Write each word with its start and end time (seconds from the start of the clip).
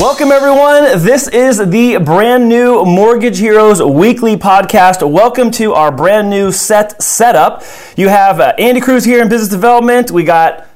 Welcome, 0.00 0.32
everyone. 0.32 0.98
This 1.04 1.28
is 1.28 1.56
the 1.70 1.98
brand 1.98 2.48
new 2.48 2.84
Mortgage 2.84 3.38
Heroes 3.38 3.80
weekly 3.80 4.36
podcast. 4.36 5.08
Welcome 5.08 5.52
to 5.52 5.72
our 5.72 5.92
brand 5.92 6.28
new 6.28 6.50
set 6.50 7.00
setup. 7.00 7.62
You 7.96 8.08
have 8.08 8.40
uh, 8.40 8.54
Andy 8.58 8.80
Cruz 8.80 9.04
here 9.04 9.22
in 9.22 9.28
business 9.28 9.50
development. 9.50 10.10
We 10.10 10.24
got 10.24 10.66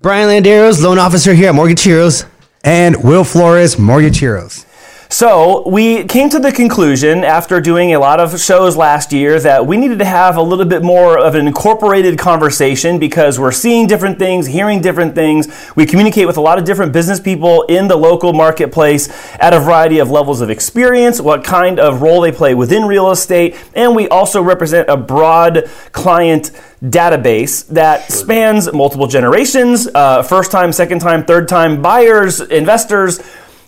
Brian 0.00 0.28
Landeros, 0.28 0.82
loan 0.82 0.98
officer 0.98 1.34
here 1.34 1.50
at 1.50 1.54
Mortgage 1.54 1.82
Heroes. 1.82 2.24
And 2.64 3.04
Will 3.04 3.24
Flores, 3.24 3.78
Mortgage 3.78 4.18
Heroes. 4.18 4.64
So 5.12 5.68
we 5.68 6.04
came 6.04 6.30
to 6.30 6.38
the 6.38 6.50
conclusion 6.50 7.22
after 7.22 7.60
doing 7.60 7.92
a 7.92 7.98
lot 7.98 8.18
of 8.18 8.40
shows 8.40 8.78
last 8.78 9.12
year 9.12 9.38
that 9.40 9.66
we 9.66 9.76
needed 9.76 9.98
to 9.98 10.06
have 10.06 10.38
a 10.38 10.42
little 10.42 10.64
bit 10.64 10.82
more 10.82 11.18
of 11.18 11.34
an 11.34 11.46
incorporated 11.46 12.18
conversation 12.18 12.98
because 12.98 13.38
we're 13.38 13.52
seeing 13.52 13.86
different 13.86 14.18
things, 14.18 14.46
hearing 14.46 14.80
different 14.80 15.14
things. 15.14 15.48
We 15.76 15.84
communicate 15.84 16.26
with 16.26 16.38
a 16.38 16.40
lot 16.40 16.58
of 16.58 16.64
different 16.64 16.94
business 16.94 17.20
people 17.20 17.64
in 17.64 17.88
the 17.88 17.96
local 17.96 18.32
marketplace 18.32 19.10
at 19.34 19.52
a 19.52 19.60
variety 19.60 19.98
of 19.98 20.10
levels 20.10 20.40
of 20.40 20.48
experience, 20.48 21.20
what 21.20 21.44
kind 21.44 21.78
of 21.78 22.00
role 22.00 22.22
they 22.22 22.32
play 22.32 22.54
within 22.54 22.86
real 22.86 23.10
estate, 23.10 23.54
and 23.74 23.94
we 23.94 24.08
also 24.08 24.42
represent 24.42 24.88
a 24.88 24.96
broad 24.96 25.68
client 25.92 26.52
database 26.82 27.66
that 27.68 28.10
spans 28.10 28.72
multiple 28.72 29.06
generations, 29.06 29.86
uh, 29.94 30.22
first 30.22 30.50
time, 30.50 30.72
second 30.72 31.00
time, 31.00 31.22
third 31.22 31.48
time 31.48 31.82
buyers, 31.82 32.40
investors 32.40 33.20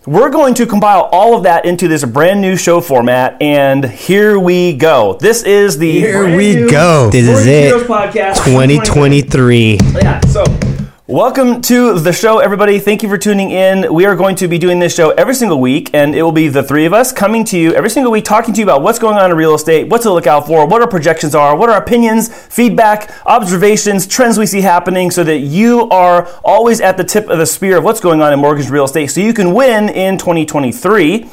we're 0.06 0.30
going 0.30 0.54
to 0.54 0.66
compile 0.66 1.08
all 1.12 1.36
of 1.36 1.44
that 1.44 1.64
into 1.64 1.88
this 1.88 2.04
brand 2.04 2.40
new 2.40 2.56
show 2.56 2.80
format, 2.80 3.40
and 3.40 3.84
here 3.84 4.38
we 4.38 4.74
go. 4.74 5.16
This 5.20 5.42
is 5.42 5.78
the 5.78 5.90
Here 5.92 6.36
we 6.36 6.68
go. 6.68 7.10
This 7.10 7.26
is 7.26 7.46
it. 7.46 7.86
Podcast 7.86 8.44
2023. 8.44 9.78
Yeah, 9.94 10.20
so 10.26 10.44
welcome 11.14 11.62
to 11.62 11.96
the 12.00 12.12
show, 12.12 12.40
everybody. 12.40 12.80
Thank 12.80 13.04
you 13.04 13.08
for 13.08 13.16
tuning 13.16 13.52
in. 13.52 13.94
We 13.94 14.04
are 14.04 14.16
going 14.16 14.34
to 14.34 14.48
be 14.48 14.58
doing 14.58 14.80
this 14.80 14.92
show 14.92 15.10
every 15.10 15.36
single 15.36 15.60
week, 15.60 15.90
and 15.94 16.12
it 16.12 16.24
will 16.24 16.32
be 16.32 16.48
the 16.48 16.64
three 16.64 16.86
of 16.86 16.92
us 16.92 17.12
coming 17.12 17.44
to 17.44 17.56
you 17.56 17.72
every 17.72 17.88
single 17.88 18.10
week, 18.10 18.24
talking 18.24 18.52
to 18.52 18.58
you 18.58 18.66
about 18.66 18.82
what's 18.82 18.98
going 18.98 19.16
on 19.16 19.30
in 19.30 19.36
real 19.36 19.54
estate, 19.54 19.88
what 19.88 20.02
to 20.02 20.12
look 20.12 20.26
out 20.26 20.48
for, 20.48 20.66
what 20.66 20.82
our 20.82 20.88
projections 20.88 21.32
are, 21.32 21.56
what 21.56 21.70
our 21.70 21.80
opinions, 21.80 22.34
feedback, 22.48 23.12
observations, 23.26 24.08
trends 24.08 24.38
we 24.38 24.46
see 24.46 24.60
happening, 24.60 25.12
so 25.12 25.22
that 25.22 25.38
you 25.38 25.88
are 25.90 26.26
always 26.44 26.80
at 26.80 26.96
the 26.96 27.04
tip 27.04 27.28
of 27.28 27.38
the 27.38 27.46
spear 27.46 27.78
of 27.78 27.84
what's 27.84 28.00
going 28.00 28.20
on 28.20 28.32
in 28.32 28.40
mortgage 28.40 28.68
real 28.68 28.84
estate, 28.84 29.06
so 29.06 29.20
you 29.20 29.32
can 29.32 29.54
win 29.54 29.90
in 29.90 30.18
2023. 30.18 31.28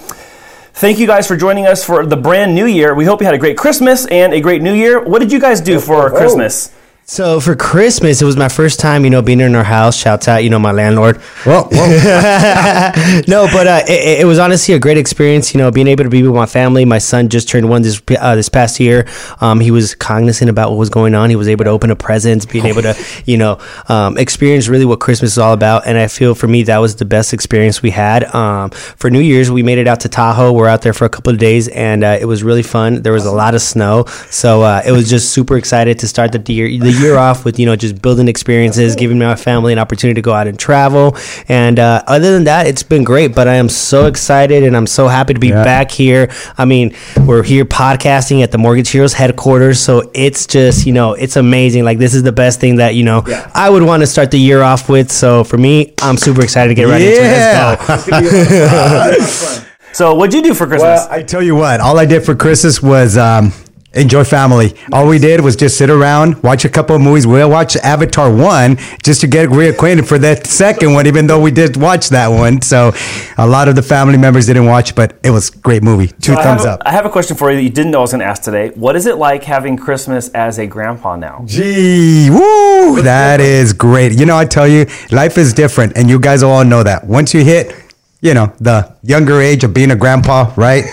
Thank 0.73 0.99
you 0.99 1.07
guys 1.07 1.27
for 1.27 1.35
joining 1.35 1.65
us 1.65 1.83
for 1.83 2.05
the 2.05 2.17
brand 2.17 2.53
new 2.53 2.67
year. 2.67 2.93
We 2.93 3.05
hope 3.05 3.19
you 3.19 3.25
had 3.25 3.33
a 3.33 3.39
great 3.39 3.57
Christmas 3.57 4.05
and 4.05 4.31
a 4.31 4.41
great 4.41 4.61
new 4.61 4.75
year. 4.75 5.03
What 5.03 5.19
did 5.19 5.31
you 5.31 5.39
guys 5.39 5.59
do 5.59 5.79
for 5.79 6.11
Christmas? 6.11 6.71
So 7.11 7.41
for 7.41 7.57
Christmas, 7.57 8.21
it 8.21 8.25
was 8.25 8.37
my 8.37 8.47
first 8.47 8.79
time, 8.79 9.03
you 9.03 9.09
know, 9.09 9.21
being 9.21 9.41
in 9.41 9.53
our 9.53 9.65
house. 9.65 9.97
Shouts 9.97 10.29
out, 10.29 10.45
you 10.45 10.49
know, 10.49 10.59
my 10.59 10.71
landlord. 10.71 11.17
Whoa, 11.43 11.63
whoa. 11.63 11.71
no, 13.27 13.47
but 13.51 13.67
uh, 13.67 13.81
it, 13.85 14.21
it 14.21 14.25
was 14.25 14.39
honestly 14.39 14.75
a 14.75 14.79
great 14.79 14.97
experience. 14.97 15.53
You 15.53 15.57
know, 15.57 15.71
being 15.71 15.87
able 15.87 16.05
to 16.05 16.09
be 16.09 16.23
with 16.23 16.33
my 16.33 16.45
family. 16.45 16.85
My 16.85 16.99
son 16.99 17.27
just 17.27 17.49
turned 17.49 17.67
one 17.67 17.81
this 17.81 18.01
uh, 18.17 18.35
this 18.35 18.47
past 18.47 18.79
year. 18.79 19.09
Um, 19.41 19.59
he 19.59 19.71
was 19.71 19.93
cognizant 19.93 20.49
about 20.49 20.69
what 20.69 20.77
was 20.77 20.89
going 20.89 21.13
on. 21.13 21.29
He 21.29 21.35
was 21.35 21.49
able 21.49 21.65
to 21.65 21.69
open 21.69 21.91
a 21.91 21.97
presents, 21.97 22.45
being 22.45 22.65
able 22.65 22.81
to, 22.83 22.95
you 23.25 23.37
know, 23.37 23.59
um, 23.89 24.17
experience 24.17 24.69
really 24.69 24.85
what 24.85 25.01
Christmas 25.01 25.33
is 25.33 25.37
all 25.37 25.51
about. 25.51 25.85
And 25.85 25.97
I 25.97 26.07
feel 26.07 26.33
for 26.33 26.47
me 26.47 26.63
that 26.63 26.77
was 26.77 26.95
the 26.95 27.03
best 27.03 27.33
experience 27.33 27.81
we 27.81 27.89
had. 27.89 28.23
Um, 28.33 28.69
for 28.69 29.09
New 29.09 29.19
Year's, 29.19 29.51
we 29.51 29.63
made 29.63 29.79
it 29.79 29.87
out 29.87 29.99
to 30.01 30.07
Tahoe. 30.07 30.53
We're 30.53 30.69
out 30.69 30.81
there 30.81 30.93
for 30.93 31.03
a 31.03 31.09
couple 31.09 31.33
of 31.33 31.39
days, 31.39 31.67
and 31.67 32.05
uh, 32.05 32.17
it 32.21 32.25
was 32.25 32.41
really 32.41 32.63
fun. 32.63 33.01
There 33.01 33.11
was 33.11 33.25
a 33.25 33.33
lot 33.33 33.53
of 33.53 33.61
snow, 33.61 34.05
so 34.29 34.61
uh, 34.61 34.81
it 34.85 34.93
was 34.93 35.09
just 35.09 35.33
super 35.33 35.57
excited 35.57 35.99
to 35.99 36.07
start 36.07 36.31
the 36.31 36.53
year 36.53 36.69
the 36.79 37.00
year 37.01 37.17
off 37.17 37.43
with 37.45 37.59
you 37.59 37.65
know 37.65 37.75
just 37.75 38.01
building 38.01 38.27
experiences, 38.27 38.95
giving 38.95 39.19
my 39.19 39.35
family 39.35 39.73
an 39.73 39.79
opportunity 39.79 40.15
to 40.15 40.21
go 40.21 40.33
out 40.33 40.47
and 40.47 40.57
travel. 40.59 41.15
And 41.47 41.79
uh, 41.79 42.03
other 42.07 42.31
than 42.33 42.45
that, 42.45 42.67
it's 42.67 42.83
been 42.83 43.03
great. 43.03 43.33
But 43.35 43.47
I 43.47 43.55
am 43.55 43.69
so 43.69 44.05
excited 44.07 44.63
and 44.63 44.75
I'm 44.77 44.87
so 44.87 45.07
happy 45.07 45.33
to 45.33 45.39
be 45.39 45.49
Yeah. 45.49 45.63
back 45.63 45.91
here. 45.91 46.29
I 46.57 46.65
mean, 46.65 46.95
we're 47.25 47.43
here 47.43 47.65
podcasting 47.65 48.43
at 48.43 48.51
the 48.51 48.57
Mortgage 48.57 48.89
Heroes 48.89 49.13
headquarters, 49.13 49.79
so 49.79 50.09
it's 50.13 50.45
just 50.47 50.85
you 50.85 50.93
know 50.93 51.13
it's 51.13 51.35
amazing. 51.35 51.83
Like 51.83 51.97
this 51.97 52.13
is 52.13 52.23
the 52.23 52.31
best 52.31 52.59
thing 52.59 52.77
that 52.77 52.95
you 52.95 53.03
know 53.03 53.23
I 53.53 53.69
would 53.69 53.83
want 53.83 54.01
to 54.01 54.07
start 54.07 54.31
the 54.31 54.39
year 54.39 54.61
off 54.61 54.89
with. 54.89 55.11
So 55.11 55.43
for 55.43 55.57
me, 55.57 55.93
I'm 56.01 56.17
super 56.17 56.41
excited 56.43 56.69
to 56.69 56.75
get 56.75 56.87
right 56.87 57.01
into 57.01 57.21
it. 57.21 57.87
Let's 57.87 58.07
go. 58.09 59.65
So, 59.93 60.15
what'd 60.15 60.33
you 60.33 60.41
do 60.41 60.53
for 60.53 60.67
Christmas? 60.67 61.01
Well, 61.01 61.07
I 61.11 61.21
tell 61.21 61.41
you 61.43 61.53
what, 61.53 61.81
all 61.81 61.99
I 61.99 62.05
did 62.05 62.23
for 62.23 62.33
Christmas 62.33 62.81
was 62.81 63.17
um, 63.17 63.51
enjoy 63.93 64.23
family. 64.23 64.73
All 64.93 65.07
we 65.07 65.19
did 65.19 65.41
was 65.41 65.55
just 65.55 65.77
sit 65.77 65.89
around, 65.89 66.41
watch 66.43 66.63
a 66.65 66.69
couple 66.69 66.95
of 66.95 67.01
movies. 67.01 67.27
We'll 67.27 67.49
watch 67.49 67.75
Avatar 67.77 68.33
1 68.33 68.77
just 69.03 69.21
to 69.21 69.27
get 69.27 69.49
reacquainted 69.49 70.07
for 70.07 70.17
that 70.19 70.47
second 70.47 70.93
one, 70.93 71.07
even 71.07 71.27
though 71.27 71.41
we 71.41 71.51
did 71.51 71.75
watch 71.77 72.09
that 72.09 72.27
one. 72.29 72.61
So 72.61 72.93
a 73.37 73.45
lot 73.47 73.67
of 73.67 73.75
the 73.75 73.81
family 73.81 74.17
members 74.17 74.45
didn't 74.47 74.65
watch, 74.65 74.95
but 74.95 75.17
it 75.23 75.31
was 75.31 75.49
a 75.53 75.57
great 75.57 75.83
movie. 75.83 76.07
Two 76.07 76.33
So 76.33 76.39
I 76.39 76.43
thumbs 76.43 76.61
have 76.63 76.69
a- 76.69 76.73
up. 76.75 76.81
I 76.85 76.91
have 76.91 77.05
a 77.05 77.09
question 77.09 77.35
for 77.35 77.49
you 77.51 77.57
that 77.57 77.63
you 77.63 77.69
didn't 77.69 77.91
know 77.91 77.99
I 77.99 78.01
was 78.01 78.11
going 78.11 78.19
to 78.21 78.25
ask 78.25 78.43
today. 78.43 78.69
What 78.75 78.95
is 78.95 79.05
it 79.05 79.17
like 79.17 79.43
having 79.43 79.75
Christmas 79.77 80.29
as 80.29 80.57
a 80.57 80.65
grandpa 80.67 81.15
now? 81.17 81.43
Gee, 81.45 82.29
woo, 82.29 83.01
that 83.01 83.41
is 83.41 83.73
great. 83.73 84.13
You 84.13 84.25
know, 84.25 84.37
I 84.37 84.45
tell 84.45 84.67
you, 84.67 84.85
life 85.11 85.37
is 85.37 85.53
different, 85.53 85.97
and 85.97 86.09
you 86.09 86.19
guys 86.19 86.43
all 86.43 86.63
know 86.63 86.83
that. 86.83 87.05
Once 87.05 87.33
you 87.33 87.43
hit, 87.43 87.75
you 88.21 88.33
know, 88.33 88.53
the 88.59 88.95
younger 89.01 89.41
age 89.41 89.63
of 89.63 89.73
being 89.73 89.91
a 89.91 89.95
grandpa, 89.95 90.53
right? 90.55 90.85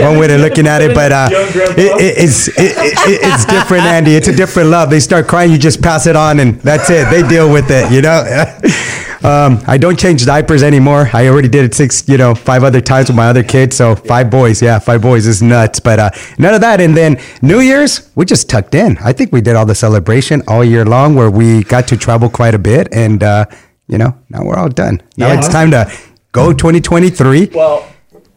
One 0.00 0.18
way 0.18 0.32
of 0.32 0.40
looking 0.40 0.66
at 0.68 0.80
it, 0.80 0.94
but 0.94 1.10
uh, 1.10 1.28
it, 1.32 1.76
it, 1.78 2.18
it's 2.24 2.46
it, 2.48 2.54
it, 2.56 3.20
it's 3.22 3.44
different, 3.46 3.82
Andy. 3.84 4.14
It's 4.14 4.28
a 4.28 4.36
different 4.36 4.68
love. 4.70 4.90
They 4.90 5.00
start 5.00 5.26
crying, 5.26 5.50
you 5.50 5.58
just 5.58 5.82
pass 5.82 6.06
it 6.06 6.14
on, 6.14 6.38
and 6.38 6.60
that's 6.60 6.88
it. 6.88 7.10
They 7.10 7.26
deal 7.26 7.50
with 7.52 7.66
it, 7.70 7.90
you 7.90 8.00
know. 8.00 8.22
um, 9.28 9.60
I 9.66 9.76
don't 9.76 9.98
change 9.98 10.24
diapers 10.24 10.62
anymore. 10.62 11.10
I 11.12 11.26
already 11.26 11.48
did 11.48 11.64
it 11.64 11.74
six, 11.74 12.08
you 12.08 12.16
know, 12.16 12.36
five 12.36 12.62
other 12.62 12.80
times 12.80 13.08
with 13.08 13.16
my 13.16 13.26
other 13.26 13.42
kids. 13.42 13.74
So 13.76 13.96
five 13.96 14.30
boys, 14.30 14.62
yeah, 14.62 14.78
five 14.78 15.02
boys 15.02 15.26
is 15.26 15.42
nuts. 15.42 15.80
But 15.80 15.98
uh, 15.98 16.10
none 16.38 16.54
of 16.54 16.60
that. 16.60 16.80
And 16.80 16.96
then 16.96 17.18
New 17.42 17.58
Year's, 17.58 18.08
we 18.14 18.24
just 18.24 18.48
tucked 18.48 18.76
in. 18.76 18.98
I 18.98 19.12
think 19.12 19.32
we 19.32 19.40
did 19.40 19.56
all 19.56 19.66
the 19.66 19.74
celebration 19.74 20.42
all 20.46 20.64
year 20.64 20.84
long, 20.84 21.16
where 21.16 21.30
we 21.30 21.64
got 21.64 21.88
to 21.88 21.96
travel 21.96 22.28
quite 22.30 22.54
a 22.54 22.58
bit, 22.58 22.86
and 22.92 23.20
uh, 23.24 23.46
you 23.88 23.98
know, 23.98 24.16
now 24.28 24.44
we're 24.44 24.56
all 24.56 24.68
done. 24.68 25.02
Now 25.16 25.28
Yeah. 25.28 25.38
it's 25.38 25.48
time 25.48 25.72
to 25.72 25.90
go 26.38 26.52
2023. 26.52 27.50
Well, 27.52 27.88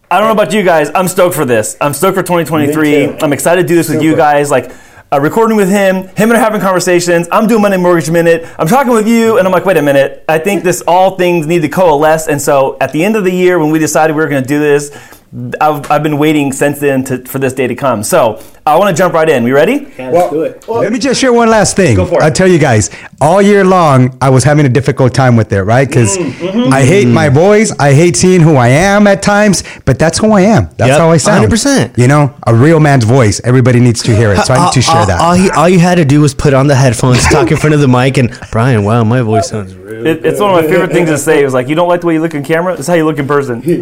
I 0.09 0.19
don't 0.19 0.27
know 0.27 0.41
about 0.41 0.53
you 0.53 0.63
guys. 0.63 0.89
I'm 0.95 1.07
stoked 1.07 1.35
for 1.35 1.45
this. 1.45 1.77
I'm 1.79 1.93
stoked 1.93 2.17
for 2.17 2.23
2023. 2.23 3.19
I'm 3.19 3.31
excited 3.31 3.61
to 3.61 3.67
do 3.67 3.75
this 3.75 3.89
with 3.89 4.01
you 4.01 4.15
guys. 4.15 4.49
Like, 4.49 4.71
uh, 5.13 5.21
recording 5.21 5.55
with 5.55 5.69
him, 5.69 6.07
him 6.07 6.31
and 6.31 6.33
I 6.33 6.37
are 6.37 6.39
having 6.39 6.61
conversations. 6.61 7.27
I'm 7.31 7.47
doing 7.47 7.61
Monday 7.61 7.77
Mortgage 7.77 8.09
Minute. 8.09 8.47
I'm 8.57 8.67
talking 8.67 8.91
with 8.91 9.07
you, 9.07 9.37
and 9.37 9.47
I'm 9.47 9.51
like, 9.53 9.65
wait 9.65 9.77
a 9.77 9.81
minute. 9.81 10.25
I 10.27 10.39
think 10.39 10.63
this 10.63 10.81
all 10.87 11.15
things 11.15 11.45
need 11.45 11.61
to 11.61 11.69
coalesce. 11.69 12.27
And 12.27 12.41
so, 12.41 12.77
at 12.81 12.91
the 12.91 13.05
end 13.05 13.15
of 13.15 13.23
the 13.23 13.31
year, 13.31 13.59
when 13.59 13.69
we 13.69 13.77
decided 13.77 14.15
we 14.15 14.23
were 14.23 14.29
going 14.29 14.41
to 14.41 14.47
do 14.47 14.59
this, 14.59 14.89
I've, 15.61 15.89
I've 15.89 16.03
been 16.03 16.17
waiting 16.17 16.51
since 16.51 16.79
then 16.79 17.03
to, 17.05 17.19
for 17.25 17.39
this 17.39 17.53
day 17.53 17.65
to 17.67 17.75
come. 17.75 18.03
So, 18.03 18.41
I 18.65 18.77
want 18.77 18.95
to 18.95 19.01
jump 19.01 19.13
right 19.15 19.27
in. 19.27 19.43
We 19.43 19.51
ready? 19.53 19.85
Let's 19.97 20.29
do 20.29 20.43
it. 20.43 20.67
Let 20.67 20.91
me 20.91 20.99
just 20.99 21.19
share 21.19 21.33
one 21.33 21.49
last 21.49 21.75
thing. 21.75 21.95
Go 21.95 22.05
for 22.05 22.15
it. 22.21 22.23
I'll 22.23 22.31
tell 22.31 22.47
you 22.47 22.59
guys, 22.59 22.91
all 23.19 23.41
year 23.41 23.63
long, 23.63 24.15
I 24.21 24.29
was 24.29 24.43
having 24.43 24.67
a 24.67 24.69
difficult 24.69 25.15
time 25.15 25.35
with 25.35 25.51
it, 25.51 25.63
right? 25.63 25.87
Because 25.87 26.17
Mm, 26.17 26.31
mm-hmm. 26.31 26.73
I 26.73 26.83
hate 26.83 27.07
my 27.07 27.29
voice. 27.29 27.73
I 27.79 27.93
hate 27.93 28.15
seeing 28.17 28.41
who 28.41 28.57
I 28.57 28.67
am 28.67 29.07
at 29.07 29.23
times, 29.23 29.63
but 29.85 29.97
that's 29.97 30.19
who 30.19 30.31
I 30.33 30.41
am. 30.41 30.65
That's 30.77 30.89
Yep, 30.89 30.99
how 30.99 31.09
I 31.09 31.17
sound. 31.17 31.47
100%. 31.51 31.97
You 31.97 32.07
know, 32.07 32.35
a 32.45 32.53
real 32.53 32.79
man's 32.79 33.05
voice. 33.05 33.41
Everybody 33.43 33.79
needs 33.79 34.03
to 34.03 34.15
hear 34.15 34.31
it. 34.33 34.45
So 34.45 34.53
I 34.53 34.65
need 34.65 34.73
to 34.73 34.81
share 34.81 34.97
all, 34.97 35.05
that. 35.07 35.19
All, 35.21 35.33
he, 35.33 35.49
all 35.51 35.69
you 35.69 35.79
had 35.79 35.95
to 35.95 36.05
do 36.05 36.21
was 36.21 36.35
put 36.35 36.53
on 36.53 36.67
the 36.67 36.75
headphones, 36.75 37.23
talk 37.29 37.49
in 37.49 37.57
front 37.57 37.73
of 37.73 37.79
the 37.79 37.87
mic, 37.87 38.17
and 38.17 38.37
Brian, 38.51 38.83
wow, 38.83 39.03
my 39.03 39.21
voice 39.21 39.49
sounds 39.49 39.73
real. 39.75 40.05
It, 40.05 40.23
it's 40.25 40.39
one 40.39 40.51
of 40.53 40.63
my 40.63 40.69
favorite 40.69 40.91
things 40.91 41.09
to 41.09 41.17
say. 41.17 41.41
It 41.41 41.45
was 41.45 41.53
like, 41.53 41.67
you 41.67 41.75
don't 41.75 41.87
like 41.87 42.01
the 42.01 42.07
way 42.07 42.13
you 42.13 42.21
look 42.21 42.35
in 42.35 42.43
camera? 42.43 42.73
This 42.73 42.81
is 42.81 42.87
how 42.87 42.93
you 42.95 43.05
look 43.05 43.17
in 43.17 43.27
person. 43.27 43.61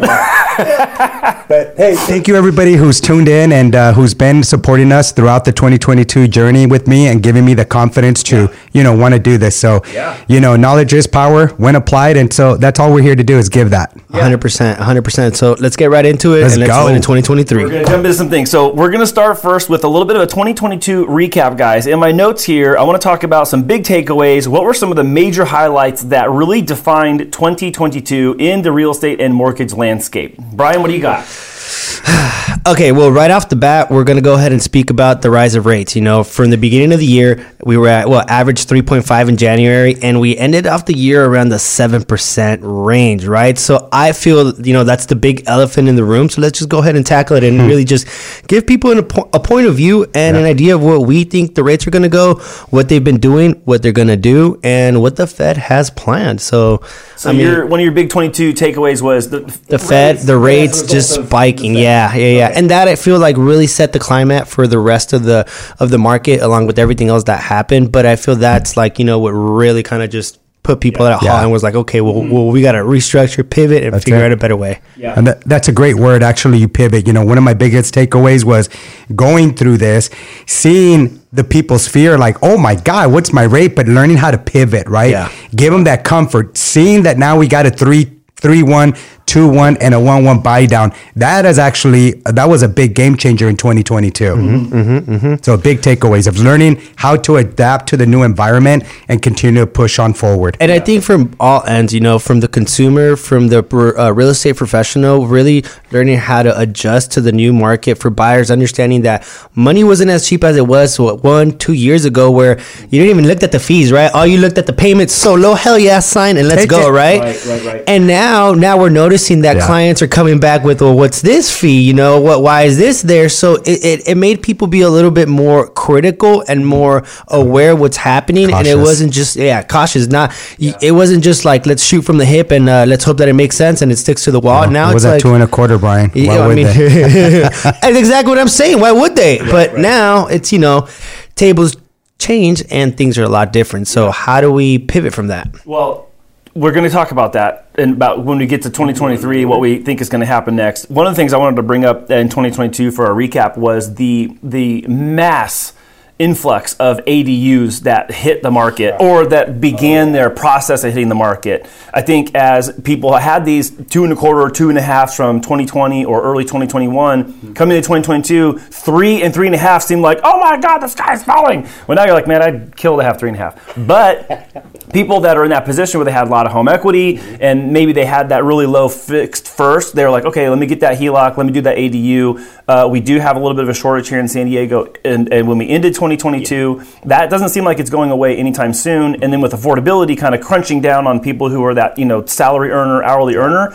But 1.50 1.76
hey, 1.76 1.96
thank 1.96 2.28
you 2.28 2.36
everybody 2.36 2.74
who's 2.74 3.00
tuned 3.00 3.28
in 3.28 3.50
and 3.50 3.74
uh, 3.74 3.92
who's 3.92 4.14
been 4.14 4.44
supporting 4.44 4.92
us 4.92 5.10
throughout 5.10 5.44
the 5.44 5.50
2022 5.50 6.28
journey 6.28 6.64
with 6.64 6.86
me 6.86 7.08
and 7.08 7.20
giving 7.20 7.44
me 7.44 7.54
the 7.54 7.64
confidence 7.64 8.22
to, 8.22 8.54
you 8.72 8.84
know, 8.84 8.96
want 8.96 9.14
to 9.14 9.18
do 9.18 9.36
this. 9.36 9.58
So, 9.58 9.82
yeah. 9.92 10.24
you 10.28 10.38
know, 10.38 10.54
knowledge 10.54 10.92
is 10.92 11.08
power 11.08 11.48
when 11.48 11.74
applied, 11.74 12.16
and 12.16 12.32
so 12.32 12.56
that's 12.56 12.78
all 12.78 12.94
we're 12.94 13.02
here 13.02 13.16
to 13.16 13.24
do 13.24 13.36
is 13.36 13.48
give 13.48 13.70
that. 13.70 13.96
100%, 14.10 14.76
100%. 14.76 15.34
So 15.34 15.56
let's 15.58 15.74
get 15.74 15.90
right 15.90 16.06
into 16.06 16.34
it 16.34 16.42
Let's 16.42 16.54
and 16.54 16.60
let's 16.60 16.72
go. 16.72 16.84
win 16.84 16.94
in 16.94 17.02
2023. 17.02 17.64
We're 17.64 17.68
gonna 17.68 17.84
jump 17.84 18.04
into 18.04 18.14
some 18.14 18.30
things. 18.30 18.48
So 18.48 18.72
we're 18.72 18.92
gonna 18.92 19.04
start 19.04 19.40
first 19.40 19.68
with 19.68 19.82
a 19.82 19.88
little 19.88 20.06
bit 20.06 20.14
of 20.14 20.22
a 20.22 20.26
2022 20.28 21.06
recap, 21.06 21.58
guys. 21.58 21.88
In 21.88 21.98
my 21.98 22.12
notes 22.12 22.44
here, 22.44 22.76
I 22.76 22.84
want 22.84 23.00
to 23.00 23.04
talk 23.04 23.24
about 23.24 23.48
some 23.48 23.64
big 23.64 23.82
takeaways. 23.82 24.46
What 24.46 24.62
were 24.62 24.74
some 24.74 24.90
of 24.90 24.96
the 24.96 25.04
major 25.04 25.44
highlights 25.44 26.02
that 26.04 26.30
really 26.30 26.62
defined 26.62 27.32
2022 27.32 28.36
in 28.38 28.62
the 28.62 28.70
real 28.70 28.92
estate 28.92 29.20
and 29.20 29.34
mortgage 29.34 29.72
landscape? 29.72 30.38
Brian, 30.52 30.80
what 30.80 30.88
do 30.88 30.94
you 30.94 31.00
got? 31.00 31.49
Okay, 32.66 32.92
well, 32.92 33.10
right 33.10 33.30
off 33.30 33.48
the 33.48 33.56
bat, 33.56 33.90
we're 33.90 34.04
going 34.04 34.18
to 34.18 34.22
go 34.22 34.34
ahead 34.34 34.52
and 34.52 34.62
speak 34.62 34.90
about 34.90 35.22
the 35.22 35.30
rise 35.30 35.54
of 35.54 35.64
rates. 35.64 35.96
You 35.96 36.02
know, 36.02 36.22
from 36.22 36.50
the 36.50 36.58
beginning 36.58 36.92
of 36.92 36.98
the 36.98 37.06
year, 37.06 37.50
we 37.64 37.78
were 37.78 37.88
at, 37.88 38.08
well, 38.08 38.22
average 38.28 38.66
3.5 38.66 39.28
in 39.30 39.36
January, 39.38 39.96
and 40.02 40.20
we 40.20 40.36
ended 40.36 40.66
off 40.66 40.84
the 40.84 40.94
year 40.94 41.24
around 41.24 41.48
the 41.48 41.56
7% 41.56 42.58
range, 42.62 43.24
right? 43.24 43.56
So 43.56 43.88
I 43.92 44.12
feel, 44.12 44.60
you 44.60 44.74
know, 44.74 44.84
that's 44.84 45.06
the 45.06 45.16
big 45.16 45.44
elephant 45.46 45.88
in 45.88 45.96
the 45.96 46.04
room. 46.04 46.28
So 46.28 46.42
let's 46.42 46.58
just 46.58 46.68
go 46.68 46.80
ahead 46.80 46.96
and 46.96 47.06
tackle 47.06 47.36
it 47.38 47.44
and 47.44 47.60
hmm. 47.60 47.66
really 47.66 47.84
just 47.84 48.06
give 48.46 48.66
people 48.66 48.90
an, 48.90 48.98
a, 48.98 49.02
po- 49.04 49.30
a 49.32 49.40
point 49.40 49.66
of 49.66 49.76
view 49.76 50.04
and 50.14 50.36
an 50.36 50.44
idea 50.44 50.74
of 50.74 50.82
what 50.82 51.06
we 51.06 51.24
think 51.24 51.54
the 51.54 51.64
rates 51.64 51.86
are 51.86 51.90
going 51.90 52.02
to 52.02 52.10
go, 52.10 52.34
what 52.68 52.90
they've 52.90 53.02
been 53.02 53.20
doing, 53.20 53.52
what 53.64 53.82
they're 53.82 53.92
going 53.92 54.08
to 54.08 54.18
do, 54.18 54.60
and 54.62 55.00
what 55.00 55.16
the 55.16 55.26
Fed 55.26 55.56
has 55.56 55.88
planned. 55.88 56.42
So, 56.42 56.84
So 57.16 57.30
I 57.30 57.32
mean, 57.32 57.46
your 57.46 57.66
one 57.66 57.80
of 57.80 57.84
your 57.84 57.94
big 57.94 58.10
22 58.10 58.52
takeaways 58.52 59.00
was 59.00 59.30
the 59.30 59.40
the 59.68 59.78
Fed, 59.78 60.18
the 60.18 60.36
rates 60.36 60.82
just 60.82 61.30
spiking. 61.60 61.76
Yeah, 61.76 62.14
yeah, 62.14 62.38
yeah. 62.38 62.52
And 62.54 62.70
that 62.70 62.88
I 62.88 62.96
feel 62.96 63.18
like 63.18 63.36
really 63.36 63.66
set 63.66 63.92
the 63.92 63.98
climate 63.98 64.48
for 64.48 64.66
the 64.66 64.78
rest 64.78 65.12
of 65.12 65.24
the 65.24 65.50
of 65.78 65.90
the 65.90 65.98
market, 65.98 66.40
along 66.40 66.66
with 66.66 66.78
everything 66.78 67.08
else 67.08 67.24
that 67.24 67.40
happened. 67.40 67.92
But 67.92 68.06
I 68.06 68.16
feel 68.16 68.36
that's 68.36 68.76
like 68.76 68.98
you 68.98 69.04
know 69.04 69.18
what 69.18 69.30
really 69.30 69.82
kind 69.82 70.02
of 70.02 70.10
just 70.10 70.38
put 70.62 70.80
people 70.80 71.06
at 71.06 71.12
a 71.12 71.16
halt 71.16 71.24
Yeah. 71.24 71.42
and 71.42 71.50
was 71.50 71.62
like, 71.62 71.74
okay, 71.74 72.00
well, 72.00 72.14
mm-hmm. 72.14 72.30
well 72.30 72.48
we 72.48 72.60
got 72.60 72.72
to 72.72 72.78
restructure, 72.78 73.48
pivot, 73.48 73.82
and 73.82 73.94
That's 73.94 74.04
figure 74.04 74.20
it. 74.20 74.26
out 74.26 74.32
a 74.32 74.36
better 74.36 74.56
way. 74.56 74.80
Yeah. 74.96 75.14
And 75.16 75.26
that, 75.26 75.40
that's 75.44 75.68
a 75.68 75.72
great 75.72 75.96
word, 75.96 76.22
actually. 76.22 76.58
You 76.58 76.68
pivot. 76.68 77.06
You 77.06 77.14
know, 77.14 77.24
one 77.24 77.38
of 77.38 77.44
my 77.44 77.54
biggest 77.54 77.94
takeaways 77.94 78.44
was 78.44 78.68
going 79.16 79.54
through 79.54 79.78
this, 79.78 80.10
seeing 80.46 81.20
the 81.32 81.44
people's 81.44 81.88
fear, 81.88 82.18
like, 82.18 82.36
oh 82.42 82.58
my 82.58 82.74
God, 82.74 83.10
what's 83.12 83.32
my 83.32 83.44
rate? 83.44 83.74
But 83.74 83.88
learning 83.88 84.18
how 84.18 84.30
to 84.30 84.38
pivot, 84.38 84.86
right? 84.88 85.10
Yeah. 85.12 85.32
Give 85.54 85.72
them 85.72 85.84
that 85.84 86.04
comfort. 86.04 86.58
Seeing 86.58 87.04
that 87.04 87.16
now 87.16 87.38
we 87.38 87.48
got 87.48 87.64
a 87.66 87.70
three, 87.70 88.19
three, 88.40 88.62
one, 88.62 88.94
two, 89.30 89.48
one, 89.48 89.76
and 89.76 89.94
a 89.94 90.00
one, 90.00 90.24
one 90.24 90.40
buy 90.40 90.66
down. 90.66 90.92
That 91.14 91.46
is 91.46 91.58
actually, 91.58 92.14
that 92.24 92.46
was 92.46 92.62
a 92.62 92.68
big 92.68 92.96
game 92.96 93.16
changer 93.16 93.48
in 93.48 93.56
2022. 93.56 94.24
Mm-hmm, 94.24 94.74
mm-hmm, 94.74 95.14
mm-hmm. 95.14 95.34
So 95.42 95.56
big 95.56 95.78
takeaways 95.82 96.26
of 96.26 96.38
learning 96.38 96.82
how 96.96 97.14
to 97.16 97.36
adapt 97.36 97.88
to 97.90 97.96
the 97.96 98.06
new 98.06 98.24
environment 98.24 98.82
and 99.08 99.22
continue 99.22 99.60
to 99.60 99.66
push 99.68 100.00
on 100.00 100.14
forward. 100.14 100.56
And 100.58 100.72
I 100.72 100.80
think 100.80 101.04
from 101.04 101.36
all 101.38 101.62
ends, 101.64 101.94
you 101.94 102.00
know, 102.00 102.18
from 102.18 102.40
the 102.40 102.48
consumer, 102.48 103.14
from 103.14 103.48
the 103.48 103.58
uh, 103.96 104.10
real 104.10 104.30
estate 104.30 104.56
professional, 104.56 105.28
really 105.28 105.64
learning 105.92 106.18
how 106.18 106.42
to 106.42 106.58
adjust 106.58 107.12
to 107.12 107.20
the 107.20 107.30
new 107.30 107.52
market 107.52 107.98
for 107.98 108.10
buyers, 108.10 108.50
understanding 108.50 109.02
that 109.02 109.24
money 109.54 109.84
wasn't 109.84 110.10
as 110.10 110.28
cheap 110.28 110.42
as 110.42 110.56
it 110.56 110.66
was 110.66 110.98
what, 110.98 111.22
one, 111.22 111.56
two 111.56 111.74
years 111.74 112.04
ago, 112.04 112.32
where 112.32 112.58
you 112.90 112.98
didn't 113.00 113.10
even 113.10 113.26
look 113.28 113.44
at 113.44 113.52
the 113.52 113.60
fees, 113.60 113.92
right? 113.92 114.10
All 114.12 114.26
you 114.26 114.38
looked 114.38 114.58
at 114.58 114.66
the 114.66 114.72
payments, 114.72 115.14
so 115.14 115.34
low, 115.34 115.54
hell 115.54 115.78
yeah, 115.78 116.00
sign 116.00 116.36
and 116.36 116.48
let's 116.48 116.62
Take 116.62 116.70
go, 116.70 116.90
right? 116.90 117.20
Right, 117.20 117.46
right, 117.46 117.64
right. 117.64 117.84
And 117.86 118.08
now, 118.08 118.29
now 118.66 118.78
we're 118.78 118.88
noticing 119.04 119.42
that 119.42 119.56
Yeah. 119.56 119.66
clients 119.66 120.00
are 120.02 120.06
coming 120.18 120.38
back 120.40 120.64
with, 120.64 120.80
well, 120.80 120.96
what's 120.96 121.20
this 121.22 121.46
fee? 121.58 121.80
You 121.88 121.94
know, 121.94 122.20
what? 122.20 122.42
Why 122.42 122.62
is 122.62 122.76
this 122.76 123.02
there? 123.02 123.28
So 123.28 123.54
it, 123.72 123.78
it, 123.90 124.08
it 124.08 124.16
made 124.16 124.42
people 124.42 124.66
be 124.66 124.82
a 124.82 124.90
little 124.90 125.10
bit 125.10 125.28
more 125.28 125.68
critical 125.84 126.42
and 126.48 126.66
more 126.66 127.04
aware 127.28 127.72
of 127.72 127.80
what's 127.80 127.96
happening, 127.96 128.52
and 128.52 128.66
it 128.66 128.76
wasn't 128.76 129.12
just 129.12 129.36
yeah 129.36 129.62
cautious. 129.62 130.06
Not 130.08 130.30
y 130.58 130.74
it 130.82 130.92
wasn't 130.92 131.22
just 131.24 131.44
like 131.44 131.66
let's 131.66 131.84
shoot 131.84 132.02
from 132.02 132.18
the 132.18 132.24
hip 132.34 132.50
and 132.50 132.68
uh, 132.68 132.84
let's 132.86 133.04
hope 133.04 133.18
that 133.18 133.28
it 133.28 133.34
makes 133.34 133.56
sense 133.56 133.82
and 133.82 133.90
it 133.92 133.96
sticks 133.96 134.24
to 134.24 134.30
the 134.30 134.40
wall. 134.40 134.68
now 134.70 134.86
What 134.86 134.90
it's 134.90 134.94
was 134.94 135.02
that 135.04 135.12
like. 135.12 135.22
two 135.22 135.34
and 135.34 135.42
a 135.42 135.46
quarter, 135.56 135.78
Brian? 135.78 136.10
you 136.14 136.28
Why 136.28 136.34
know, 136.36 136.42
I 136.44 136.46
would 136.48 136.56
mean, 136.56 136.66
they? 136.66 137.40
that's 137.64 137.98
exactly 138.04 138.30
what 138.30 138.38
I'm 138.38 138.48
saying. 138.48 138.80
Why 138.80 138.92
would 138.92 139.14
they? 139.16 139.38
but 139.50 139.78
now 139.78 140.26
it's 140.26 140.52
you 140.52 140.58
know, 140.58 140.88
tables 141.36 141.76
change 142.18 142.62
and 142.70 142.96
things 142.96 143.16
are 143.18 143.24
a 143.24 143.28
lot 143.28 143.52
different. 143.52 143.88
So 143.88 144.10
how 144.10 144.40
do 144.42 144.52
we 144.52 144.78
pivot 144.78 145.14
from 145.14 145.28
that? 145.28 145.48
Well, 145.64 146.09
we're 146.54 146.72
going 146.72 146.84
to 146.84 146.90
talk 146.90 147.12
about 147.12 147.34
that 147.34 147.68
and 147.76 147.94
about 147.94 148.24
when 148.24 148.38
we 148.38 148.46
get 148.46 148.62
to 148.62 148.70
2023, 148.70 149.44
what 149.44 149.60
we 149.60 149.78
think 149.78 150.00
is 150.00 150.08
going 150.08 150.20
to 150.20 150.26
happen 150.26 150.56
next. 150.56 150.90
One 150.90 151.06
of 151.06 151.12
the 151.12 151.16
things 151.16 151.32
I 151.32 151.38
wanted 151.38 151.56
to 151.56 151.62
bring 151.62 151.84
up 151.84 152.10
in 152.10 152.28
2022 152.28 152.90
for 152.90 153.06
our 153.06 153.14
recap 153.14 153.56
was 153.56 153.94
the 153.94 154.36
the 154.42 154.82
mass 154.82 155.72
influx 156.20 156.74
of 156.74 156.98
ADUs 157.06 157.80
that 157.80 158.12
hit 158.12 158.42
the 158.42 158.50
market 158.50 158.94
or 159.00 159.26
that 159.26 159.58
began 159.58 160.12
their 160.12 160.28
process 160.28 160.84
of 160.84 160.92
hitting 160.92 161.08
the 161.08 161.14
market. 161.14 161.66
I 161.94 162.02
think 162.02 162.34
as 162.34 162.78
people 162.82 163.16
had 163.16 163.46
these 163.46 163.70
two 163.70 164.04
and 164.04 164.12
a 164.12 164.16
quarter 164.16 164.42
or 164.42 164.50
two 164.50 164.68
and 164.68 164.76
a 164.76 164.82
half 164.82 165.14
from 165.14 165.40
2020 165.40 166.04
or 166.04 166.22
early 166.22 166.44
2021 166.44 167.54
coming 167.54 167.76
into 167.76 167.88
2022, 167.88 168.58
three 168.58 169.22
and 169.22 169.32
three 169.32 169.46
and 169.46 169.54
a 169.54 169.58
half 169.58 169.82
seemed 169.82 170.02
like, 170.02 170.20
oh 170.22 170.38
my 170.38 170.58
God, 170.58 170.78
the 170.78 170.88
sky's 170.88 171.24
falling. 171.24 171.66
Well, 171.88 171.96
now 171.96 172.04
you're 172.04 172.14
like, 172.14 172.28
man, 172.28 172.42
I'd 172.42 172.76
kill 172.76 172.98
to 172.98 173.02
have 173.02 173.18
three 173.18 173.30
and 173.30 173.36
a 173.36 173.40
half. 173.40 173.74
But 173.86 174.70
people 174.92 175.20
that 175.20 175.38
are 175.38 175.44
in 175.44 175.50
that 175.50 175.64
position 175.64 175.98
where 175.98 176.04
they 176.04 176.12
had 176.12 176.26
a 176.26 176.30
lot 176.30 176.44
of 176.44 176.52
home 176.52 176.68
equity 176.68 177.18
and 177.40 177.72
maybe 177.72 177.92
they 177.92 178.04
had 178.04 178.28
that 178.28 178.44
really 178.44 178.66
low 178.66 178.90
fixed 178.90 179.48
first, 179.48 179.94
they're 179.94 180.10
like, 180.10 180.26
okay, 180.26 180.50
let 180.50 180.58
me 180.58 180.66
get 180.66 180.80
that 180.80 180.98
HELOC, 180.98 181.38
let 181.38 181.46
me 181.46 181.52
do 181.52 181.62
that 181.62 181.78
ADU. 181.78 182.46
Uh, 182.68 182.88
we 182.88 183.00
do 183.00 183.18
have 183.18 183.36
a 183.36 183.38
little 183.40 183.54
bit 183.54 183.64
of 183.64 183.70
a 183.70 183.74
shortage 183.74 184.08
here 184.08 184.20
in 184.20 184.28
San 184.28 184.46
Diego, 184.46 184.92
and, 185.04 185.32
and 185.32 185.48
when 185.48 185.58
we 185.58 185.68
ended 185.68 185.94
2022, 186.16 186.82
that 187.06 187.30
doesn't 187.30 187.50
seem 187.50 187.64
like 187.64 187.78
it's 187.78 187.90
going 187.90 188.10
away 188.10 188.36
anytime 188.36 188.72
soon. 188.72 189.22
And 189.22 189.32
then 189.32 189.40
with 189.40 189.52
affordability 189.52 190.16
kind 190.16 190.34
of 190.34 190.40
crunching 190.40 190.80
down 190.80 191.06
on 191.06 191.20
people 191.20 191.48
who 191.48 191.64
are 191.64 191.74
that 191.74 191.98
you 191.98 192.04
know 192.04 192.24
salary 192.26 192.70
earner, 192.70 193.02
hourly 193.02 193.36
earner, 193.36 193.74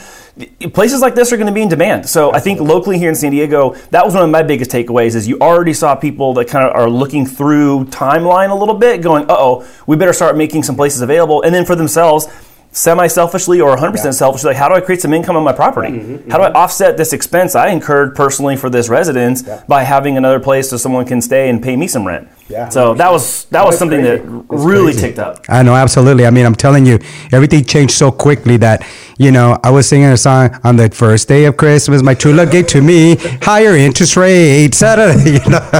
places 0.74 1.02
like 1.02 1.16
this 1.16 1.32
are 1.32 1.38
going 1.38 1.48
to 1.48 1.54
be 1.54 1.62
in 1.62 1.70
demand. 1.70 2.08
So 2.08 2.34
I 2.34 2.40
think 2.40 2.60
locally 2.60 2.98
here 2.98 3.10
in 3.10 3.16
San 3.16 3.32
Diego, 3.32 3.74
that 3.92 4.06
was 4.06 4.14
one 4.14 4.24
of 4.24 4.30
my 4.30 4.44
biggest 4.44 4.72
takeaways. 4.72 5.16
Is 5.16 5.28
you 5.28 5.40
already 5.40 5.74
saw 5.74 5.96
people 5.96 6.34
that 6.36 6.48
kind 6.48 6.68
of 6.68 6.76
are 6.76 6.90
looking 6.90 7.26
through 7.26 7.86
timeline 7.86 8.50
a 8.50 8.56
little 8.56 8.76
bit, 8.76 9.02
going, 9.02 9.24
"Uh 9.30 9.36
oh, 9.38 9.68
we 9.88 9.96
better 9.96 10.14
start 10.14 10.38
making 10.38 10.64
some 10.64 10.76
places 10.76 11.02
available," 11.02 11.42
and 11.42 11.54
then 11.54 11.66
for 11.66 11.76
themselves 11.76 12.28
semi-selfishly 12.76 13.62
or 13.62 13.76
100% 13.78 14.14
selfishly 14.14 14.50
like 14.50 14.58
how 14.58 14.68
do 14.68 14.76
i 14.76 14.82
create 14.82 15.02
some 15.02 15.14
income 15.14 15.36
on 15.38 15.44
my 15.44 15.54
property 15.54 16.20
how 16.30 16.38
do 16.38 16.44
i 16.44 16.52
offset 16.52 16.98
this 16.98 17.14
expense 17.14 17.56
i 17.56 17.70
incurred 17.70 18.14
personally 18.16 18.56
for 18.58 18.70
this 18.70 18.90
residence 18.90 19.44
by 19.68 19.82
having 19.84 20.18
another 20.18 20.40
place 20.42 20.70
so 20.70 20.76
someone 20.78 21.06
can 21.06 21.22
stay 21.22 21.50
and 21.50 21.64
pay 21.64 21.76
me 21.78 21.88
some 21.88 22.06
rent 22.06 22.28
Yeah. 22.50 22.70
so 22.70 22.94
that 23.02 23.12
was 23.12 23.46
that 23.46 23.64
was 23.66 23.78
something 23.80 24.02
that 24.04 24.20
really 24.50 24.94
ticked 24.94 25.20
up 25.20 25.34
I 25.48 25.62
know, 25.64 25.76
absolutely. 25.76 26.26
I 26.26 26.32
mean, 26.32 26.46
I'm 26.46 26.56
telling 26.56 26.86
you, 26.86 26.98
everything 27.32 27.64
changed 27.66 27.94
so 27.94 28.12
quickly 28.12 28.58
that, 28.58 28.78
you 29.18 29.32
know, 29.32 29.58
I 29.64 29.70
was 29.72 29.88
singing 29.88 30.10
a 30.10 30.18
song 30.18 30.50
on 30.64 30.76
the 30.76 30.90
first 30.90 31.28
day 31.28 31.46
of 31.46 31.56
Christmas. 31.56 32.02
My 32.02 32.16
true 32.16 32.34
love 32.34 32.50
gave 32.52 32.68
to 32.76 32.82
me 32.82 33.16
higher 33.42 33.76
interest 33.88 34.18
rates. 34.18 34.82
You 35.36 35.42
know, 35.54 35.64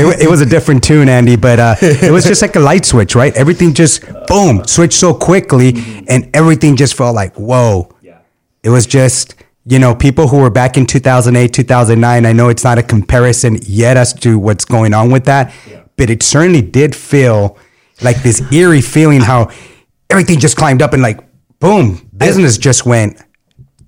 it, 0.00 0.22
it 0.24 0.30
was 0.30 0.40
a 0.40 0.46
different 0.46 0.82
tune, 0.84 1.08
Andy, 1.08 1.36
but 1.36 1.58
uh, 1.58 1.74
it 2.08 2.12
was 2.12 2.24
just 2.24 2.42
like 2.42 2.56
a 2.56 2.60
light 2.60 2.84
switch, 2.84 3.14
right? 3.14 3.34
Everything 3.36 3.72
just 3.74 4.02
boom 4.28 4.64
switched 4.66 4.98
so 5.04 5.12
quickly, 5.14 5.68
and 6.08 6.30
everything 6.34 6.76
just 6.76 6.94
felt 6.94 7.14
like 7.14 7.34
whoa. 7.36 7.94
Yeah. 8.02 8.18
It 8.62 8.70
was 8.70 8.86
just, 8.86 9.34
you 9.66 9.78
know, 9.78 9.94
people 9.94 10.28
who 10.28 10.38
were 10.38 10.50
back 10.50 10.76
in 10.76 10.86
2008, 10.86 11.52
2009. 11.52 12.26
I 12.26 12.32
know 12.32 12.48
it's 12.48 12.64
not 12.64 12.78
a 12.78 12.82
comparison 12.82 13.58
yet 13.62 13.96
as 13.96 14.12
to 14.14 14.38
what's 14.38 14.64
going 14.64 14.94
on 14.94 15.10
with 15.10 15.24
that, 15.26 15.52
but 15.96 16.10
it 16.10 16.22
certainly 16.22 16.62
did 16.62 16.94
feel 16.94 17.58
like 18.02 18.22
this 18.22 18.40
eerie 18.52 18.80
feeling 18.80 19.20
how 19.20 19.50
everything 20.10 20.38
just 20.38 20.56
climbed 20.56 20.82
up 20.82 20.92
and 20.92 21.02
like, 21.02 21.20
boom, 21.60 22.08
business 22.16 22.58
just 22.58 22.84
went. 22.86 23.22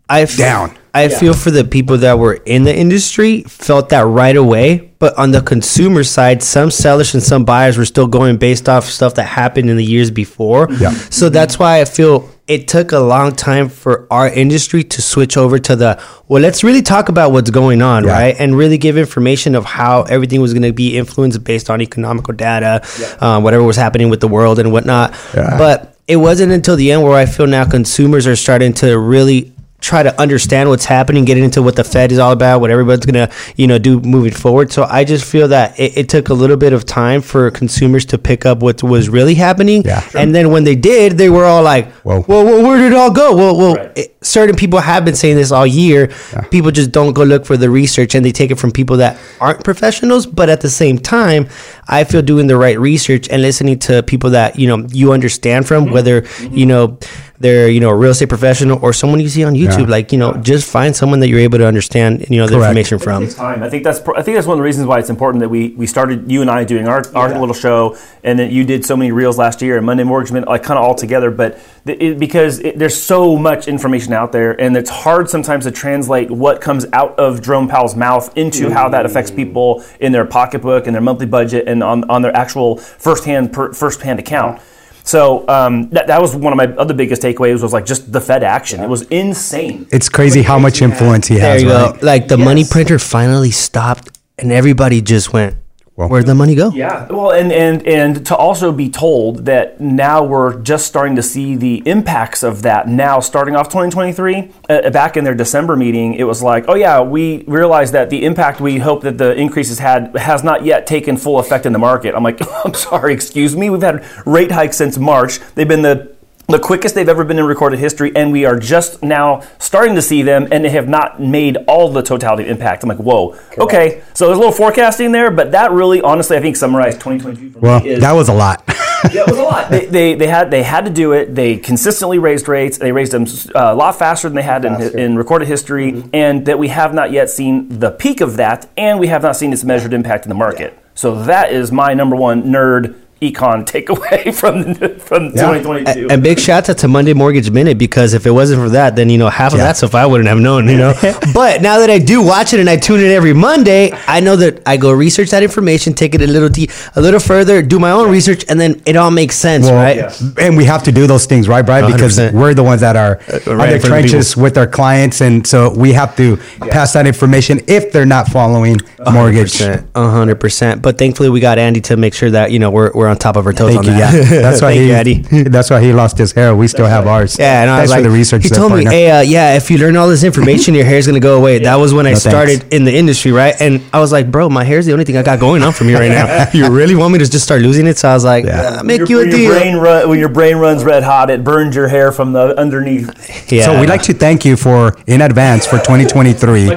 I 0.08 0.22
f- 0.22 0.36
Down. 0.36 0.76
I 0.94 1.08
feel 1.08 1.34
for 1.34 1.50
the 1.50 1.64
people 1.64 1.98
that 1.98 2.19
were 2.19 2.34
in 2.34 2.64
the 2.64 2.74
industry 2.74 3.42
felt 3.42 3.90
that 3.90 4.06
right 4.06 4.34
away, 4.36 4.85
but 4.98 5.16
on 5.19 5.31
the 5.32 5.43
consumer 5.43 6.04
side, 6.04 6.43
some 6.43 6.70
sellers 6.70 7.12
and 7.14 7.22
some 7.22 7.44
buyers 7.44 7.76
were 7.76 7.84
still 7.84 8.06
going 8.06 8.37
based 8.38 8.69
off 8.69 8.84
stuff 8.84 9.14
that 9.16 9.25
happened 9.25 9.69
in 9.69 9.76
the 9.76 9.84
years 9.84 10.10
before. 10.10 10.69
Yeah. 10.81 10.90
So 11.10 11.28
that's 11.28 11.58
why 11.58 11.81
I 11.81 11.84
feel 11.84 12.28
it 12.48 12.69
took 12.69 12.93
a 12.93 13.00
long 13.00 13.32
time 13.32 13.69
for 13.69 14.06
our 14.10 14.29
industry 14.29 14.84
to 14.84 15.03
switch 15.03 15.36
over 15.36 15.58
to 15.58 15.74
the 15.76 16.00
well, 16.29 16.41
let's 16.41 16.62
really 16.65 16.82
talk 16.82 17.08
about 17.08 17.32
what's 17.32 17.50
going 17.50 17.82
on, 17.82 18.05
Yeah. 18.05 18.12
right? 18.12 18.36
And 18.38 18.56
really 18.56 18.79
give 18.79 18.96
information 18.96 19.55
of 19.55 19.65
how 19.65 20.03
everything 20.03 20.41
was 20.41 20.53
going 20.53 20.62
to 20.62 20.72
be 20.72 20.96
influenced 20.96 21.43
based 21.44 21.69
on 21.70 21.81
economical 21.82 22.32
data, 22.34 22.82
um, 23.20 23.43
whatever 23.43 23.65
was 23.65 23.76
happening 23.76 24.08
with 24.10 24.20
the 24.20 24.29
world 24.29 24.58
and 24.58 24.72
whatnot. 24.72 25.15
Yeah. 25.34 25.58
But 25.58 25.96
it 26.08 26.17
wasn't 26.17 26.53
until 26.53 26.76
the 26.76 26.93
end 26.93 27.03
where 27.03 27.15
I 27.15 27.26
feel 27.26 27.48
now 27.48 27.65
consumers 27.69 28.26
are 28.29 28.36
starting 28.36 28.72
to 28.74 28.96
really 28.98 29.53
try 29.80 30.02
to 30.02 30.20
understand 30.20 30.68
what's 30.68 30.86
happening, 30.86 31.24
get 31.24 31.38
into 31.38 31.62
what 31.62 31.76
the 31.76 31.84
Fed 31.84 32.10
is 32.10 32.18
all 32.18 32.32
about, 32.32 32.60
what 32.60 32.70
everybody's 32.70 33.04
gonna, 33.06 33.30
you 33.56 33.66
know, 33.66 33.78
do 33.78 34.00
moving 34.00 34.32
forward. 34.32 34.72
So 34.72 34.84
I 34.84 35.04
just 35.04 35.24
feel 35.24 35.48
that 35.48 35.78
it, 35.78 35.96
it 35.96 36.08
took 36.08 36.28
a 36.28 36.34
little 36.34 36.56
bit 36.56 36.72
of 36.72 36.84
time 36.84 37.20
for 37.20 37.50
consumers 37.50 38.04
to 38.06 38.18
pick 38.18 38.46
up 38.46 38.60
what 38.60 38.82
was 38.82 39.08
really 39.08 39.34
happening. 39.34 39.82
Yeah. 39.84 40.00
Sure. 40.00 40.20
And 40.20 40.34
then 40.34 40.50
when 40.50 40.64
they 40.64 40.76
did, 40.76 41.18
they 41.18 41.28
were 41.28 41.44
all 41.44 41.62
like, 41.62 41.90
Whoa. 42.02 42.24
"Well, 42.26 42.44
well 42.44 42.62
where 42.62 42.78
did 42.78 42.92
it 42.92 42.96
all 42.96 43.12
go?" 43.12 43.36
Well, 43.36 43.56
well, 43.56 43.74
Right. 43.76 43.92
it- 43.96 44.16
certain 44.26 44.56
people 44.56 44.80
have 44.80 45.04
been 45.04 45.14
saying 45.14 45.36
this 45.36 45.52
all 45.52 45.66
year. 45.66 46.10
People 46.50 46.70
just 46.72 46.90
don't 46.90 47.12
go 47.12 47.22
look 47.22 47.46
for 47.46 47.56
the 47.56 47.70
research, 47.70 48.14
and 48.14 48.24
they 48.24 48.32
take 48.32 48.50
it 48.50 48.56
from 48.56 48.72
people 48.72 48.96
that 48.96 49.16
aren't 49.40 49.62
professionals. 49.62 50.26
But 50.26 50.48
at 50.48 50.60
the 50.60 50.70
same 50.70 50.98
time, 50.98 51.48
I 51.88 52.04
feel 52.04 52.22
doing 52.22 52.48
the 52.48 52.56
right 52.56 52.78
research 52.78 53.28
and 53.28 53.40
listening 53.40 53.78
to 53.80 54.02
people 54.02 54.30
that 54.30 54.58
you 54.58 54.66
know 54.66 54.86
you 54.90 55.12
understand 55.12 55.66
from, 55.68 55.84
mm-hmm. 55.84 55.94
whether 55.94 56.24
you 56.50 56.66
know 56.66 56.98
they're 57.38 57.69
you 57.69 57.81
know 57.81 57.90
a 57.90 57.96
real 57.96 58.10
estate 58.10 58.28
professional 58.28 58.78
or 58.82 58.93
someone 58.93 59.20
you 59.20 59.28
see 59.28 59.44
on 59.44 59.55
YouTube. 59.55 59.82
Yeah. 59.86 59.90
Like 59.90 60.12
you 60.12 60.19
know, 60.19 60.34
just 60.34 60.70
find 60.70 60.94
someone 60.94 61.20
that 61.20 61.28
you're 61.28 61.40
able 61.40 61.58
to 61.58 61.66
understand 61.66 62.26
you 62.28 62.38
know 62.38 62.46
the 62.46 62.55
Correct. 62.55 62.70
information 62.70 62.98
from. 62.98 63.22
takes 63.22 63.34
time. 63.34 63.62
I 63.62 63.69
think 63.69 63.84
that's 63.84 64.00
I 64.00 64.22
think 64.22 64.36
that's 64.36 64.46
one 64.46 64.55
of 64.55 64.58
the 64.58 64.64
reasons 64.64 64.86
why 64.86 64.98
it's 64.98 65.10
important 65.10 65.40
that 65.40 65.48
we 65.48 65.70
we 65.70 65.86
started 65.86 66.31
you 66.31 66.40
and 66.40 66.50
I 66.50 66.64
doing 66.64 66.88
our, 66.88 67.02
our 67.14 67.38
little 67.38 67.55
show, 67.55 67.96
and 68.24 68.38
that 68.38 68.50
you 68.50 68.64
did 68.64 68.84
so 68.84 68.96
many 68.96 69.12
reels 69.12 69.38
last 69.38 69.62
year 69.62 69.76
and 69.76 69.86
Monday 69.86 70.05
Mortgage 70.05 70.32
Minute, 70.32 70.48
like 70.48 70.62
kind 70.62 70.78
of 70.78 70.84
all 70.84 70.94
together. 70.94 71.31
But 71.31 71.58
it, 71.86 72.19
because 72.19 72.58
it, 72.60 72.78
there's 72.78 73.00
so 73.00 73.36
much 73.36 73.69
information 73.69 74.12
out 74.12 74.32
there, 74.32 74.58
and 74.60 74.76
it's 74.76 74.90
hard 74.90 75.28
sometimes 75.31 75.64
to 75.64 75.70
translate 75.70 76.31
what 76.31 76.60
comes 76.60 76.86
out 76.93 77.19
of 77.19 77.43
Jerome 77.43 77.69
Powell's 77.69 77.96
mouth 77.96 78.36
into 78.36 78.70
how 78.70 78.88
that 78.88 79.06
affects 79.06 79.31
mm. 79.31 79.36
people 79.36 79.84
in 80.00 80.12
their 80.12 80.24
pocketbook 80.24 80.86
and 80.86 80.94
their 80.94 81.02
monthly 81.02 81.26
budget 81.26 81.69
and 81.69 81.82
on, 81.82 82.08
on 82.10 82.22
their 82.22 82.34
actual 82.34 82.76
firsthand 82.76 83.52
per, 83.52 83.72
firsthand 83.72 84.19
account. 84.19 84.60
So 85.06 85.48
um, 85.48 85.89
that, 85.91 86.08
that 86.08 86.20
was 86.20 86.34
one 86.34 86.53
of 86.53 86.56
my 86.56 86.67
other 86.77 86.93
biggest 86.93 87.22
takeaways 87.22 87.63
was 87.63 87.72
like 87.72 87.86
just 87.86 88.13
the 88.13 88.20
Fed 88.20 88.43
action. 88.43 88.82
It 88.82 88.89
was 88.89 89.03
insane. 89.03 89.86
It's 89.93 90.08
crazy 90.08 90.43
how 90.43 90.58
much 90.58 90.82
influence 90.82 91.29
he 91.29 91.34
has. 91.34 91.43
There 91.43 91.53
has, 91.53 91.63
you 91.63 91.70
right? 91.70 92.01
go. 92.01 92.06
Like 92.06 92.27
the 92.27 92.36
money 92.36 92.65
printer 92.69 92.98
finally 92.98 93.53
stopped, 93.53 94.19
and 94.36 94.51
everybody 94.51 95.01
just 95.01 95.32
went, 95.32 95.56
Well- 95.96 96.08
"Where'd 96.08 96.26
the 96.26 96.34
money 96.34 96.55
go?" 96.55 96.70
Yeah, 96.74 97.06
well, 97.08 97.31
and 97.31 97.50
and 97.50 97.86
and 97.86 98.26
to 98.26 98.36
also 98.36 98.70
be 98.70 98.91
told 98.91 99.46
that 99.46 99.81
now 99.81 100.22
we're 100.22 100.58
just 100.60 100.86
starting 100.86 101.17
to 101.17 101.22
see 101.22 101.56
the 101.56 101.82
impacts 101.86 102.43
of 102.43 102.62
that 102.62 102.86
now, 102.88 103.20
starting 103.20 103.56
off 103.56 103.69
2023. 103.69 104.50
Uh, 104.69 104.91
back 104.91 105.17
in 105.17 105.24
their 105.24 105.34
December 105.34 105.74
meeting, 105.74 106.15
it 106.15 106.24
was 106.24 106.43
like, 106.43 106.67
oh 106.69 106.74
yeah, 106.74 107.00
we 107.00 107.44
realized 107.46 107.94
that 107.94 108.10
the 108.10 108.24
impact 108.24 108.60
we 108.60 108.79
hope 108.79 109.03
that 109.03 109.17
the 109.17 109.34
increases 109.34 109.79
had 109.79 110.15
has 110.17 110.44
not 110.44 110.65
yet 110.65 110.86
taken 110.86 111.17
full 111.17 111.38
effect 111.38 111.65
in 111.65 111.72
the 111.72 111.79
market. 111.79 112.15
I'm 112.15 112.22
like, 112.22 112.41
I'm 112.65 112.74
sorry, 112.74 113.15
excuse 113.15 113.56
me. 113.56 113.70
We've 113.70 113.81
had 113.82 114.05
rate 114.26 114.50
hikes 114.53 114.76
since 114.76 114.98
March. 114.98 115.41
They've 115.55 115.67
been 115.69 115.82
the 115.82 116.16
the 116.48 116.58
quickest 116.58 116.94
they've 116.94 117.08
ever 117.08 117.24
been 117.24 117.38
in 117.38 117.44
recorded 117.44 117.79
history, 117.79 118.15
and 118.15 118.31
we 118.31 118.44
are 118.44 118.58
just 118.58 119.03
now 119.03 119.43
starting 119.58 119.94
to 119.96 120.03
see 120.03 120.22
them, 120.22 120.46
and 120.53 120.65
they 120.65 120.70
have 120.70 120.88
not 120.88 121.20
made 121.20 121.56
all 121.67 121.91
the 121.91 122.03
totality 122.03 122.44
of 122.44 122.50
impact. 122.50 122.82
I'm 122.82 122.88
like, 122.88 122.98
whoa, 122.98 123.36
okay. 123.58 124.03
So 124.15 124.26
there's 124.26 124.36
a 124.36 124.41
little 124.41 124.55
forecasting 124.55 125.12
there, 125.12 125.31
but 125.31 125.53
that 125.53 125.72
really, 125.72 126.00
honestly, 126.00 126.36
I 126.36 126.41
think 126.41 126.56
summarized 126.56 127.00
2022 127.00 127.50
for 127.53 127.58
Well, 127.58 127.81
me 127.81 127.91
is 127.91 128.00
that 128.00 128.12
was 128.12 128.29
a 128.29 128.34
lot. 128.34 128.62
yeah, 129.12 129.22
it 129.22 129.26
was 129.26 129.38
a 129.38 129.43
lot. 129.43 129.70
They, 129.70 129.86
they, 129.86 130.15
they 130.15 130.29
had 130.29 130.50
they 130.50 130.62
had 130.62 130.84
to 130.84 130.91
do 130.91 131.12
it. 131.12 131.34
They 131.34 131.56
consistently 131.56 132.19
raised 132.19 132.46
rates. 132.46 132.79
They 132.79 132.93
raised 132.93 133.12
them 133.12 133.26
uh, 133.55 133.72
a 133.72 133.74
lot 133.74 133.98
faster 133.98 134.29
than 134.29 134.36
they 134.36 134.43
had 134.43 134.65
in, 134.65 134.81
in 134.98 135.17
recorded 135.17 135.48
history, 135.48 136.05
and 136.12 136.46
that 136.46 136.58
we 136.58 136.69
have 136.69 136.94
not 136.94 137.10
yet 137.10 137.29
seen 137.29 137.81
the 137.81 137.91
peak 137.91 138.20
of 138.20 138.36
that, 138.36 138.69
and 138.76 139.00
we 139.00 139.08
have 139.08 139.22
not 139.22 139.36
seen 139.36 139.53
its 139.53 139.65
measured 139.65 139.93
impact 139.93 140.24
in 140.24 140.29
the 140.29 140.34
market. 140.36 140.79
So 140.94 141.24
that 141.24 141.53
is 141.53 141.72
my 141.72 141.93
number 141.93 142.17
one 142.17 142.44
nerd 142.44 142.94
econ 143.23 143.65
takeaway 143.65 144.35
from 144.41 144.75
from 144.99 145.25
Yeah. 145.35 145.58
2022. 145.58 146.08
And 146.11 146.23
big 146.23 146.39
shout 146.39 146.69
out 146.69 146.79
to 146.79 146.89
Monday 146.89 147.15
Mortgage 147.15 147.51
Minute 147.51 147.79
because 147.79 148.13
if 148.13 148.27
it 148.27 148.31
wasn't 148.31 148.61
for 148.63 148.69
that, 148.70 148.94
then 148.94 149.08
you 149.08 149.17
know 149.17 149.29
half 149.31 149.53
of 149.53 149.58
Yeah. 149.58 149.65
that 149.65 149.77
stuff 149.79 149.94
I 149.94 150.05
wouldn't 150.05 150.29
have 150.29 150.39
known. 150.39 150.69
You 150.69 150.77
know, 150.77 150.93
but 151.35 151.63
now 151.63 151.79
that 151.79 151.89
I 151.89 151.99
do 151.99 152.23
watch 152.23 152.53
it 152.53 152.61
and 152.61 152.69
I 152.69 152.77
tune 152.77 153.01
in 153.01 153.11
every 153.11 153.32
Monday, 153.32 153.91
I 154.06 154.20
know 154.20 154.37
that 154.37 154.63
I 154.67 154.77
go 154.77 154.93
research 154.93 155.31
that 155.31 155.43
information, 155.43 155.94
take 155.94 156.15
it 156.15 156.20
a 156.20 156.27
little 156.27 156.49
de- 156.51 156.69
a 156.94 157.01
little 157.01 157.20
further, 157.20 157.63
do 157.63 157.79
my 157.79 157.91
own 157.91 158.11
research, 158.11 158.44
and 158.51 158.61
then 158.61 158.82
it 158.85 158.96
all 158.96 159.11
makes 159.11 159.35
sense, 159.37 159.65
Well, 159.67 159.75
right? 159.77 160.39
And 160.39 160.56
we 160.56 160.65
have 160.65 160.82
to 160.85 160.93
do 160.93 161.06
those 161.06 161.25
things, 161.27 161.49
right, 161.49 161.65
Brian? 161.65 161.91
Because 161.91 162.19
100%. 162.19 162.32
we're 162.32 162.53
the 162.55 162.65
ones 162.65 162.82
that 162.82 162.96
are 162.96 163.19
uh, 163.32 163.41
right, 163.46 163.49
on 163.49 163.51
in 163.51 163.56
the 163.56 163.56
front 163.56 163.75
of 163.75 163.81
trenches 164.11 164.37
with 164.37 164.58
our 164.58 164.67
clients, 164.67 165.20
and 165.23 165.46
so 165.46 165.70
we 165.73 165.93
have 165.94 166.15
to 166.17 166.37
pass 166.70 166.93
that 166.93 167.06
information 167.06 167.61
if 167.67 167.93
they're 167.93 168.05
not 168.05 168.29
following 168.29 168.77
mortgage. 169.11 169.61
A 169.63 169.82
hundred 169.94 170.37
percent. 170.41 170.82
But 170.82 170.99
thankfully, 170.99 171.31
we 171.31 171.41
got 171.41 171.58
Andy 171.58 171.81
to 171.82 171.96
make 171.96 172.13
sure 172.13 172.31
that 172.31 172.51
you 172.51 172.58
know 172.58 172.70
we're, 172.70 172.93
we're 172.93 173.06
on 173.08 173.17
top 173.17 173.36
of 173.36 173.46
our 173.46 173.53
toes 173.53 173.69
Thank 173.75 173.79
on 173.81 173.84
you. 173.86 173.91
that. 173.93 174.15
Yeah, 174.15 174.41
that's 174.43 174.60
why 174.63 174.75
Thank 174.75 174.81
he. 174.81 174.86
you, 174.89 174.94
Andy. 174.94 175.43
That's 175.56 175.70
why 175.70 175.81
he 175.81 175.93
lost 175.93 176.19
his 176.19 176.32
hair. 176.32 176.55
We 176.55 176.69
still 176.69 176.86
have 176.86 177.06
ours. 177.06 177.36
Yeah, 177.39 177.63
and 177.63 177.70
I 177.70 177.77
Thanks 177.79 177.82
was 177.84 177.91
like, 177.93 177.98
for 178.05 178.08
the 178.10 178.17
research. 178.17 178.43
he 178.44 178.48
told 178.51 178.72
me, 178.72 178.82
partner. 178.84 178.91
"Hey, 178.91 179.10
uh, 179.10 179.20
yeah, 179.22 179.56
if 179.56 179.70
you 179.70 179.79
learn 179.79 179.96
all 179.96 180.08
this 180.08 180.25
information, 180.25 180.75
your 180.75 180.84
hair's 180.84 181.06
gonna 181.06 181.20
go 181.20 181.36
away." 181.39 181.58
That 181.60 181.77
was 181.77 181.93
when 181.94 182.06
I 182.06 182.10
No, 182.10 182.17
thanks. 182.17 182.31
started 182.36 182.75
in 182.75 182.84
the 182.84 182.94
industry, 182.96 183.32
right? 183.32 183.55
And 183.60 183.81
I 183.93 184.01
was 184.01 184.13
like, 184.13 184.31
"Bro, 184.31 184.48
my 184.51 184.65
hair's 184.65 184.86
the 184.86 184.93
only 184.93 185.05
thing 185.05 185.17
I 185.17 185.22
got 185.22 185.39
going 185.41 185.63
on 185.63 185.72
for 185.72 185.84
me 185.84 185.94
right 185.94 186.10
now. 186.10 186.48
you 186.53 186.69
really 186.70 186.94
want 186.94 187.13
me 187.13 187.19
to 187.20 187.29
just 187.31 187.44
start 187.44 187.63
losing 187.63 187.86
it?" 187.86 187.98
So 187.98 188.08
I 188.08 188.15
was 188.15 188.25
like, 188.25 188.44
Yeah. 188.44 188.79
uh, 188.81 188.82
"Make 188.82 188.98
Your- 189.01 189.08
you 189.08 189.17
a 189.19 189.20
when 189.22 189.31
deal." 189.31 189.41
Your 189.51 189.55
brain 189.60 189.77
run, 189.77 190.08
when 190.08 190.19
your 190.19 190.29
brain 190.29 190.56
runs 190.56 190.84
red 190.84 191.03
hot, 191.03 191.31
it 191.31 191.44
burns 191.44 191.75
your 191.77 191.89
hair 191.89 192.13
from 192.13 192.32
the 192.32 192.58
underneath. 192.58 193.08
yeah. 193.53 193.65
So 193.67 193.81
we'd 193.81 193.89
like 193.89 194.03
to 194.03 194.15
thank 194.15 194.44
you 194.44 194.56
for 194.56 194.96
in 195.06 195.20
advance 195.20 195.67
for 195.67 195.79
2023. 195.79 196.67
yeah, 196.67 196.77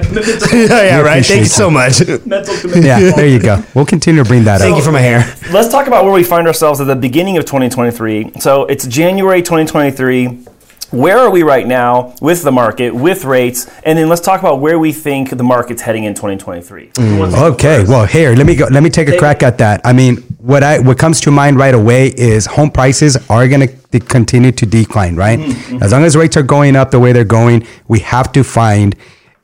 yeah, 0.52 1.02
right. 1.02 1.26
Thank 1.26 1.42
you 1.42 1.46
so 1.46 1.70
much. 1.70 2.00
Mental 2.26 2.56
commitment. 2.58 2.86
yeah, 2.86 3.12
there 3.12 3.28
you 3.28 3.40
go. 3.40 3.64
We'll 3.74 3.86
continue 3.86 4.24
to 4.24 4.28
bring 4.28 4.44
that 4.46 4.60
Thank 4.60 4.72
up. 4.74 4.76
Thank 4.76 4.78
you 4.78 4.84
for 4.84 4.92
my 4.92 5.00
hair. 5.02 5.36
Let's 5.52 5.70
talk 5.70 5.88
about 5.88 6.04
where 6.06 6.14
we 6.14 6.19
find 6.24 6.48
ourselves 6.48 6.82
at 6.82 6.88
the 6.88 6.96
beginning 6.96 7.38
of 7.38 7.46
2023. 7.46 8.40
So 8.40 8.66
it's 8.66 8.88
January 8.88 9.42
2023. 9.42 10.46
Where 10.92 11.20
are 11.20 11.30
we 11.30 11.44
right 11.44 11.68
now 11.68 12.16
with 12.20 12.42
the 12.42 12.52
market, 12.52 12.96
with 12.96 13.24
rates, 13.24 13.70
and 13.84 13.98
then 13.98 14.10
let's 14.10 14.22
talk 14.22 14.40
about 14.40 14.60
where 14.60 14.80
we 14.80 14.92
think 14.92 15.30
the 15.30 15.44
market's 15.44 15.84
heading 15.84 16.06
in 16.06 16.16
2023. 16.16 16.86
Who 16.86 16.92
mm. 16.92 17.20
wants 17.20 17.36
to 17.36 17.42
go 17.42 17.46
Okay, 17.54 17.84
well, 17.84 18.08
here 18.08 18.34
let 18.34 18.48
me 18.48 18.56
go. 18.56 18.66
Let 18.72 18.82
me 18.82 18.90
take 18.90 19.08
a 19.08 19.18
crack 19.18 19.44
at 19.44 19.60
that. 19.60 19.82
I 19.86 19.94
mean, 19.94 20.18
what 20.40 20.64
I 20.64 20.80
what 20.80 20.98
comes 20.98 21.22
to 21.22 21.32
mind 21.32 21.58
right 21.58 21.76
away 21.76 22.08
is 22.08 22.48
home 22.48 22.72
prices 22.72 23.18
are 23.30 23.48
going 23.48 23.68
to 23.68 24.00
continue 24.00 24.52
to 24.52 24.66
decline, 24.66 25.16
right? 25.16 25.38
Mm-hmm. 25.38 25.84
As 25.84 25.92
long 25.92 26.04
as 26.06 26.18
rates 26.18 26.36
are 26.38 26.44
going 26.44 26.76
up 26.76 26.90
the 26.90 27.00
way 27.00 27.12
they're 27.12 27.24
going, 27.24 27.68
we 27.88 28.00
have 28.00 28.32
to 28.32 28.44
find 28.44 28.96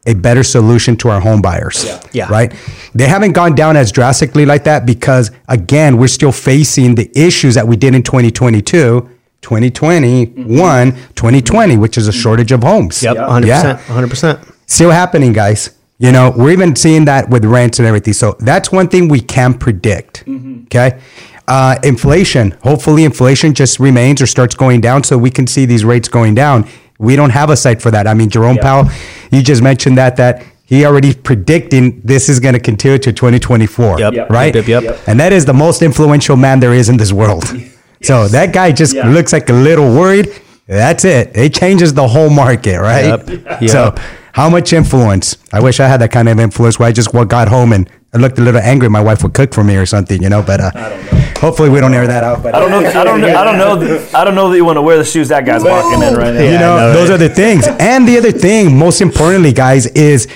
a 0.06 0.14
better 0.14 0.44
solution 0.44 0.96
to 0.98 1.10
our 1.10 1.20
home 1.20 1.42
buyers. 1.42 1.86
Yeah. 2.14 2.28
Right? 2.30 2.54
They 2.94 3.08
haven't 3.08 3.32
gone 3.34 3.56
down 3.56 3.76
as 3.76 3.92
drastically 3.92 4.46
like 4.46 4.64
that 4.66 4.86
because 4.86 5.32
again, 5.48 5.98
we're 5.98 6.08
still 6.08 6.32
facing 6.32 6.96
the 6.96 7.10
issues 7.16 7.56
that 7.56 7.68
we 7.68 7.76
did 7.76 7.96
in 7.96 8.04
2022, 8.04 9.10
2021, 9.42 10.92
2020, 10.92 11.78
which 11.78 11.98
is 11.98 12.08
a 12.08 12.12
shortage 12.12 12.52
of 12.52 12.64
homes. 12.64 13.02
Yep, 13.04 13.16
Yeah. 13.16 13.28
100%. 13.28 13.46
Yeah. 13.48 13.78
100%. 13.88 14.40
Still 14.68 14.92
happening, 14.92 15.34
guys. 15.34 15.72
You 15.98 16.12
know, 16.12 16.34
we're 16.36 16.52
even 16.52 16.76
seeing 16.76 17.06
that 17.06 17.30
with 17.30 17.46
rents 17.46 17.80
and 17.80 17.88
everything. 17.88 18.14
So 18.14 18.36
that's 18.40 18.72
one 18.72 18.88
thing 18.90 19.08
we 19.08 19.22
can 19.22 19.54
predict. 19.54 20.24
Okay. 20.66 21.00
Uh, 21.48 21.76
inflation. 21.84 22.52
Hopefully, 22.64 23.04
inflation 23.06 23.54
just 23.54 23.80
remains 23.80 24.22
or 24.22 24.26
starts 24.26 24.56
going 24.56 24.82
down 24.82 25.04
so 25.04 25.18
we 25.18 25.30
can 25.30 25.46
see 25.48 25.66
these 25.66 25.86
rates 25.86 26.08
going 26.10 26.34
down. 26.36 26.68
We 26.98 27.16
don't 27.16 27.32
have 27.32 27.50
a 27.50 27.58
sight 27.58 27.82
for 27.82 27.92
that. 27.92 28.08
I 28.08 28.14
mean, 28.14 28.30
Jerome 28.30 28.58
Powell, 28.58 28.90
you 29.32 29.42
just 29.44 29.62
mentioned 29.62 29.98
that, 29.98 30.16
that 30.18 30.44
he 30.66 30.86
already 30.86 31.14
predicting 31.14 32.02
this 32.02 32.30
is 32.30 32.40
going 32.40 32.54
to 32.54 32.60
continue 32.60 32.98
to 32.98 33.12
2024. 33.14 34.00
Yep. 34.00 34.14
Yep. 34.14 34.30
Right. 34.30 34.56
Yep, 34.56 34.68
yep, 34.68 34.84
yep. 34.84 35.00
And 35.08 35.20
that 35.20 35.34
is 35.34 35.46
the 35.46 35.54
most 35.54 35.82
influential 35.82 36.36
man 36.38 36.60
there 36.60 36.74
is 36.74 36.90
in 36.90 36.98
this 36.98 37.12
world. 37.14 37.46
So 38.02 38.28
that 38.28 38.54
guy 38.54 38.72
just 38.72 38.94
Yeah. 38.94 39.08
looks 39.10 39.34
like 39.34 39.50
a 39.50 39.54
little 39.54 39.86
worried. 39.96 40.30
That's 40.68 41.06
it. 41.06 41.32
It 41.36 41.54
changes 41.56 41.94
the 41.94 42.08
whole 42.08 42.30
market, 42.30 42.80
right? 42.80 43.18
Yep. 43.28 43.70
So 43.70 43.96
how 44.34 44.48
much 44.48 44.74
influence? 44.74 45.38
I 45.52 45.60
wish 45.60 45.80
I 45.80 45.88
had 45.88 46.02
that 46.02 46.12
kind 46.12 46.30
of 46.30 46.40
influence 46.40 46.78
where 46.78 46.88
I 46.88 46.92
just 46.92 47.14
wa- 47.16 47.24
got 47.24 47.48
home 47.48 47.74
and 47.74 47.90
I 48.16 48.18
looked 48.18 48.40
a 48.40 48.42
little 48.42 48.62
angry. 48.62 48.90
My 48.90 49.02
wife 49.02 49.24
would 49.24 49.34
cook 49.34 49.54
for 49.54 49.62
me 49.64 49.76
or 49.76 49.86
something, 49.86 50.24
you 50.24 50.30
know. 50.30 50.42
But 50.42 50.62
uh, 50.62 50.72
hopefully 51.40 51.70
we 51.70 51.82
don't 51.82 51.94
air 51.94 52.08
that 52.08 52.24
out. 52.24 52.42
But 52.42 52.56
I 52.56 52.60
don't 52.60 52.72
know. 52.72 52.80
I 52.80 53.04
don't. 53.04 53.20
know- 53.20 53.28
I 53.38 53.44
don't 53.44 53.58
know. 53.58 53.76
that- 53.76 54.16
I 54.16 54.24
don't 54.24 54.36
know 54.36 54.50
that 54.50 54.56
you 54.56 54.64
want 54.64 54.78
to 54.78 54.82
wear 54.82 54.98
the 54.98 55.04
shoes 55.04 55.28
that 55.30 55.46
guy's 55.46 55.64
walking 55.64 56.02
in 56.02 56.16
right 56.16 56.34
now. 56.34 56.40
you 56.40 56.52
Yeah, 56.52 56.60
know, 56.60 56.78
know, 56.78 56.94
those 56.94 57.10
right? 57.10 57.16
are 57.16 57.28
the 57.28 57.30
things. 57.30 57.68
And 57.68 58.08
the 58.08 58.18
other 58.18 58.32
thing, 58.32 58.78
most 58.78 59.02
importantly, 59.02 59.52
guys, 59.52 59.88
is 59.88 60.28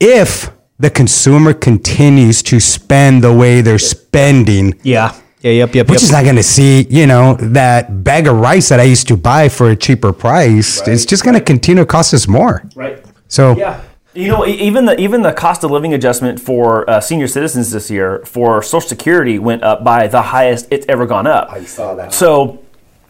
if 0.00 0.50
the 0.78 0.88
consumer 0.90 1.52
continues 1.52 2.42
to 2.44 2.58
spend 2.58 3.22
the 3.22 3.32
way 3.32 3.60
they're 3.60 3.78
spending, 3.78 4.74
Yeah. 4.82 5.12
Yeah, 5.42 5.52
yep, 5.52 5.74
yep, 5.76 5.86
we're 5.88 5.94
yep. 5.94 6.00
just 6.00 6.12
not 6.12 6.24
going 6.24 6.36
to 6.36 6.42
see, 6.42 6.86
you 6.90 7.06
know, 7.06 7.34
that 7.34 8.02
bag 8.02 8.26
of 8.26 8.36
rice 8.40 8.68
that 8.70 8.80
I 8.80 8.84
used 8.84 9.06
to 9.08 9.16
buy 9.16 9.48
for 9.48 9.70
a 9.70 9.76
cheaper 9.76 10.12
price. 10.12 10.80
It's 10.88 11.04
just 11.04 11.22
going 11.22 11.34
to 11.34 11.40
continue 11.40 11.82
to 11.82 11.86
cost 11.86 12.12
us 12.14 12.26
more. 12.26 12.64
Right. 12.74 13.04
So 13.28 13.54
Yeah. 13.56 13.80
You 14.16 14.28
know, 14.28 14.46
even 14.46 14.86
the 14.86 14.98
even 14.98 15.22
the 15.22 15.32
cost 15.32 15.62
of 15.62 15.70
living 15.70 15.92
adjustment 15.92 16.40
for 16.40 16.88
uh, 16.88 17.00
senior 17.00 17.28
citizens 17.28 17.70
this 17.70 17.90
year 17.90 18.24
for 18.24 18.62
Social 18.62 18.88
Security 18.88 19.38
went 19.38 19.62
up 19.62 19.84
by 19.84 20.06
the 20.06 20.22
highest 20.22 20.68
it's 20.70 20.86
ever 20.88 21.06
gone 21.06 21.26
up. 21.26 21.50
I 21.52 21.64
saw 21.64 21.94
that. 21.96 22.14
So, 22.14 22.64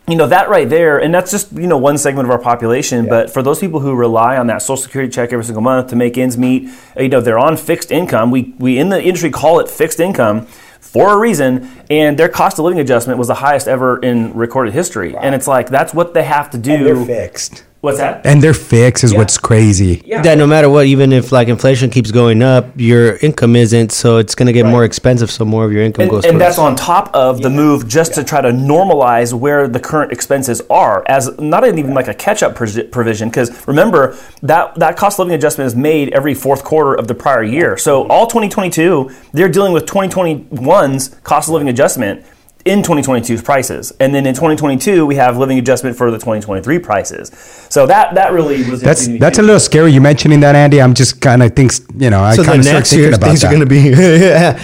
you 0.09 0.17
know 0.17 0.27
that 0.27 0.49
right 0.49 0.69
there, 0.69 0.99
and 0.99 1.15
that's 1.15 1.31
just 1.31 1.53
you 1.53 1.69
know 1.69 1.79
one 1.79 1.97
segment 1.97 2.27
of 2.27 2.33
our 2.33 2.39
population. 2.39 3.07
But 3.07 3.31
for 3.31 3.41
those 3.43 3.61
people 3.61 3.79
who 3.79 3.95
rely 3.95 4.37
on 4.37 4.49
that 4.49 4.63
Social 4.63 4.83
Security 4.83 5.11
check 5.13 5.33
every 5.33 5.45
single 5.45 5.63
month 5.63 5.91
to 5.91 5.97
make 5.97 6.19
ends 6.19 6.37
meet, 6.37 6.71
you 6.99 7.09
know 7.09 7.21
they're 7.21 7.39
on 7.39 7.57
fixed 7.57 7.93
income. 7.93 8.33
We 8.33 8.55
we 8.59 8.79
in 8.79 8.89
the 8.89 9.01
industry 9.01 9.31
call 9.31 9.61
it 9.61 9.71
fixed 9.71 10.01
income 10.01 10.47
for 10.81 11.13
a 11.13 11.19
reason, 11.19 11.71
and 11.89 12.19
their 12.19 12.29
cost 12.29 12.59
of 12.59 12.65
living 12.65 12.81
adjustment 12.81 13.19
was 13.19 13.29
the 13.29 13.35
highest 13.35 13.69
ever 13.69 13.99
in 13.99 14.35
recorded 14.35 14.75
history. 14.75 15.17
And 15.17 15.35
it's 15.35 15.47
like 15.47 15.69
that's 15.69 15.95
what 15.95 16.15
they 16.15 16.25
have 16.25 16.51
to 16.51 16.59
do. 16.59 17.05
fixed. 17.05 17.65
What's 17.87 17.99
that? 17.99 18.27
And 18.27 18.43
their 18.43 18.53
fix 18.53 19.05
is 19.05 19.15
what's 19.15 19.39
crazy. 19.39 20.03
Yeah. 20.05 20.23
that 20.23 20.39
no 20.39 20.47
matter 20.47 20.69
what, 20.69 20.87
even 20.87 21.13
if 21.13 21.31
like 21.31 21.47
inflation 21.47 21.89
keeps 21.89 22.11
going 22.11 22.43
up, 22.43 22.67
your 22.77 23.17
income 23.19 23.55
isn't, 23.55 23.93
so 23.93 24.17
it's 24.17 24.35
gonna 24.35 24.53
get 24.53 24.67
more 24.67 24.85
expensive. 24.85 25.31
So 25.31 25.45
more 25.45 25.65
of 25.65 25.73
your 25.73 25.83
income 25.83 26.03
and, 26.03 26.11
goes. 26.11 26.25
and 26.25 26.33
towards- 26.33 26.45
that's 26.45 26.59
on 26.59 26.75
top 26.75 27.15
of 27.15 27.43
the 27.43 27.49
move 27.49 27.87
just 27.87 28.15
to 28.15 28.25
try 28.25 28.41
to 28.41 28.51
normalize 28.51 29.33
where 29.33 29.69
the 29.69 29.79
current 29.79 30.11
expenses 30.11 30.61
are 30.69 31.05
as 31.07 31.31
not 31.39 31.65
even 31.65 31.95
like 31.95 32.09
a 32.09 32.15
catch-up 32.15 32.57
provision 32.57 33.29
because 33.29 33.67
remember 33.69 34.17
that 34.43 34.75
that 34.75 34.97
cost 34.97 35.15
of 35.15 35.27
living 35.27 35.35
adjustment 35.35 35.67
is 35.67 35.77
made 35.77 36.13
every 36.13 36.35
fourth 36.35 36.65
quarter 36.65 36.95
of 36.95 37.07
the 37.07 37.15
prior 37.15 37.43
year 37.43 37.77
so 37.77 38.07
all 38.09 38.27
2022 38.27 39.11
they're 39.33 39.49
dealing 39.49 39.73
with 39.73 39.87
2021's 39.87 41.09
cost 41.23 41.49
of 41.49 41.53
living 41.53 41.69
adjustment 41.69 42.25
in 42.67 42.83
2022's 42.83 43.43
prices, 43.43 43.93
and 44.01 44.15
then 44.15 44.27
in 44.27 44.35
2022 44.35 45.07
we 45.07 45.15
have 45.15 45.39
living 45.39 45.59
adjustment 45.59 45.97
for 45.97 46.11
the 46.11 46.19
2023 46.19 46.79
prices. 46.81 47.31
So 47.71 47.87
that 47.87 48.15
that 48.15 48.33
really 48.33 48.69
was 48.69 48.81
That's 48.81 49.07
interesting 49.07 49.07
to 49.07 49.13
me 49.15 49.19
that's 49.19 49.39
a 49.39 49.43
little 49.43 49.61
scary. 49.61 49.93
You 49.93 50.01
mentioning 50.01 50.41
that, 50.41 50.55
Andy. 50.55 50.81
I'm 50.81 50.95
just 50.95 51.21
kind 51.21 51.43
of 51.43 51.55
thinks 51.55 51.81
you 51.97 52.11
know. 52.11 52.23
I 52.23 52.35
So 52.35 52.45
kind 52.45 52.57
the 52.57 52.59
of 52.59 52.65
start 52.65 52.77
next 52.77 52.91
thinking 52.91 53.05
year 53.05 53.15
about 53.15 53.27
things 53.27 53.41
that. 53.41 53.49
are 53.49 53.51
going 53.51 53.61
to 53.61 53.67
be. 53.67 53.81
yeah. 53.91 54.61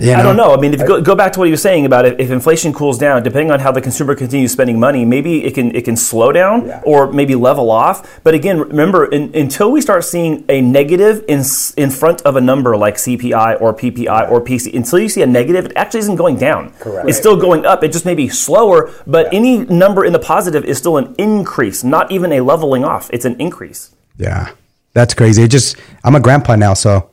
You 0.00 0.14
I 0.14 0.22
don't 0.22 0.36
know. 0.36 0.54
I 0.54 0.60
mean, 0.60 0.74
if 0.74 0.80
you 0.80 0.86
go, 0.86 1.00
go 1.00 1.14
back 1.14 1.32
to 1.34 1.38
what 1.38 1.46
he 1.46 1.50
was 1.50 1.62
saying 1.62 1.86
about 1.86 2.04
it, 2.04 2.20
if 2.20 2.30
inflation 2.30 2.72
cools 2.72 2.98
down, 2.98 3.22
depending 3.22 3.50
on 3.50 3.60
how 3.60 3.72
the 3.72 3.80
consumer 3.80 4.14
continues 4.14 4.52
spending 4.52 4.78
money, 4.78 5.04
maybe 5.04 5.44
it 5.44 5.54
can 5.54 5.74
it 5.74 5.84
can 5.84 5.96
slow 5.96 6.32
down 6.32 6.70
or 6.84 7.12
maybe 7.12 7.34
level 7.34 7.70
off. 7.70 8.20
But 8.24 8.34
again, 8.34 8.58
remember, 8.58 9.06
in, 9.06 9.34
until 9.34 9.70
we 9.70 9.80
start 9.80 10.04
seeing 10.04 10.44
a 10.48 10.60
negative 10.60 11.24
in 11.28 11.44
in 11.76 11.90
front 11.90 12.22
of 12.22 12.36
a 12.36 12.40
number 12.40 12.76
like 12.76 12.96
CPI 12.96 13.60
or 13.60 13.74
PPI 13.74 14.30
or 14.30 14.40
PC, 14.40 14.74
until 14.74 14.98
you 14.98 15.08
see 15.08 15.22
a 15.22 15.26
negative, 15.26 15.66
it 15.66 15.72
actually 15.76 16.00
isn't 16.00 16.16
going 16.16 16.36
down. 16.36 16.70
Correct. 16.80 17.08
It's 17.08 17.18
still 17.18 17.36
going 17.44 17.64
up. 17.66 17.84
It 17.84 17.92
just 17.92 18.04
may 18.10 18.14
be 18.14 18.28
slower, 18.28 18.78
but 19.06 19.24
any 19.40 19.58
number 19.82 20.04
in 20.08 20.12
the 20.12 20.18
positive 20.34 20.64
is 20.64 20.76
still 20.78 20.96
an 21.02 21.14
increase, 21.18 21.84
not 21.84 22.10
even 22.10 22.32
a 22.32 22.40
leveling 22.40 22.84
off. 22.84 23.10
It's 23.12 23.24
an 23.30 23.36
increase. 23.40 23.80
Yeah, 24.16 24.50
that's 24.92 25.14
crazy. 25.14 25.42
It 25.42 25.50
just 25.50 25.76
I'm 26.04 26.14
a 26.14 26.20
grandpa 26.20 26.56
now, 26.56 26.74
so 26.74 27.10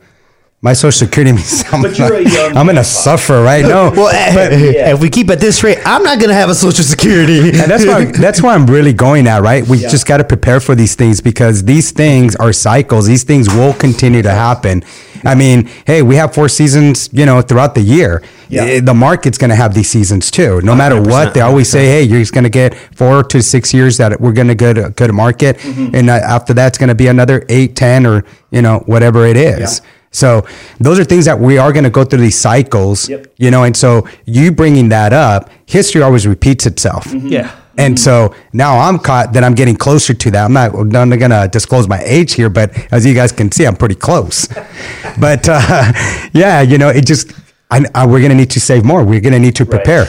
my 0.64 0.72
social 0.74 1.06
security 1.06 1.32
means 1.38 1.64
I'm, 1.72 1.82
But 1.82 1.98
you're 1.98 2.14
a 2.16 2.22
young 2.22 2.50
I'm 2.58 2.66
gonna 2.70 2.86
grandpa. 2.86 3.06
suffer, 3.08 3.42
right? 3.42 3.64
No, 3.74 3.90
Well, 3.96 4.08
eh, 4.08 4.92
if 4.94 5.00
we 5.00 5.10
keep 5.10 5.28
at 5.30 5.40
this 5.40 5.62
rate, 5.64 5.78
I'm 5.84 6.04
not 6.04 6.18
going 6.20 6.30
to 6.30 6.34
have 6.42 6.50
a 6.50 6.54
social 6.54 6.84
security. 6.84 7.38
and 7.60 7.68
that's 7.72 7.84
why 7.84 8.04
that's 8.26 8.40
why 8.42 8.54
I'm 8.54 8.66
really 8.66 8.92
going 8.92 9.26
at 9.26 9.42
right. 9.42 9.66
We 9.66 9.78
just 9.78 10.06
got 10.06 10.18
to 10.18 10.24
prepare 10.34 10.60
for 10.60 10.74
these 10.76 10.94
things 10.94 11.20
because 11.20 11.64
these 11.64 11.90
things 11.90 12.36
are 12.36 12.52
cycles. 12.52 13.06
These 13.06 13.24
things 13.24 13.48
will 13.52 13.74
continue 13.74 14.22
to 14.22 14.30
happen. 14.46 14.84
I 15.24 15.34
mean, 15.34 15.68
hey, 15.86 16.02
we 16.02 16.16
have 16.16 16.34
four 16.34 16.48
seasons, 16.48 17.08
you 17.12 17.24
know, 17.26 17.40
throughout 17.42 17.74
the 17.74 17.80
year. 17.82 18.22
Eh, 18.50 18.80
The 18.80 18.94
market's 18.94 19.38
going 19.38 19.50
to 19.50 19.56
have 19.56 19.72
these 19.74 19.88
seasons 19.88 20.30
too. 20.30 20.60
No 20.62 20.74
matter 20.74 21.00
what, 21.00 21.32
they 21.34 21.40
always 21.40 21.70
say, 21.70 21.86
hey, 21.86 22.02
you're 22.02 22.20
just 22.20 22.34
going 22.34 22.44
to 22.44 22.50
get 22.50 22.74
four 22.96 23.22
to 23.24 23.42
six 23.42 23.72
years 23.72 23.96
that 23.98 24.20
we're 24.20 24.32
going 24.32 24.48
to 24.48 24.54
get 24.54 24.76
a 24.78 24.90
good 24.90 25.12
market, 25.12 25.56
Mm-hmm. 25.58 25.94
and 25.94 26.10
uh, 26.10 26.14
after 26.14 26.52
that, 26.54 26.66
it's 26.68 26.78
going 26.78 26.88
to 26.88 26.94
be 26.94 27.06
another 27.08 27.44
eight, 27.48 27.76
ten, 27.76 28.04
or 28.06 28.24
you 28.50 28.62
know, 28.62 28.80
whatever 28.86 29.24
it 29.26 29.36
is. 29.36 29.80
So 30.14 30.44
those 30.78 30.98
are 30.98 31.04
things 31.04 31.24
that 31.24 31.38
we 31.40 31.56
are 31.56 31.72
going 31.72 31.84
to 31.84 31.90
go 31.90 32.04
through 32.04 32.20
these 32.20 32.38
cycles, 32.38 33.08
Yep. 33.08 33.28
you 33.38 33.50
know, 33.50 33.62
and 33.64 33.74
so 33.74 34.06
you 34.26 34.52
bringing 34.52 34.90
that 34.90 35.12
up, 35.14 35.48
history 35.66 36.02
always 36.02 36.26
repeats 36.26 36.66
itself. 36.66 37.04
Mm-hmm. 37.06 37.28
yeah. 37.28 37.50
And 37.78 37.98
so 37.98 38.34
now 38.52 38.78
I'm 38.78 38.98
caught 38.98 39.32
that 39.32 39.44
I'm 39.44 39.54
getting 39.54 39.76
closer 39.76 40.14
to 40.14 40.30
that. 40.32 40.44
I'm 40.44 40.52
not, 40.52 40.74
I'm 40.74 40.88
not 40.90 41.18
going 41.18 41.30
to 41.30 41.48
disclose 41.50 41.88
my 41.88 42.02
age 42.04 42.34
here, 42.34 42.50
but 42.50 42.92
as 42.92 43.06
you 43.06 43.14
guys 43.14 43.32
can 43.32 43.50
see, 43.50 43.66
I'm 43.66 43.76
pretty 43.76 43.94
close. 43.94 44.46
but 45.20 45.48
uh, 45.48 45.92
yeah, 46.32 46.60
you 46.60 46.78
know, 46.78 46.88
it 46.88 47.06
just, 47.06 47.32
I, 47.70 47.84
I, 47.94 48.06
we're 48.06 48.20
going 48.20 48.30
to 48.30 48.36
need 48.36 48.50
to 48.50 48.60
save 48.60 48.84
more. 48.84 49.04
We're 49.04 49.20
going 49.20 49.32
to 49.32 49.38
need 49.38 49.56
to 49.56 49.66
prepare. 49.66 50.06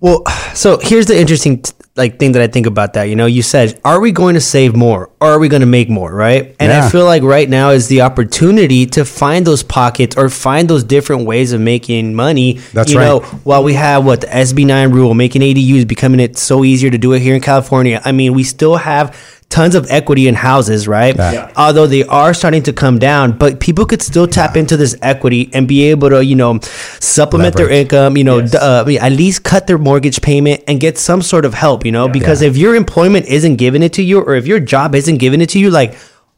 Well, 0.00 0.26
so 0.54 0.78
here's 0.82 1.06
the 1.06 1.18
interesting 1.18 1.62
like 1.94 2.18
thing 2.18 2.32
that 2.32 2.42
I 2.42 2.46
think 2.46 2.66
about 2.66 2.94
that. 2.94 3.04
You 3.04 3.16
know, 3.16 3.26
you 3.26 3.42
said, 3.42 3.78
are 3.84 4.00
we 4.00 4.12
going 4.12 4.34
to 4.34 4.40
save 4.40 4.74
more 4.74 5.10
or 5.20 5.32
are 5.32 5.38
we 5.38 5.48
going 5.48 5.60
to 5.60 5.66
make 5.66 5.90
more, 5.90 6.12
right? 6.12 6.56
And 6.58 6.72
I 6.72 6.88
feel 6.88 7.04
like 7.04 7.22
right 7.22 7.48
now 7.48 7.70
is 7.70 7.88
the 7.88 8.00
opportunity 8.00 8.86
to 8.86 9.04
find 9.04 9.46
those 9.46 9.62
pockets 9.62 10.16
or 10.16 10.28
find 10.30 10.68
those 10.68 10.84
different 10.84 11.26
ways 11.26 11.52
of 11.52 11.60
making 11.60 12.14
money. 12.14 12.54
That's 12.72 12.92
you 12.92 12.98
right. 12.98 13.04
know, 13.04 13.20
while 13.44 13.62
we 13.62 13.74
have 13.74 14.06
what 14.06 14.22
the 14.22 14.26
SB9 14.28 14.92
rule 14.92 15.12
making 15.12 15.42
ADUs 15.42 15.86
becoming 15.86 16.20
it 16.20 16.38
so 16.38 16.64
easier 16.64 16.90
to 16.90 16.98
do 16.98 17.12
it 17.12 17.20
here 17.20 17.34
in 17.34 17.42
California. 17.42 18.00
I 18.04 18.12
mean, 18.12 18.32
we 18.32 18.44
still 18.44 18.76
have 18.76 19.41
tons 19.52 19.74
of 19.74 19.86
equity 19.90 20.28
in 20.28 20.34
houses, 20.34 20.88
right? 20.88 21.14
Yeah. 21.14 21.52
Although 21.56 21.86
they 21.86 22.04
are 22.04 22.32
starting 22.32 22.62
to 22.64 22.72
come 22.72 22.98
down, 22.98 23.32
but 23.36 23.60
people 23.60 23.84
could 23.84 24.00
still 24.00 24.26
tap 24.26 24.56
into 24.56 24.76
this 24.78 24.96
equity 25.02 25.50
and 25.52 25.68
be 25.68 25.82
able 25.92 26.08
to, 26.08 26.24
you 26.24 26.34
know, 26.34 26.58
supplement 27.00 27.56
their 27.56 27.68
income, 27.70 28.16
you 28.16 28.24
know, 28.24 28.40
d- 28.40 28.56
uh, 28.58 28.84
at 29.00 29.12
least 29.12 29.44
cut 29.44 29.66
their 29.66 29.78
mortgage 29.78 30.22
payment 30.22 30.62
and 30.66 30.80
get 30.80 30.96
some 30.98 31.20
sort 31.22 31.44
of 31.44 31.52
help, 31.54 31.84
you 31.84 31.92
know, 31.92 32.08
because 32.08 32.40
Yeah. 32.42 32.48
if 32.48 32.56
your 32.56 32.74
employment 32.74 33.26
isn't 33.26 33.56
giving 33.56 33.82
it 33.82 33.92
to 33.94 34.02
you 34.02 34.20
or 34.20 34.34
if 34.34 34.46
your 34.46 34.58
job 34.60 34.94
isn't 34.94 35.18
giving 35.18 35.40
it 35.42 35.50
to 35.50 35.58
you, 35.58 35.70
like, 35.70 35.94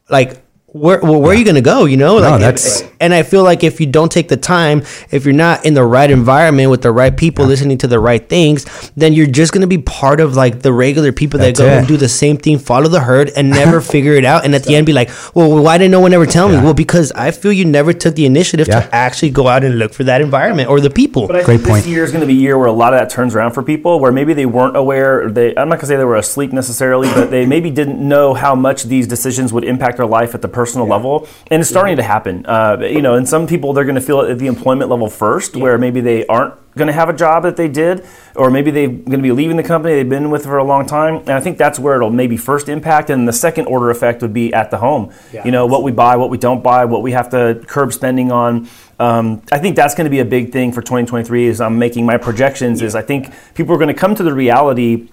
like, 0.09 0.41
where, 0.77 0.99
well, 1.01 1.21
where 1.21 1.31
are 1.31 1.35
you 1.35 1.45
going 1.45 1.55
to 1.55 1.61
go? 1.61 1.85
You 1.85 1.95
know, 1.95 2.15
like, 2.17 2.33
if- 2.35 2.39
that's- 2.41 2.81
eh, 2.81 2.87
and 2.99 3.13
I 3.13 3.23
feel 3.23 3.43
like 3.43 3.63
if 3.63 3.79
you 3.79 3.85
don't 3.87 4.11
take 4.11 4.27
the 4.27 4.35
time, 4.37 4.83
if 5.11 5.23
you're 5.25 5.33
not 5.33 5.65
in 5.65 5.73
the 5.73 5.85
right 5.85 6.09
environment 6.11 6.69
with 6.69 6.81
the 6.81 6.91
right 6.91 7.15
people, 7.15 7.45
listening 7.45 7.77
to 7.79 7.87
the 7.87 7.99
right 7.99 8.27
things, 8.27 8.65
then 8.97 9.13
you're 9.13 9.27
just 9.27 9.53
going 9.53 9.61
to 9.61 9.67
be 9.67 9.77
part 9.77 10.19
of 10.19 10.35
like 10.35 10.61
the 10.61 10.73
regular 10.73 11.11
people 11.13 11.39
That's 11.39 11.59
that 11.59 11.65
go 11.65 11.71
it. 11.71 11.77
and 11.79 11.87
do 11.87 11.95
the 11.97 12.09
same 12.09 12.35
thing, 12.37 12.57
follow 12.59 12.87
the 12.89 12.99
herd, 12.99 13.31
and 13.37 13.49
never 13.49 13.79
figure 13.95 14.13
it 14.13 14.25
out. 14.25 14.43
And 14.43 14.53
at 14.55 14.63
the 14.63 14.75
end, 14.75 14.85
be 14.85 14.91
like, 14.93 15.09
well, 15.33 15.61
why 15.63 15.77
didn't 15.77 15.91
no 15.91 15.99
one 16.01 16.13
ever 16.13 16.25
tell 16.25 16.49
me? 16.49 16.55
Well, 16.57 16.73
because 16.73 17.11
I 17.13 17.31
feel 17.31 17.53
you 17.53 17.63
never 17.65 17.93
took 17.93 18.15
the 18.15 18.25
initiative 18.25 18.67
Yeah. 18.67 18.81
to 18.81 18.95
actually 18.95 19.29
go 19.29 19.47
out 19.47 19.63
and 19.63 19.77
look 19.79 19.93
for 19.93 20.03
that 20.05 20.19
environment 20.21 20.69
or 20.69 20.79
the 20.81 20.89
people. 20.89 21.27
But 21.27 21.37
I 21.37 21.43
Great 21.43 21.57
think 21.61 21.69
point. 21.69 21.83
this 21.85 21.91
year 21.93 22.03
is 22.03 22.11
going 22.11 22.21
to 22.21 22.27
be 22.27 22.33
a 22.33 22.41
year 22.41 22.57
where 22.57 22.67
a 22.67 22.73
lot 22.73 22.93
of 22.93 22.99
that 22.99 23.09
turns 23.09 23.33
around 23.35 23.51
for 23.51 23.63
people, 23.63 23.99
where 23.99 24.11
maybe 24.11 24.33
they 24.33 24.45
weren't 24.45 24.75
aware. 24.75 25.25
Or 25.25 25.31
they, 25.31 25.49
I'm 25.55 25.69
not 25.69 25.75
going 25.75 25.79
to 25.81 25.85
say 25.87 25.95
they 25.95 26.03
were 26.05 26.15
asleep 26.17 26.51
necessarily, 26.51 27.07
but 27.13 27.29
they 27.31 27.45
maybe 27.45 27.69
didn't 27.69 27.99
know 28.05 28.33
how 28.33 28.55
much 28.55 28.83
these 28.83 29.07
decisions 29.07 29.53
would 29.53 29.63
impact 29.63 29.97
their 29.97 30.05
life 30.07 30.33
at 30.35 30.41
the 30.41 30.49
personal 30.65 30.87
level, 30.87 31.27
and 31.51 31.61
it's 31.61 31.69
starting 31.69 31.97
to 31.97 32.03
happen. 32.03 32.45
Uh, 32.45 32.77
you 32.81 33.01
know, 33.01 33.13
and 33.15 33.29
some 33.29 33.45
people 33.45 33.73
they're 33.73 33.85
going 33.85 33.95
to 33.95 34.01
feel 34.01 34.21
it 34.21 34.31
at 34.31 34.39
the 34.39 34.47
employment 34.47 34.89
level 34.89 35.09
first, 35.09 35.55
where 35.55 35.77
maybe 35.77 36.01
they 36.01 36.25
aren't 36.25 36.55
going 36.75 36.87
to 36.87 36.93
have 36.93 37.07
a 37.07 37.13
job 37.13 37.43
that 37.43 37.55
they 37.55 37.67
did, 37.67 38.05
or 38.35 38.49
maybe 38.49 38.71
they're 38.71 38.87
going 38.87 39.11
to 39.11 39.29
be 39.29 39.31
leaving 39.31 39.57
the 39.57 39.63
company 39.63 39.93
they've 39.95 40.09
been 40.09 40.29
with 40.29 40.43
for 40.43 40.57
a 40.57 40.63
long 40.63 40.85
time. 40.85 41.17
And 41.17 41.31
I 41.31 41.39
think 41.39 41.57
that's 41.57 41.79
where 41.79 41.95
it'll 41.95 42.09
maybe 42.09 42.35
first 42.35 42.67
impact, 42.67 43.09
and 43.09 43.27
the 43.27 43.33
second 43.33 43.67
order 43.67 43.89
effect 43.91 44.21
would 44.21 44.33
be 44.33 44.53
at 44.53 44.71
the 44.71 44.77
home. 44.77 45.13
You 45.45 45.51
know, 45.51 45.67
what 45.67 45.83
we 45.83 45.91
buy, 45.91 46.15
what 46.17 46.29
we 46.29 46.37
don't 46.37 46.63
buy, 46.63 46.85
what 46.85 47.01
we 47.03 47.11
have 47.11 47.29
to 47.29 47.63
curb 47.67 47.93
spending 47.93 48.31
on. 48.31 48.67
Um, 48.99 49.41
I 49.51 49.59
think 49.59 49.75
that's 49.75 49.93
going 49.93 50.05
to 50.05 50.11
be 50.11 50.19
a 50.19 50.25
big 50.25 50.51
thing 50.51 50.71
for 50.71 50.81
2023. 50.81 51.47
As 51.47 51.61
I'm 51.61 51.77
making 51.77 52.05
my 52.05 52.17
projections, 52.17 52.81
is 52.81 52.95
I 52.95 53.03
think 53.03 53.31
people 53.53 53.75
are 53.75 53.77
going 53.77 53.93
to 53.93 53.99
come 53.99 54.15
to 54.15 54.23
the 54.23 54.33
reality 54.33 55.09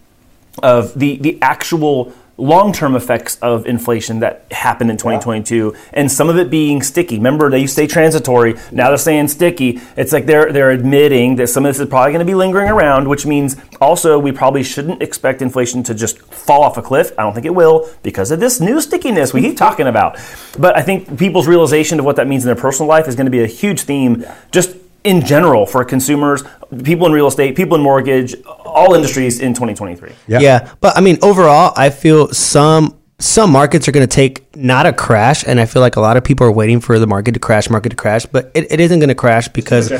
of 0.62 0.98
the 0.98 1.16
the 1.16 1.38
actual 1.40 2.12
long-term 2.36 2.96
effects 2.96 3.38
of 3.42 3.66
inflation 3.66 4.20
that 4.20 4.46
happened 4.50 4.90
in 4.90 4.96
2022 4.96 5.74
and 5.92 6.10
some 6.10 6.28
of 6.28 6.36
it 6.38 6.50
being 6.50 6.82
sticky. 6.82 7.16
Remember 7.16 7.50
they 7.50 7.60
used 7.60 7.76
to 7.76 7.82
say 7.82 7.86
transitory. 7.86 8.54
Now 8.70 8.88
they're 8.88 8.96
saying 8.96 9.28
sticky. 9.28 9.80
It's 9.96 10.12
like 10.12 10.26
they're 10.26 10.52
they're 10.52 10.70
admitting 10.70 11.36
that 11.36 11.48
some 11.48 11.64
of 11.64 11.70
this 11.70 11.80
is 11.80 11.88
probably 11.88 12.12
going 12.12 12.26
to 12.26 12.30
be 12.30 12.34
lingering 12.34 12.68
around 12.68 13.08
which 13.08 13.26
means 13.26 13.56
also 13.80 14.18
we 14.18 14.32
probably 14.32 14.62
shouldn't 14.62 15.02
expect 15.02 15.42
inflation 15.42 15.82
to 15.84 15.94
just 15.94 16.18
fall 16.22 16.62
off 16.62 16.76
a 16.76 16.82
cliff. 16.82 17.12
I 17.18 17.22
don't 17.22 17.34
think 17.34 17.46
it 17.46 17.54
will 17.54 17.88
because 18.02 18.30
of 18.30 18.40
this 18.40 18.60
new 18.60 18.80
stickiness 18.80 19.32
we 19.32 19.42
keep 19.42 19.56
talking 19.56 19.86
about. 19.86 20.18
But 20.58 20.76
i 20.76 20.82
think 20.82 21.18
people's 21.18 21.46
realization 21.46 21.98
of 21.98 22.04
what 22.04 22.16
that 22.16 22.26
means 22.26 22.44
in 22.44 22.46
their 22.46 22.60
personal 22.60 22.88
life 22.88 23.08
is 23.08 23.14
going 23.14 23.26
to 23.26 23.30
be 23.30 23.42
a 23.42 23.46
huge 23.46 23.82
theme 23.82 24.24
just 24.50 24.76
in 25.04 25.24
general 25.24 25.66
for 25.66 25.84
consumers 25.84 26.44
people 26.84 27.06
in 27.06 27.12
real 27.12 27.26
estate 27.26 27.56
people 27.56 27.76
in 27.76 27.82
mortgage 27.82 28.34
all 28.72 28.94
industries 28.94 29.40
in 29.40 29.52
2023 29.52 30.12
Yeah. 30.26 30.40
Yeah, 30.40 30.74
but 30.80 30.96
I 30.96 31.00
mean, 31.00 31.18
overall, 31.22 31.72
I 31.76 31.90
feel 31.90 32.28
some 32.28 32.98
some 33.18 33.52
markets 33.52 33.86
are 33.86 33.92
going 33.92 34.06
to 34.06 34.12
take 34.12 34.56
not 34.56 34.84
a 34.84 34.92
crash, 34.92 35.46
and 35.46 35.60
I 35.60 35.66
feel 35.66 35.80
like 35.80 35.94
a 35.94 36.00
lot 36.00 36.16
of 36.16 36.24
people 36.24 36.46
are 36.46 36.52
waiting 36.52 36.80
for 36.80 36.98
the 36.98 37.06
market 37.06 37.32
to 37.32 37.40
crash, 37.40 37.70
market 37.70 37.90
to 37.90 37.96
crash, 37.96 38.26
but 38.26 38.50
it, 38.54 38.72
it 38.72 38.80
isn't 38.80 38.98
going 38.98 39.10
to 39.10 39.14
crash 39.14 39.46
because 39.48 39.92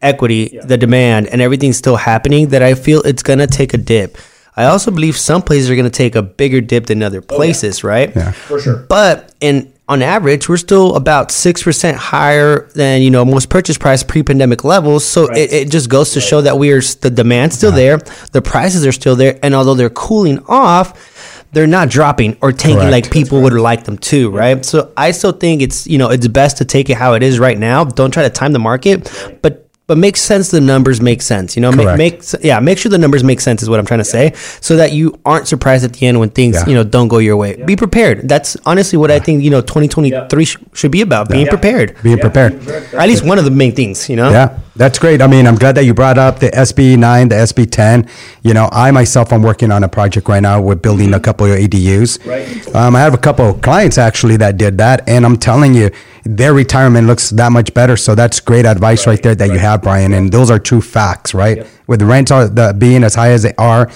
equity, 0.00 0.60
the 0.62 0.76
demand, 0.76 1.26
and 1.28 1.40
everything's 1.40 1.76
still 1.76 1.96
happening. 1.96 2.48
That 2.48 2.62
I 2.62 2.74
feel 2.74 3.00
it's 3.02 3.22
going 3.22 3.40
to 3.40 3.48
take 3.48 3.74
a 3.74 3.78
dip. 3.78 4.16
I 4.56 4.66
also 4.66 4.92
believe 4.92 5.16
some 5.16 5.42
places 5.42 5.68
are 5.68 5.74
going 5.74 5.90
to 5.90 5.90
take 5.90 6.14
a 6.14 6.22
bigger 6.22 6.60
dip 6.60 6.86
than 6.86 7.02
other 7.02 7.18
oh, 7.18 7.36
places, 7.36 7.82
right? 7.82 8.14
Yeah. 8.14 8.30
for 8.30 8.60
sure 8.60 8.86
But 8.88 9.34
in 9.40 9.73
on 9.86 10.00
average, 10.00 10.48
we're 10.48 10.56
still 10.56 10.96
about 10.96 11.30
six 11.30 11.62
percent 11.62 11.96
higher 11.96 12.68
than 12.74 13.02
you 13.02 13.10
know 13.10 13.24
most 13.24 13.50
purchase 13.50 13.76
price 13.76 14.02
pre-pandemic 14.02 14.64
levels. 14.64 15.04
So 15.04 15.30
it, 15.30 15.52
it 15.52 15.70
just 15.70 15.90
goes 15.90 16.12
to 16.12 16.20
show 16.20 16.40
that 16.40 16.58
we 16.58 16.72
are 16.72 16.80
the 16.80 17.10
demand's 17.10 17.56
still 17.56 17.68
uh-huh. 17.68 17.76
there, 17.76 17.98
the 18.32 18.40
prices 18.40 18.86
are 18.86 18.92
still 18.92 19.16
there, 19.16 19.38
and 19.42 19.54
although 19.54 19.74
they're 19.74 19.90
cooling 19.90 20.42
off, 20.48 21.44
they're 21.52 21.66
not 21.66 21.90
dropping 21.90 22.38
or 22.40 22.50
tanking 22.52 22.78
Correct. 22.78 22.92
like 22.92 23.10
people 23.10 23.42
would 23.42 23.52
like 23.52 23.84
them 23.84 23.98
to, 23.98 24.30
right? 24.30 24.64
So 24.64 24.92
I 24.96 25.10
still 25.10 25.32
think 25.32 25.60
it's 25.60 25.86
you 25.86 25.98
know 25.98 26.08
it's 26.10 26.28
best 26.28 26.58
to 26.58 26.64
take 26.64 26.88
it 26.88 26.96
how 26.96 27.12
it 27.12 27.22
is 27.22 27.38
right 27.38 27.58
now. 27.58 27.84
Don't 27.84 28.10
try 28.10 28.22
to 28.22 28.30
time 28.30 28.52
the 28.52 28.58
market, 28.58 29.10
but. 29.42 29.60
But 29.86 29.98
make 29.98 30.16
sense. 30.16 30.50
The 30.50 30.62
numbers 30.62 31.02
make 31.02 31.20
sense. 31.20 31.56
You 31.56 31.60
know, 31.62 31.70
make, 31.70 31.98
make 31.98 32.22
yeah. 32.42 32.58
Make 32.60 32.78
sure 32.78 32.88
the 32.88 32.96
numbers 32.96 33.22
make 33.22 33.38
sense 33.40 33.62
is 33.62 33.68
what 33.68 33.78
I'm 33.78 33.84
trying 33.84 34.00
to 34.00 34.04
say, 34.04 34.32
so 34.62 34.76
that 34.76 34.92
you 34.92 35.20
aren't 35.26 35.46
surprised 35.46 35.84
at 35.84 35.92
the 35.92 36.06
end 36.06 36.18
when 36.20 36.30
things 36.30 36.56
Yeah. 36.56 36.66
you 36.68 36.74
know 36.74 36.84
don't 36.84 37.08
go 37.08 37.18
your 37.18 37.36
way. 37.36 37.62
Be 37.62 37.76
prepared. 37.76 38.26
That's 38.26 38.56
honestly 38.64 38.96
what 38.96 39.10
I 39.10 39.18
think. 39.18 39.42
You 39.44 39.50
know, 39.50 39.60
2023 39.60 40.44
sh- 40.46 40.56
should 40.72 40.90
be 40.90 41.02
about 41.02 41.28
being 41.28 41.46
prepared. 41.48 41.96
Being 42.02 42.18
prepared. 42.18 42.66
At 42.94 43.08
least 43.08 43.26
one 43.26 43.38
of 43.38 43.44
the 43.44 43.50
main 43.50 43.74
things. 43.74 44.08
You 44.08 44.16
know. 44.16 44.30
Yeah, 44.30 44.58
that's 44.76 44.98
great. 44.98 45.22
I 45.22 45.26
mean, 45.26 45.46
I'm 45.46 45.54
glad 45.54 45.76
that 45.76 45.84
you 45.84 45.94
brought 45.94 46.18
up 46.18 46.40
the 46.40 46.48
SB 46.48 46.98
9, 46.98 47.28
the 47.28 47.36
SB 47.36 47.70
10. 47.70 48.08
You 48.42 48.54
know, 48.54 48.68
I 48.72 48.90
myself, 48.90 49.32
I'm 49.32 49.42
working 49.42 49.70
on 49.70 49.84
a 49.84 49.88
project 49.88 50.28
right 50.28 50.40
now. 50.40 50.60
We're 50.60 50.74
building 50.74 51.14
a 51.14 51.20
couple 51.20 51.46
of 51.46 51.56
ADUs. 51.56 52.26
Right. 52.26 52.74
Um, 52.74 52.96
I 52.96 53.00
have 53.00 53.14
a 53.14 53.18
couple 53.18 53.48
of 53.48 53.62
clients 53.62 53.98
actually 53.98 54.36
that 54.38 54.56
did 54.56 54.78
that. 54.78 55.08
And 55.08 55.24
I'm 55.24 55.36
telling 55.36 55.74
you, 55.74 55.90
their 56.24 56.54
retirement 56.54 57.06
looks 57.06 57.30
that 57.30 57.52
much 57.52 57.72
better. 57.72 57.96
So 57.96 58.14
that's 58.14 58.40
great 58.40 58.66
advice 58.66 59.06
right, 59.06 59.22
there 59.22 59.34
that 59.34 59.50
you 59.50 59.58
have, 59.58 59.82
Brian. 59.82 60.12
And 60.12 60.32
those 60.32 60.50
are 60.50 60.58
true 60.58 60.80
facts, 60.80 61.34
right? 61.34 61.66
With 61.86 62.00
the 62.00 62.06
rents 62.06 62.32
are 62.32 62.48
the, 62.48 62.74
being 62.76 63.04
as 63.04 63.14
high 63.14 63.30
as 63.30 63.42
they 63.42 63.54
are, 63.56 63.90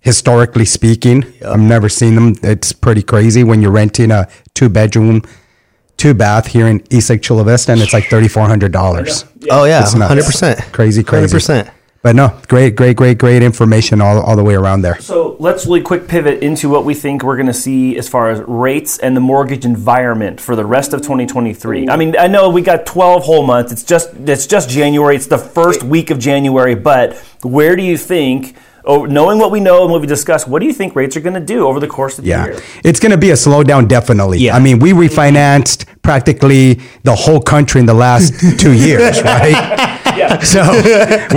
historically 0.00 0.64
speaking, 0.64 1.24
I've 1.44 1.58
never 1.58 1.88
seen 1.88 2.14
them. 2.14 2.34
It's 2.42 2.72
pretty 2.72 3.02
crazy 3.02 3.42
when 3.42 3.60
you're 3.62 3.72
renting 3.72 4.12
a 4.12 4.28
two 4.54 4.68
bedroom, 4.68 5.22
two 5.96 6.14
bath 6.14 6.46
here 6.46 6.66
in 6.66 6.82
East 6.90 7.10
Lake 7.10 7.22
Chula 7.22 7.44
Vista, 7.44 7.72
and 7.72 7.80
it's 7.80 7.92
like 7.92 8.04
$3,400. 8.04 9.24
Oh 9.50 9.64
yeah, 9.64 9.80
It's 9.82 9.92
hundred 9.94 10.24
percent, 10.24 10.58
Crazy, 10.72 11.02
crazy. 11.02 11.20
hundred 11.22 11.30
percent. 11.32 11.70
but 12.02 12.14
no, 12.14 12.38
great, 12.48 12.76
great, 12.76 12.96
great, 12.96 13.18
great 13.18 13.42
information 13.42 14.00
all, 14.00 14.20
all 14.20 14.36
the 14.36 14.44
way 14.44 14.54
around 14.54 14.82
there. 14.82 15.00
So 15.00 15.36
let's 15.40 15.66
really 15.66 15.82
quick 15.82 16.06
pivot 16.06 16.42
into 16.42 16.68
what 16.68 16.84
we 16.84 16.94
think 16.94 17.22
we're 17.22 17.36
going 17.36 17.46
to 17.48 17.52
see 17.54 17.96
as 17.96 18.08
far 18.08 18.30
as 18.30 18.40
rates 18.46 18.98
and 18.98 19.16
the 19.16 19.20
mortgage 19.20 19.64
environment 19.64 20.40
for 20.40 20.54
the 20.56 20.64
rest 20.64 20.92
of 20.92 21.00
2023. 21.02 21.88
I 21.88 21.96
mean, 21.96 22.14
I 22.18 22.26
know 22.28 22.50
we 22.50 22.62
got 22.62 22.86
12 22.86 23.22
whole 23.24 23.44
months. 23.46 23.72
It's 23.72 23.82
just 23.82 24.10
it's 24.26 24.46
just 24.46 24.68
January. 24.68 25.16
It's 25.16 25.26
the 25.26 25.38
first 25.38 25.82
week 25.82 26.10
of 26.10 26.18
January. 26.18 26.74
But 26.74 27.16
where 27.42 27.74
do 27.76 27.82
you 27.82 27.96
think? 27.98 28.56
Oh, 28.88 29.04
knowing 29.04 29.38
what 29.40 29.50
we 29.50 29.58
know 29.58 29.82
and 29.82 29.90
what 29.90 30.00
we 30.00 30.06
discussed, 30.06 30.46
what 30.46 30.60
do 30.60 30.66
you 30.66 30.72
think 30.72 30.94
rates 30.94 31.16
are 31.16 31.20
going 31.20 31.34
to 31.34 31.40
do 31.40 31.66
over 31.66 31.80
the 31.80 31.88
course 31.88 32.18
of 32.18 32.24
the 32.24 32.30
Yeah, 32.30 32.46
year? 32.46 32.60
it's 32.84 33.00
going 33.00 33.10
to 33.10 33.18
be 33.18 33.30
a 33.30 33.34
slowdown, 33.34 33.88
definitely. 33.88 34.38
Yeah. 34.38 34.54
I 34.54 34.60
mean, 34.60 34.78
we 34.78 34.92
refinanced 34.92 35.86
practically 36.02 36.74
the 37.02 37.14
whole 37.16 37.40
country 37.40 37.80
in 37.80 37.86
the 37.86 37.94
last 37.94 38.32
two 38.60 38.72
years, 38.72 39.20
right? 39.22 39.50
Yeah. 40.16 40.38
So 40.42 40.62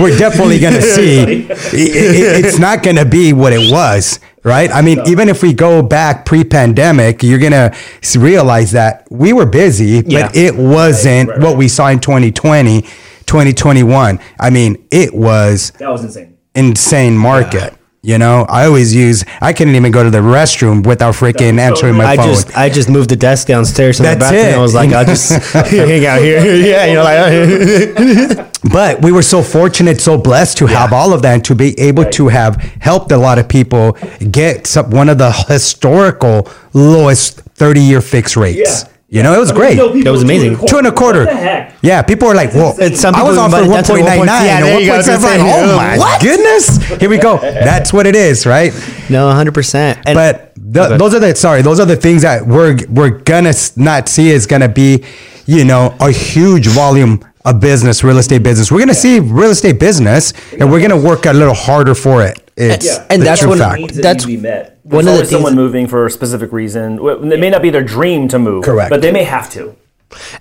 we're 0.00 0.16
definitely 0.16 0.58
going 0.60 0.74
to 0.82 0.82
see. 0.82 1.18
it- 1.18 1.50
it- 1.74 2.44
it's 2.44 2.58
not 2.58 2.82
going 2.84 2.96
to 2.96 3.04
be 3.04 3.32
what 3.32 3.52
it 3.52 3.70
was, 3.70 4.20
right? 4.44 4.70
I 4.70 4.80
mean, 4.80 5.00
even 5.06 5.28
if 5.28 5.42
we 5.42 5.52
go 5.52 5.82
back 5.82 6.24
pre-pandemic, 6.24 7.22
you're 7.22 7.38
going 7.40 7.52
to 7.52 7.74
realize 8.18 8.70
that 8.72 9.06
we 9.10 9.32
were 9.32 9.44
busy, 9.46 10.02
but 10.02 10.34
it 10.36 10.54
wasn't 10.56 11.28
right, 11.30 11.40
what 11.40 11.56
we 11.58 11.66
saw 11.68 11.88
in 11.88 11.98
2020, 12.00 12.82
2021. 13.26 14.18
I 14.38 14.50
mean, 14.50 14.86
it 14.90 15.12
was 15.14 15.72
That 15.78 15.90
was 15.90 16.04
insane. 16.04 16.36
Insane 16.54 17.16
market. 17.16 17.74
You 18.02 18.16
know, 18.16 18.46
I 18.48 18.64
always 18.64 18.94
use. 18.94 19.26
I 19.42 19.52
couldn't 19.52 19.74
even 19.74 19.92
go 19.92 20.02
to 20.02 20.08
the 20.08 20.20
restroom 20.20 20.86
without 20.86 21.14
freaking 21.14 21.58
answering 21.58 21.96
my 21.96 22.06
I 22.06 22.16
phone. 22.16 22.28
just 22.28 22.56
I 22.56 22.70
just 22.70 22.88
moved 22.88 23.10
the 23.10 23.16
desk 23.16 23.46
downstairs 23.46 23.98
to 23.98 24.04
the 24.04 24.16
bathroom. 24.16 24.46
it. 24.46 24.54
I 24.54 24.58
was 24.58 24.74
like, 24.74 24.90
I'll 24.92 25.04
just 25.04 25.30
hang 25.52 26.06
out 26.06 26.22
here. 26.22 26.40
yeah, 26.56 26.86
you 26.86 26.94
know, 26.94 27.04
like 27.04 27.18
oh. 27.20 28.50
but 28.72 29.02
we 29.02 29.12
were 29.12 29.20
so 29.20 29.42
fortunate, 29.42 30.00
so 30.00 30.16
blessed 30.16 30.56
to 30.58 30.66
have 30.66 30.94
all 30.94 31.12
of 31.12 31.20
that 31.22 31.34
and 31.34 31.44
to 31.44 31.54
be 31.54 31.78
able 31.78 32.06
to 32.06 32.28
have 32.28 32.56
helped 32.80 33.12
a 33.12 33.18
lot 33.18 33.38
of 33.38 33.50
people 33.50 33.92
get 34.30 34.66
some, 34.66 34.88
one 34.90 35.10
of 35.10 35.18
the 35.18 35.30
historical 35.30 36.48
lowest 36.72 37.40
30 37.40 37.82
year 37.82 38.00
fixed 38.00 38.34
rates. 38.34 38.84
Yeah. 38.84 38.88
You 39.12 39.24
know, 39.24 39.34
it 39.34 39.38
was 39.40 39.50
great. 39.50 39.76
That 39.76 40.12
was 40.12 40.22
amazing. 40.22 40.56
Two 40.68 40.78
and 40.78 40.86
a 40.86 40.92
quarter. 40.92 41.24
What 41.24 41.30
the 41.34 41.36
heck? 41.36 41.74
Yeah, 41.82 42.00
people 42.02 42.28
were 42.28 42.34
like, 42.34 42.52
"Whoa!" 42.52 42.76
And 42.80 42.96
some 42.96 43.12
I 43.14 43.22
was 43.24 43.32
people 43.36 43.44
offered 43.44 43.58
even 43.64 43.70
bought 43.70 43.90
it 43.90 43.96
down 43.98 44.06
to 44.06 44.22
1.99 44.22 44.26
Yeah, 44.46 44.66
and 44.66 44.80
you 44.80 44.86
go. 44.86 44.94
I 44.94 44.96
was 44.98 45.06
1.7. 45.08 45.38
gonna 45.38 45.50
Oh 45.72 45.76
my 45.76 45.98
what? 45.98 46.22
goodness! 46.22 47.00
Here 47.00 47.10
we 47.10 47.18
go. 47.18 47.38
That's 47.40 47.92
what 47.92 48.06
it 48.06 48.14
is, 48.14 48.46
right? 48.46 48.72
no, 49.10 49.28
hundred 49.32 49.54
percent. 49.54 49.98
but 50.04 50.52
the, 50.56 50.96
those 50.96 51.14
are 51.14 51.18
the 51.18 51.34
sorry 51.34 51.62
those 51.62 51.80
are 51.80 51.86
the 51.86 51.96
things 51.96 52.22
that 52.22 52.46
we're 52.46 52.78
we're 52.88 53.10
gonna 53.10 53.52
not 53.76 54.08
see 54.08 54.30
is 54.30 54.46
gonna 54.46 54.68
be 54.68 55.02
you 55.46 55.64
know 55.64 55.96
a 55.98 56.12
huge 56.12 56.68
volume 56.68 57.18
of 57.44 57.58
business 57.58 58.04
real 58.04 58.18
estate 58.18 58.42
business 58.44 58.70
we're 58.70 58.78
gonna 58.78 58.94
see 58.94 59.18
real 59.18 59.50
estate 59.50 59.80
business 59.80 60.32
and 60.60 60.70
we're 60.70 60.80
gonna 60.80 60.96
work 61.00 61.26
a 61.26 61.32
little 61.32 61.54
harder 61.54 61.94
for 61.96 62.22
it 62.22 62.38
it's 62.56 62.86
Yeah. 62.86 63.06
And 63.10 63.22
the 63.22 63.24
that's 63.24 63.40
true 63.40 63.50
when- 63.50 63.58
fact. 63.58 63.78
needs 63.80 63.96
that 63.96 64.02
That's 64.02 64.26
need 64.26 64.36
to 64.36 64.42
be 64.42 64.48
met. 64.48 64.78
One 64.90 65.04
There's 65.04 65.18
of 65.20 65.24
the 65.24 65.26
things 65.26 65.30
someone 65.30 65.54
moving 65.54 65.86
for 65.86 66.06
a 66.06 66.10
specific 66.10 66.52
reason. 66.52 66.98
It 67.04 67.38
may 67.40 67.50
not 67.50 67.62
be 67.62 67.70
their 67.70 67.82
dream 67.84 68.28
to 68.28 68.38
move, 68.38 68.64
Correct. 68.64 68.90
But 68.90 69.00
they 69.02 69.12
may 69.12 69.24
have 69.24 69.50
to. 69.50 69.76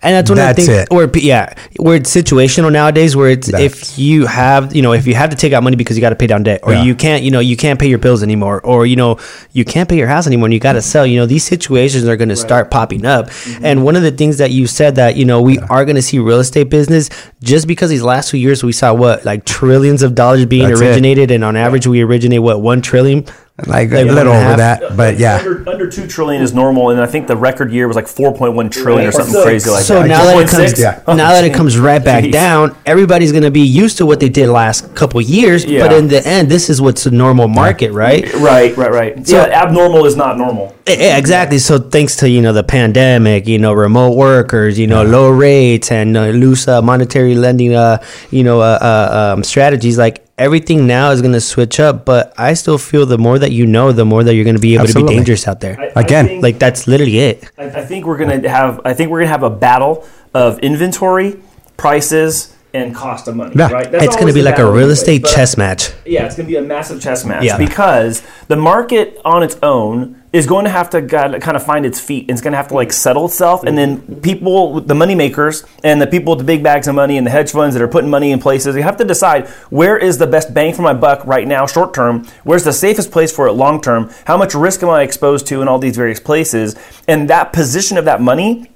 And 0.02 0.16
that's 0.16 0.32
one 0.32 0.38
That's 0.38 0.58
of 0.60 0.66
the 0.66 0.72
things 0.72 0.88
it. 0.90 0.92
where 0.92 1.08
yeah, 1.18 1.54
where 1.78 1.98
it's 1.98 2.10
situational 2.12 2.72
nowadays. 2.72 3.16
Where 3.16 3.30
it's 3.30 3.52
That's- 3.52 3.92
if 3.94 4.00
you 4.00 4.26
have 4.26 4.76
you 4.76 4.82
know 4.82 4.94
if 4.94 5.06
you 5.06 5.14
have 5.14 5.30
to 5.30 5.36
take 5.36 5.54
out 5.54 5.62
money 5.62 5.76
because 5.76 5.96
you 5.96 6.02
got 6.02 6.10
to 6.10 6.16
pay 6.16 6.26
down 6.26 6.42
debt, 6.42 6.62
or 6.64 6.74
Yeah. 6.74 6.82
you 6.86 6.96
can't 6.96 7.22
you 7.22 7.30
know 7.30 7.40
you 7.40 7.56
can't 7.56 7.80
pay 7.80 7.88
your 7.88 8.00
bills 8.00 8.24
anymore, 8.24 8.62
or 8.62 8.88
you 8.88 8.96
know 8.96 9.20
you 9.54 9.64
can't 9.66 9.88
pay 9.88 9.96
your 9.96 10.08
house 10.08 10.26
anymore, 10.26 10.48
and 10.48 10.56
you 10.56 10.60
got 10.60 10.74
to 10.74 10.82
sell. 10.82 11.06
You 11.06 11.20
know 11.20 11.28
these 11.28 11.44
situations 11.44 12.08
are 12.08 12.18
going 12.18 12.30
to 12.30 12.36
start 12.36 12.72
popping 12.72 13.06
up. 13.06 13.28
Mm-hmm. 13.30 13.64
And 13.64 13.84
one 13.86 13.96
of 13.96 14.02
the 14.02 14.10
things 14.10 14.40
that 14.40 14.50
you 14.50 14.66
said 14.66 14.96
that 14.96 15.18
you 15.18 15.26
know 15.26 15.40
we 15.40 15.60
are 15.60 15.86
going 15.86 15.98
to 15.98 16.02
see 16.02 16.18
real 16.18 16.40
estate 16.40 16.72
business 16.72 17.12
just 17.44 17.68
because 17.68 17.92
these 17.92 18.02
last 18.02 18.32
two 18.32 18.40
years 18.40 18.64
we 18.64 18.72
saw 18.72 18.92
what 18.96 19.24
like 19.24 19.46
trillions 19.46 20.02
of 20.02 20.16
dollars 20.16 20.48
being 20.48 20.68
That's 20.68 20.82
it. 20.82 20.88
originated, 20.88 21.30
and 21.30 21.44
on 21.44 21.56
average 21.56 21.86
we 21.86 22.02
originate 22.02 22.42
what 22.42 22.60
one 22.60 22.82
trillion. 22.82 23.24
Like 23.68 23.92
Like 23.92 24.08
a 24.08 24.12
little 24.12 24.34
over 24.34 24.42
half. 24.42 24.58
that 24.58 24.96
but 24.98 25.18
yeah 25.18 25.38
under, 25.40 25.70
under 25.70 25.90
two 25.90 26.08
trillion 26.08 26.42
is 26.42 26.54
normal, 26.54 26.90
and 26.92 27.00
I 27.02 27.06
think 27.06 27.28
the 27.28 27.36
record 27.38 27.72
year 27.72 27.88
was 27.88 27.96
like 27.96 28.08
four 28.08 28.34
point 28.34 28.54
one 28.54 28.70
trillion 28.70 29.08
or 29.08 29.12
something 29.12 29.34
So- 29.34 29.44
crazy 29.44 29.70
like 29.70 29.84
so 29.84 30.02
that. 30.02 30.08
now 30.08 30.24
that 30.26 30.38
it 30.42 30.48
comes, 30.50 30.80
Yeah. 30.80 31.02
now 31.08 31.32
that 31.32 31.44
it 31.44 31.54
comes 31.54 31.78
right 31.78 32.04
back 32.04 32.24
Jeez. 32.24 32.32
down, 32.32 32.76
everybody's 32.86 33.32
going 33.32 33.44
to 33.44 33.52
be 33.52 33.62
used 33.62 33.98
to 33.98 34.06
what 34.06 34.20
they 34.20 34.30
did 34.30 34.48
last 34.50 34.94
couple 34.96 35.20
years. 35.22 35.66
But 35.66 35.92
in 35.94 36.08
the 36.08 36.26
end, 36.26 36.50
this 36.50 36.70
is 36.70 36.82
what's 36.82 37.06
a 37.06 37.12
normal 37.12 37.48
market, 37.48 37.92
right? 37.92 38.24
Right, 38.36 38.76
right, 38.78 38.92
right. 38.92 39.28
So- 39.28 39.36
yeah, 39.38 39.62
abnormal 39.64 40.06
is 40.06 40.16
not 40.16 40.38
normal. 40.38 40.76
Yeah, 40.88 41.18
exactly. 41.18 41.60
So 41.60 41.78
thanks 41.78 42.16
to 42.18 42.30
you 42.30 42.42
know 42.42 42.52
the 42.54 42.64
pandemic, 42.64 43.48
you 43.48 43.60
know 43.60 43.74
remote 43.74 44.16
workers, 44.18 44.80
you 44.80 44.88
know 44.88 45.04
low 45.04 45.30
rates 45.30 45.92
and 45.92 46.18
uh, 46.18 46.28
loose 46.28 46.68
uh, 46.68 46.82
monetary 46.82 47.36
lending, 47.36 47.76
uh, 47.76 48.00
you 48.32 48.44
know 48.44 48.60
uh, 48.62 48.80
uh, 48.82 49.34
um, 49.36 49.44
strategies. 49.44 49.98
Like 49.98 50.26
everything 50.40 50.88
now 50.88 51.12
is 51.12 51.22
going 51.22 51.34
to 51.34 51.42
switch 51.42 51.80
up, 51.80 52.06
but 52.06 52.34
I 52.38 52.54
still 52.54 52.78
feel 52.78 53.06
the 53.06 53.18
more 53.18 53.38
that 53.40 53.52
you 53.52 53.66
know, 53.68 53.92
the 53.92 54.06
more 54.06 54.24
that 54.24 54.34
you're 54.36 54.44
going 54.46 54.56
to 54.56 54.62
be 54.62 54.76
able 54.76 54.88
to 54.88 54.94
be 54.94 55.04
dangerous 55.04 55.48
out 55.48 55.60
there. 55.60 55.80
I- 55.80 55.92
I 55.96 56.02
Again, 56.02 56.26
think- 56.28 56.44
like 56.44 56.60
that's 56.60 56.88
literally 56.88 57.20
it. 57.20 57.50
I, 57.58 57.66
I 57.66 57.86
think 57.86 58.06
we're 58.06 58.18
gonna 58.18 58.48
have. 58.50 58.82
I 58.86 58.94
think 58.94 59.12
we're 59.12 59.20
gonna 59.20 59.32
have 59.32 59.44
a 59.44 59.50
battle 59.50 60.08
of 60.34 60.60
inventory, 60.60 61.38
prices, 61.78 62.56
and 62.74 62.94
cost 62.94 63.28
of 63.28 63.36
money. 63.36 63.54
Yeah. 63.56 63.72
Right. 63.72 63.88
it's 63.94 64.16
going 64.16 64.28
to 64.28 64.34
be 64.34 64.44
like 64.44 64.60
a 64.60 64.72
real 64.72 64.90
estate 64.92 65.24
but- 65.24 65.32
chess 65.34 65.58
match. 65.58 65.92
Yeah, 66.06 66.26
it's 66.26 66.36
going 66.36 66.46
to 66.48 66.52
be 66.52 66.58
a 66.58 66.62
massive 66.62 67.02
chess 67.02 67.26
match 67.26 67.44
Yeah. 67.44 67.58
because 67.58 68.22
the 68.48 68.56
market 68.56 69.18
on 69.26 69.42
its 69.42 69.58
own 69.64 70.19
is 70.32 70.46
going 70.46 70.66
to 70.66 70.72
have 70.72 70.90
to 70.92 71.02
kind 71.02 71.58
of 71.58 71.64
find 71.64 71.86
its 71.86 72.00
feet 72.00 72.24
and 72.24 72.32
it's 72.32 72.42
going 72.42 72.52
to 72.52 72.58
have 72.58 72.68
to 72.68 72.76
like 72.76 72.94
settle 72.94 73.26
itself 73.26 73.64
and 73.64 73.78
then 73.78 73.98
mm-hmm. 73.98 74.22
people 74.22 74.80
the 74.82 74.94
money 74.94 75.16
makers 75.16 75.66
and 75.84 76.00
the 76.00 76.06
people 76.06 76.36
with 76.36 76.40
the 76.40 76.46
big 76.46 76.62
bags 76.62 76.88
of 76.88 76.94
money 76.94 77.18
and 77.18 77.26
the 77.26 77.32
hedge 77.32 77.52
funds 77.52 77.74
that 77.74 77.82
are 77.82 77.88
putting 77.88 78.10
money 78.10 78.32
in 78.32 78.40
places 78.40 78.76
you 78.76 78.84
have 78.84 78.98
to 78.98 79.04
decide 79.04 79.48
where 79.70 79.98
is 79.98 80.18
the 80.20 80.28
best 80.28 80.54
bang 80.54 80.74
for 80.74 80.84
my 80.84 80.94
buck 80.94 81.26
right 81.26 81.48
now 81.48 81.66
short 81.66 81.94
term? 81.94 82.26
Where's 82.44 82.64
the 82.64 82.74
safest 82.74 83.12
place 83.12 83.32
for 83.32 83.48
it 83.48 83.54
long 83.54 83.82
term? 83.82 84.12
How 84.26 84.38
much 84.38 84.54
risk 84.54 84.84
am 84.84 84.90
i 84.90 85.02
exposed 85.02 85.48
to 85.48 85.62
in 85.62 85.68
all 85.68 85.80
these 85.80 85.96
various 85.96 86.20
places? 86.20 86.76
And 87.08 87.30
that 87.30 87.54
position 87.54 87.98
of 87.98 88.06
that 88.06 88.22
money 88.22 88.70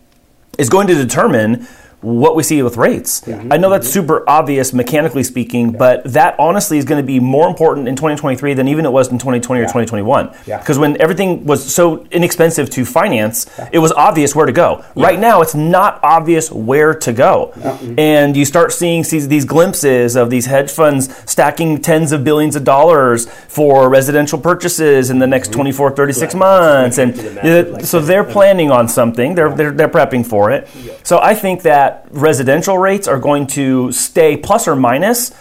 is 0.58 0.70
going 0.70 0.88
to 0.88 0.96
determine 0.96 1.68
what 2.04 2.36
we 2.36 2.44
see 2.44 2.62
with 2.62 2.78
rates. 2.78 3.28
I 3.28 3.58
know 3.58 3.70
that's 3.70 3.89
super 3.89 4.30
obvious 4.30 4.74
mechanically 4.74 5.24
speaking, 5.24 5.72
but 5.72 6.04
that 6.04 6.36
honestly 6.38 6.78
is 6.78 6.86
going 6.86 7.02
to 7.02 7.06
be 7.06 7.20
more 7.20 7.48
important 7.48 7.88
in 7.88 7.96
2023 7.96 8.54
than 8.54 8.68
even 8.68 8.86
it 8.86 8.92
was 8.92 9.12
in 9.12 9.18
2020 9.18 9.62
or 9.62 9.63
2021. 9.63 10.36
Yeah. 10.46 10.60
Because 10.60 10.78
when 10.78 11.02
everything 11.02 11.46
was 11.46 11.74
so 11.74 12.06
inexpensive 12.12 12.70
to 12.72 12.86
finance, 12.86 13.50
it 13.72 13.80
was 13.80 13.92
obvious 13.94 14.36
where 14.36 14.46
to 14.46 14.52
go. 14.52 14.84
Right 14.96 15.20
now, 15.20 15.42
it's 15.42 15.56
not 15.56 16.00
obvious 16.04 16.52
where 16.52 16.94
to 16.94 17.13
go. 17.13 17.54
And 17.98 18.36
you 18.36 18.46
start 18.46 18.72
seeing 18.72 19.04
these, 19.04 19.46
glimpses 19.46 20.16
of 20.16 20.30
these 20.30 20.46
hedge 20.46 20.72
funds 20.72 21.13
stacking 21.30 21.82
tens 21.82 22.12
of 22.12 22.24
billions 22.24 22.56
of 22.56 22.63
dollars 22.63 23.30
for 23.48 23.89
residential 23.89 24.39
purchases 24.39 25.10
in 25.10 25.20
the 25.20 25.28
next 25.28 25.52
24, 25.52 25.92
36 25.92 26.36
months. 26.36 26.98
And 26.98 27.18
uh, 27.20 27.84
so 27.84 28.00
they're 28.00 28.24
planning 28.24 28.72
on 28.72 28.88
something, 28.88 29.36
they're, 29.36 29.54
they're, 29.54 29.72
they're 29.72 29.89
prepping 29.89 30.26
for 30.26 30.52
it. 30.52 30.68
So 31.04 31.20
I 31.20 31.36
think 31.36 31.62
that 31.63 31.92
residential 32.12 32.77
rates 32.77 33.08
are 33.08 33.19
going 33.19 33.47
to 33.47 33.91
stay 33.91 34.38
plus 34.38 34.67
or 34.67 34.75
minus 34.75 35.32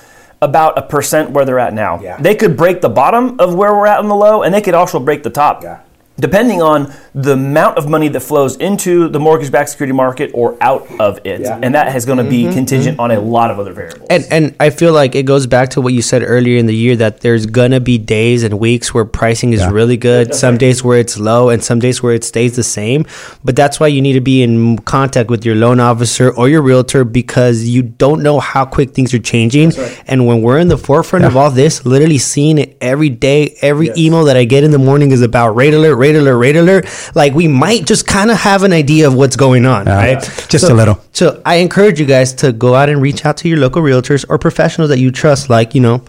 about 0.41 0.77
a 0.77 0.83
percent 0.83 1.31
where 1.31 1.45
they're 1.45 1.59
at 1.59 1.73
now. 1.73 2.01
Yeah. 2.01 2.21
They 2.21 2.35
could 2.35 2.57
break 2.57 2.81
the 2.81 2.89
bottom 2.89 3.39
of 3.39 3.55
where 3.55 3.73
we're 3.75 3.87
at 3.87 4.01
in 4.01 4.09
the 4.09 4.17
low, 4.17 4.43
and 4.43 4.53
they 4.53 4.61
could 4.61 4.75
also 4.75 4.99
break 4.99 5.23
the 5.23 5.31
top. 5.31 5.63
Yeah. 5.63 5.81
Depending 6.23 6.63
on 6.63 6.93
the 7.15 7.33
amount 7.33 7.77
of 7.79 7.89
money 7.89 8.09
that 8.15 8.21
flows 8.21 8.57
into 8.57 9.09
the 9.09 9.21
mortgage-backed 9.21 9.71
security 9.71 9.93
market 10.05 10.31
or 10.33 10.57
out 10.61 10.87
of 11.01 11.19
it, 11.25 11.41
Yeah. 11.41 11.59
and 11.63 11.75
that 11.75 11.95
is 11.97 12.05
going 12.07 12.19
to 12.25 12.29
be 12.37 12.45
mm-hmm. 12.45 12.55
contingent 12.55 12.95
mm-hmm. 12.95 13.13
on 13.13 13.19
a 13.19 13.21
lot 13.21 13.51
of 13.51 13.59
other 13.59 13.73
variables. 13.73 14.07
And 14.09 14.25
and 14.31 14.55
I 14.67 14.71
feel 14.71 14.93
like 14.93 15.15
it 15.15 15.25
goes 15.25 15.47
back 15.47 15.71
to 15.71 15.81
what 15.81 15.93
you 15.93 16.03
said 16.03 16.23
earlier 16.25 16.57
in 16.59 16.67
the 16.67 16.75
year 16.75 16.95
that 16.97 17.21
there's 17.21 17.47
gonna 17.47 17.81
be 17.81 17.99
days 17.99 18.43
and 18.43 18.59
weeks 18.59 18.95
where 18.95 19.05
pricing 19.05 19.53
is 19.53 19.61
Yeah. 19.61 19.71
really 19.71 19.97
good, 19.97 20.35
some 20.35 20.57
days 20.57 20.83
where 20.85 20.99
it's 20.99 21.19
low, 21.19 21.51
and 21.51 21.63
some 21.63 21.79
days 21.81 22.03
where 22.03 22.15
it 22.15 22.25
stays 22.25 22.57
the 22.57 22.63
same. 22.63 23.05
But 23.45 23.57
that's 23.57 23.81
why 23.81 23.89
you 23.89 24.01
need 24.01 24.15
to 24.15 24.21
be 24.21 24.43
in 24.43 24.79
contact 24.79 25.29
with 25.29 25.45
your 25.45 25.57
loan 25.57 25.81
officer 25.81 26.31
or 26.31 26.49
your 26.49 26.63
realtor 26.63 27.05
because 27.05 27.65
you 27.65 27.83
don't 27.83 28.23
know 28.23 28.39
how 28.41 28.65
quick 28.65 28.93
things 28.93 29.13
are 29.13 29.19
changing. 29.19 29.73
And 30.07 30.27
when 30.27 30.43
we're 30.43 30.59
in 30.59 30.69
the 30.69 30.79
forefront 30.79 31.25
of 31.25 31.37
all 31.37 31.51
this, 31.51 31.85
literally 31.85 32.19
seeing 32.19 32.59
it 32.59 32.72
every 32.83 33.09
day, 33.09 33.57
every 33.63 33.91
email 33.97 34.25
that 34.25 34.37
I 34.37 34.45
get 34.45 34.65
in 34.65 34.71
the 34.73 34.79
morning 34.79 35.13
is 35.13 35.23
about 35.23 35.57
rate 35.57 35.73
alert, 35.73 35.97
rate 35.97 36.17
alert, 36.17 36.37
rate 36.37 36.57
alert. 36.57 36.87
Like 37.15 37.33
we 37.35 37.49
might 37.49 37.87
just 37.87 38.07
kind 38.07 38.31
of 38.31 38.37
have 38.39 38.63
an 38.65 38.73
idea 38.73 39.07
of 39.07 39.15
what's 39.15 39.37
going 39.37 39.65
on, 39.65 39.89
uh, 39.89 39.95
right? 39.95 40.21
Just 40.49 40.67
So- 40.67 40.75
a 40.75 40.77
little. 40.77 40.99
so 41.13 41.41
I 41.47 41.57
encourage 41.57 41.99
you 42.01 42.07
guys 42.07 42.33
to 42.35 42.53
go 42.53 42.75
out 42.75 42.89
and 42.89 43.01
reach 43.01 43.25
out 43.25 43.37
to 43.39 43.49
your 43.49 43.59
local 43.59 43.81
realtors 43.83 44.25
or 44.29 44.37
professionals 44.39 44.91
that 44.91 44.99
you 44.99 45.11
trust, 45.11 45.49
like 45.49 45.75
you 45.75 45.81
know. 45.81 46.03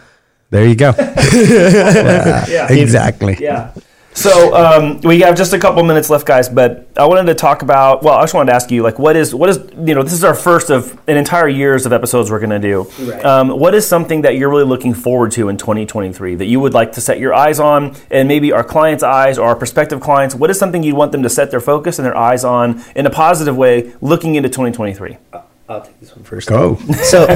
There 0.50 0.66
you 0.68 0.76
go. 0.76 0.94
Yeah. 0.98 2.68
exactly. 2.72 3.38
Yeah. 3.40 3.72
So 4.15 4.56
um, 4.56 5.02
we 5.02 5.21
have 5.21 5.36
just 5.36 5.54
a 5.54 5.60
couple 5.60 5.84
minutes 5.84 6.10
left, 6.10 6.26
guys. 6.26 6.49
But 6.49 6.88
I 6.97 7.06
wanted 7.06 7.26
to 7.26 7.36
talk 7.36 7.62
about. 7.62 8.04
Well, 8.04 8.15
I 8.15 8.23
just 8.23 8.34
wanted 8.34 8.52
to 8.52 8.56
ask 8.56 8.71
you, 8.71 8.84
like, 8.84 8.99
what 8.99 9.15
is 9.15 9.34
what 9.34 9.49
is 9.49 9.58
you 9.78 9.95
know 9.95 10.04
this 10.04 10.13
is 10.13 10.23
our 10.23 10.36
first 10.36 10.69
of 10.69 10.99
an 11.08 11.17
entire 11.17 11.47
years 11.47 11.86
of 11.86 11.93
episodes 11.93 12.30
we're 12.32 12.39
going 12.39 12.49
to 12.49 12.60
do. 12.60 13.23
Um, 13.23 13.49
what 13.49 13.73
is 13.73 13.88
something 13.88 14.21
that 14.21 14.38
you're 14.38 14.49
really 14.49 14.65
looking 14.65 14.93
forward 14.93 15.32
to 15.34 15.49
in 15.49 15.58
2023 15.58 16.36
that 16.36 16.45
you 16.45 16.60
would 16.60 16.73
like 16.73 16.93
to 16.93 17.02
set 17.02 17.19
your 17.19 17.34
eyes 17.34 17.60
on, 17.60 17.95
and 18.12 18.28
maybe 18.28 18.52
our 18.52 18.63
clients' 18.63 19.04
eyes 19.04 19.38
or 19.38 19.47
our 19.47 19.56
prospective 19.56 20.02
clients? 20.02 20.36
What 20.36 20.49
is 20.49 20.60
something 20.60 20.84
you'd 20.84 20.95
want 20.95 21.12
them 21.12 21.23
to 21.23 21.30
set 21.30 21.52
their 21.52 21.62
focus 21.62 21.99
and 21.99 22.06
their 22.06 22.17
eyes 22.17 22.43
on 22.43 22.84
in 22.95 23.06
a 23.06 23.10
positive 23.10 23.58
way, 23.58 23.93
looking 24.02 24.36
into 24.36 24.49
2023? 24.49 25.17
I'll 25.69 25.82
take 25.82 25.99
this 25.99 26.15
one 26.15 26.23
first. 26.23 26.49
Go. 26.49 26.76
So 27.04 27.28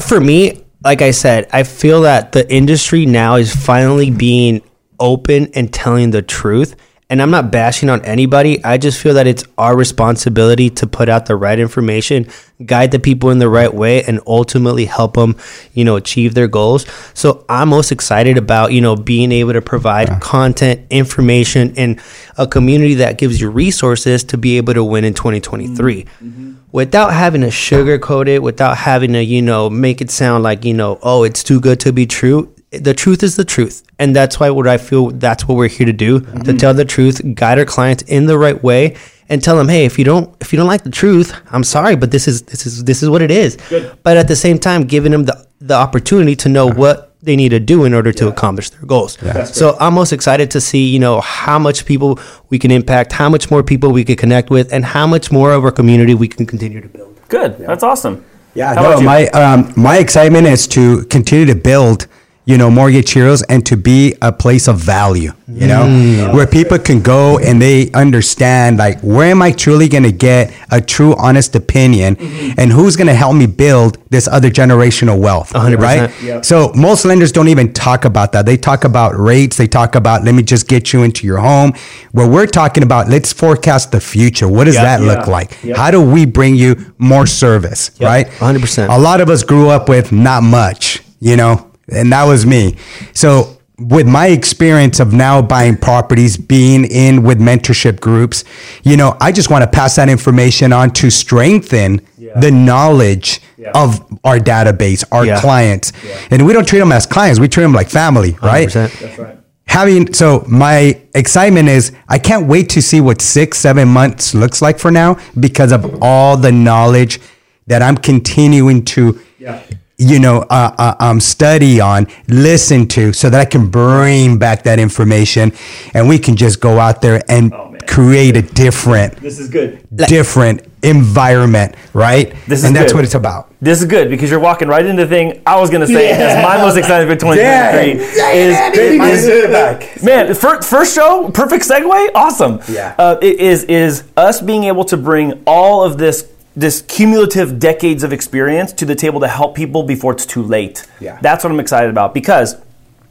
for 0.00 0.20
me, 0.20 0.64
like 0.84 1.02
I 1.02 1.12
said, 1.12 1.48
I 1.52 1.62
feel 1.62 2.02
that 2.02 2.32
the 2.32 2.50
industry 2.52 3.06
now 3.06 3.36
is 3.36 3.54
finally 3.54 4.10
being 4.10 4.62
open 5.02 5.48
and 5.54 5.72
telling 5.72 6.12
the 6.12 6.22
truth. 6.22 6.76
And 7.10 7.20
I'm 7.20 7.30
not 7.30 7.50
bashing 7.50 7.90
on 7.90 8.02
anybody. 8.06 8.64
I 8.64 8.78
just 8.78 8.98
feel 8.98 9.12
that 9.14 9.26
it's 9.26 9.44
our 9.58 9.76
responsibility 9.76 10.70
to 10.70 10.86
put 10.86 11.10
out 11.10 11.26
the 11.26 11.36
right 11.36 11.58
information, 11.58 12.26
guide 12.64 12.90
the 12.90 12.98
people 12.98 13.28
in 13.28 13.38
the 13.38 13.50
right 13.50 13.74
way, 13.74 14.02
and 14.04 14.18
ultimately 14.26 14.86
help 14.86 15.12
them, 15.16 15.36
you 15.74 15.84
know, 15.84 15.96
achieve 15.96 16.32
their 16.32 16.48
goals. 16.48 16.86
So 17.12 17.44
I'm 17.50 17.68
most 17.68 17.92
excited 17.92 18.38
about, 18.38 18.72
you 18.72 18.80
know, 18.80 18.96
being 18.96 19.30
able 19.30 19.52
to 19.52 19.60
provide 19.60 20.22
content, 20.22 20.86
information, 20.88 21.74
and 21.76 22.00
a 22.38 22.46
community 22.46 22.94
that 22.94 23.18
gives 23.18 23.42
you 23.42 23.50
resources 23.50 24.24
to 24.24 24.38
be 24.38 24.56
able 24.56 24.72
to 24.72 24.82
win 24.82 25.04
in 25.04 25.12
2023 25.12 26.04
mm-hmm. 26.04 26.26
mm-hmm. 26.26 26.54
without 26.72 27.12
having 27.12 27.42
to 27.42 27.48
sugarcoat 27.48 28.26
it, 28.26 28.42
without 28.42 28.78
having 28.78 29.12
to, 29.12 29.22
you 29.22 29.42
know, 29.42 29.68
make 29.68 30.00
it 30.00 30.10
sound 30.10 30.44
like, 30.44 30.64
you 30.64 30.72
know, 30.72 30.98
oh, 31.02 31.24
it's 31.24 31.42
too 31.42 31.60
good 31.60 31.78
to 31.80 31.92
be 31.92 32.06
true. 32.06 32.54
The 32.72 32.94
truth 32.94 33.22
is 33.22 33.36
the 33.36 33.44
truth. 33.44 33.82
And 33.98 34.16
that's 34.16 34.40
why 34.40 34.50
what 34.50 34.66
I 34.66 34.78
feel 34.78 35.10
that's 35.10 35.46
what 35.46 35.56
we're 35.56 35.68
here 35.68 35.86
to 35.86 35.92
do, 35.92 36.20
to 36.20 36.52
tell 36.54 36.74
the 36.74 36.84
truth, 36.84 37.20
guide 37.34 37.58
our 37.58 37.64
clients 37.64 38.02
in 38.04 38.26
the 38.26 38.38
right 38.38 38.62
way 38.62 38.96
and 39.28 39.42
tell 39.42 39.56
them, 39.56 39.68
"Hey, 39.68 39.84
if 39.84 39.98
you 39.98 40.04
don't 40.04 40.34
if 40.40 40.52
you 40.52 40.56
don't 40.56 40.66
like 40.66 40.84
the 40.84 40.90
truth, 40.90 41.34
I'm 41.50 41.64
sorry, 41.64 41.96
but 41.96 42.10
this 42.10 42.26
is 42.26 42.42
this 42.42 42.66
is 42.66 42.84
this 42.84 43.02
is 43.02 43.08
what 43.08 43.22
it 43.22 43.30
is." 43.30 43.56
But 44.02 44.16
at 44.16 44.28
the 44.28 44.36
same 44.36 44.58
time 44.58 44.84
giving 44.84 45.12
them 45.12 45.24
the 45.24 45.46
the 45.60 45.74
opportunity 45.74 46.34
to 46.36 46.48
know 46.48 46.66
what 46.66 47.14
they 47.22 47.36
need 47.36 47.50
to 47.50 47.60
do 47.60 47.84
in 47.84 47.94
order 47.94 48.12
to 48.12 48.26
accomplish 48.26 48.70
their 48.70 48.84
goals. 48.84 49.16
So 49.52 49.76
I'm 49.78 49.94
most 49.94 50.12
excited 50.12 50.50
to 50.50 50.60
see, 50.60 50.88
you 50.88 50.98
know, 50.98 51.20
how 51.20 51.58
much 51.58 51.86
people 51.86 52.18
we 52.50 52.58
can 52.58 52.72
impact, 52.72 53.12
how 53.12 53.28
much 53.28 53.48
more 53.50 53.62
people 53.62 53.92
we 53.92 54.04
can 54.04 54.16
connect 54.16 54.50
with, 54.50 54.72
and 54.72 54.84
how 54.84 55.06
much 55.06 55.30
more 55.30 55.52
of 55.52 55.64
our 55.64 55.70
community 55.70 56.14
we 56.14 56.26
can 56.26 56.46
continue 56.46 56.80
to 56.80 56.88
build. 56.88 57.16
Good. 57.28 57.58
That's 57.58 57.84
awesome. 57.84 58.24
Yeah, 58.54 58.74
How 58.74 58.82
no, 58.82 59.00
my 59.00 59.28
um, 59.28 59.72
my 59.76 59.96
excitement 59.98 60.46
is 60.46 60.66
to 60.68 61.04
continue 61.04 61.46
to 61.46 61.54
build, 61.54 62.06
you 62.44 62.58
know, 62.58 62.68
Mortgage 62.70 63.12
Heroes 63.12 63.42
and 63.44 63.64
to 63.66 63.76
be 63.76 64.16
a 64.20 64.32
place 64.32 64.66
of 64.66 64.76
value, 64.78 65.32
you 65.46 65.68
know, 65.68 66.32
where 66.34 66.46
people 66.46 66.76
can 66.78 67.00
go 67.00 67.38
and 67.38 67.62
they 67.62 67.88
understand 67.92 68.78
like 68.78 69.00
where 69.00 69.30
am 69.30 69.40
I 69.42 69.52
truly 69.52 69.88
going 69.88 70.02
to 70.02 70.10
get 70.12 70.52
a 70.72 70.80
true, 70.80 71.14
honest 71.16 71.54
opinion, 71.54 72.16
and 72.58 72.72
who's 72.72 72.96
going 72.96 73.06
to 73.06 73.14
help 73.14 73.36
me 73.36 73.46
build 73.46 73.98
this 74.10 74.26
other 74.26 74.50
generational 74.50 75.20
wealth, 75.20 75.52
100%. 75.52 75.78
right? 75.78 76.44
So 76.44 76.72
most 76.74 77.04
lenders 77.04 77.30
don't 77.30 77.46
even 77.48 77.72
talk 77.72 78.04
about 78.04 78.32
that. 78.32 78.44
They 78.44 78.56
talk 78.56 78.82
about 78.84 79.16
rates. 79.16 79.56
They 79.56 79.68
talk 79.68 79.94
about 79.94 80.24
let 80.24 80.34
me 80.34 80.42
just 80.42 80.66
get 80.66 80.92
you 80.92 81.04
into 81.04 81.26
your 81.26 81.38
home. 81.38 81.74
Where 82.10 82.28
we're 82.28 82.46
talking 82.46 82.82
about 82.82 83.08
let's 83.08 83.32
forecast 83.32 83.92
the 83.92 84.00
future. 84.00 84.48
What 84.48 84.64
does 84.64 84.74
that 84.74 85.00
look 85.00 85.26
Yeah. 85.26 85.32
like? 85.32 85.52
How 85.76 85.92
do 85.92 86.00
we 86.00 86.26
bring 86.26 86.56
you 86.56 86.92
more 86.98 87.26
service, 87.26 87.92
right? 88.00 88.26
100%. 88.40 88.88
A 88.90 88.98
lot 88.98 89.20
of 89.20 89.28
us 89.30 89.44
grew 89.44 89.68
up 89.68 89.88
with 89.88 90.10
not 90.10 90.42
much, 90.42 91.02
you 91.20 91.36
know, 91.36 91.68
and 91.88 92.12
that 92.12 92.24
was 92.24 92.44
me. 92.46 92.76
So 93.14 93.58
with 93.78 94.06
my 94.06 94.28
experience 94.28 95.00
of 95.00 95.12
now 95.12 95.42
buying 95.42 95.76
properties, 95.76 96.36
being 96.36 96.84
in 96.84 97.22
with 97.22 97.40
mentorship 97.40 98.00
groups, 98.00 98.44
you 98.84 98.96
know, 98.96 99.16
I 99.20 99.32
just 99.32 99.50
want 99.50 99.62
to 99.64 99.68
pass 99.70 99.96
that 99.96 100.08
information 100.08 100.72
on 100.72 100.90
to 100.92 101.10
strengthen 101.10 102.00
the 102.40 102.50
knowledge 102.50 103.40
of 103.74 104.00
our 104.24 104.38
database, 104.38 105.04
our 105.12 105.26
Yeah. 105.26 105.40
clients. 105.40 105.92
And 106.30 106.46
we 106.46 106.52
don't 106.52 106.66
treat 106.66 106.78
them 106.78 106.92
as 106.92 107.06
clients, 107.06 107.40
we 107.40 107.48
treat 107.48 107.64
them 107.64 107.72
like 107.74 107.88
family, 107.88 108.36
right? 108.42 108.68
100%. 108.68 108.92
That's 109.00 109.18
right. 109.18 109.38
having 109.66 110.12
so 110.12 110.44
my 110.48 110.98
excitement 111.14 111.68
is 111.68 111.92
I 112.08 112.18
can't 112.18 112.46
wait 112.46 112.68
to 112.70 112.82
see 112.82 113.00
what 113.00 113.22
six 113.22 113.58
seven 113.58 113.88
months 113.88 114.34
looks 114.34 114.60
like 114.60 114.78
for 114.78 114.90
now 114.90 115.16
because 115.40 115.72
of 115.72 115.98
all 116.02 116.36
the 116.36 116.52
knowledge 116.52 117.20
that 117.68 117.80
I'm 117.82 117.96
continuing 117.96 118.84
to 118.86 119.18
Yeah. 119.38 119.58
You 120.02 120.18
know 120.18 120.38
uh, 120.50 120.74
uh, 120.78 120.94
um, 121.00 121.20
study 121.20 121.80
on 121.80 122.06
listen 122.28 122.86
to 122.88 123.12
so 123.12 123.30
that 123.30 123.40
I 123.40 123.44
can 123.44 123.68
bring 123.70 124.38
back 124.38 124.64
that 124.64 124.78
information 124.78 125.52
and 125.94 126.08
we 126.08 126.18
can 126.18 126.34
just 126.36 126.60
go 126.60 126.78
out 126.78 127.00
there 127.02 127.22
and 127.28 127.52
Oh, 127.54 127.68
create 127.86 128.36
a 128.36 128.42
different 128.42 129.16
This 129.16 129.38
is 129.38 129.48
good. 129.48 129.86
different 130.08 130.62
environment 130.82 131.74
right 131.92 132.34
This 132.46 132.60
is 132.60 132.64
and 132.64 132.74
that's 132.76 132.92
good. 132.92 132.98
what 132.98 133.04
it's 133.04 133.14
about 133.14 133.52
This 133.60 133.80
is 133.80 133.86
good 133.86 134.08
because 134.10 134.30
you're 134.30 134.40
walking 134.40 134.68
right 134.68 134.84
into 134.84 135.02
the 135.04 135.08
thing 135.08 135.42
I 135.46 135.60
was 135.60 135.68
going 135.70 135.82
to 135.82 135.86
say. 135.86 136.08
That's 136.16 136.42
my 136.42 136.56
most 136.58 136.76
excited 136.76 137.06
for 137.08 137.14
2023 137.16 138.04
is, 138.40 139.24
is 139.26 140.02
man 140.02 140.34
first, 140.34 140.68
first 140.68 140.94
show 140.94 141.30
perfect 141.30 141.64
segue 141.68 142.10
awesome 142.14 142.60
Yeah. 142.68 142.94
uh, 142.98 143.16
it 143.22 143.38
is 143.40 143.64
is 143.64 144.04
us 144.16 144.40
being 144.40 144.64
able 144.64 144.84
to 144.86 144.96
bring 144.96 145.42
all 145.46 145.84
of 145.84 145.98
this 145.98 146.28
this 146.54 146.82
cumulative 146.82 147.58
decades 147.58 148.02
of 148.04 148.12
experience 148.12 148.72
to 148.74 148.84
the 148.84 148.94
table 148.94 149.20
to 149.20 149.28
help 149.28 149.54
people 149.54 149.82
before 149.82 150.12
it's 150.12 150.26
too 150.26 150.42
late 150.42 150.86
Yeah. 151.00 151.18
that's 151.22 151.44
what 151.44 151.50
I'm 151.52 151.60
excited 151.60 151.90
about 151.90 152.12
because 152.14 152.56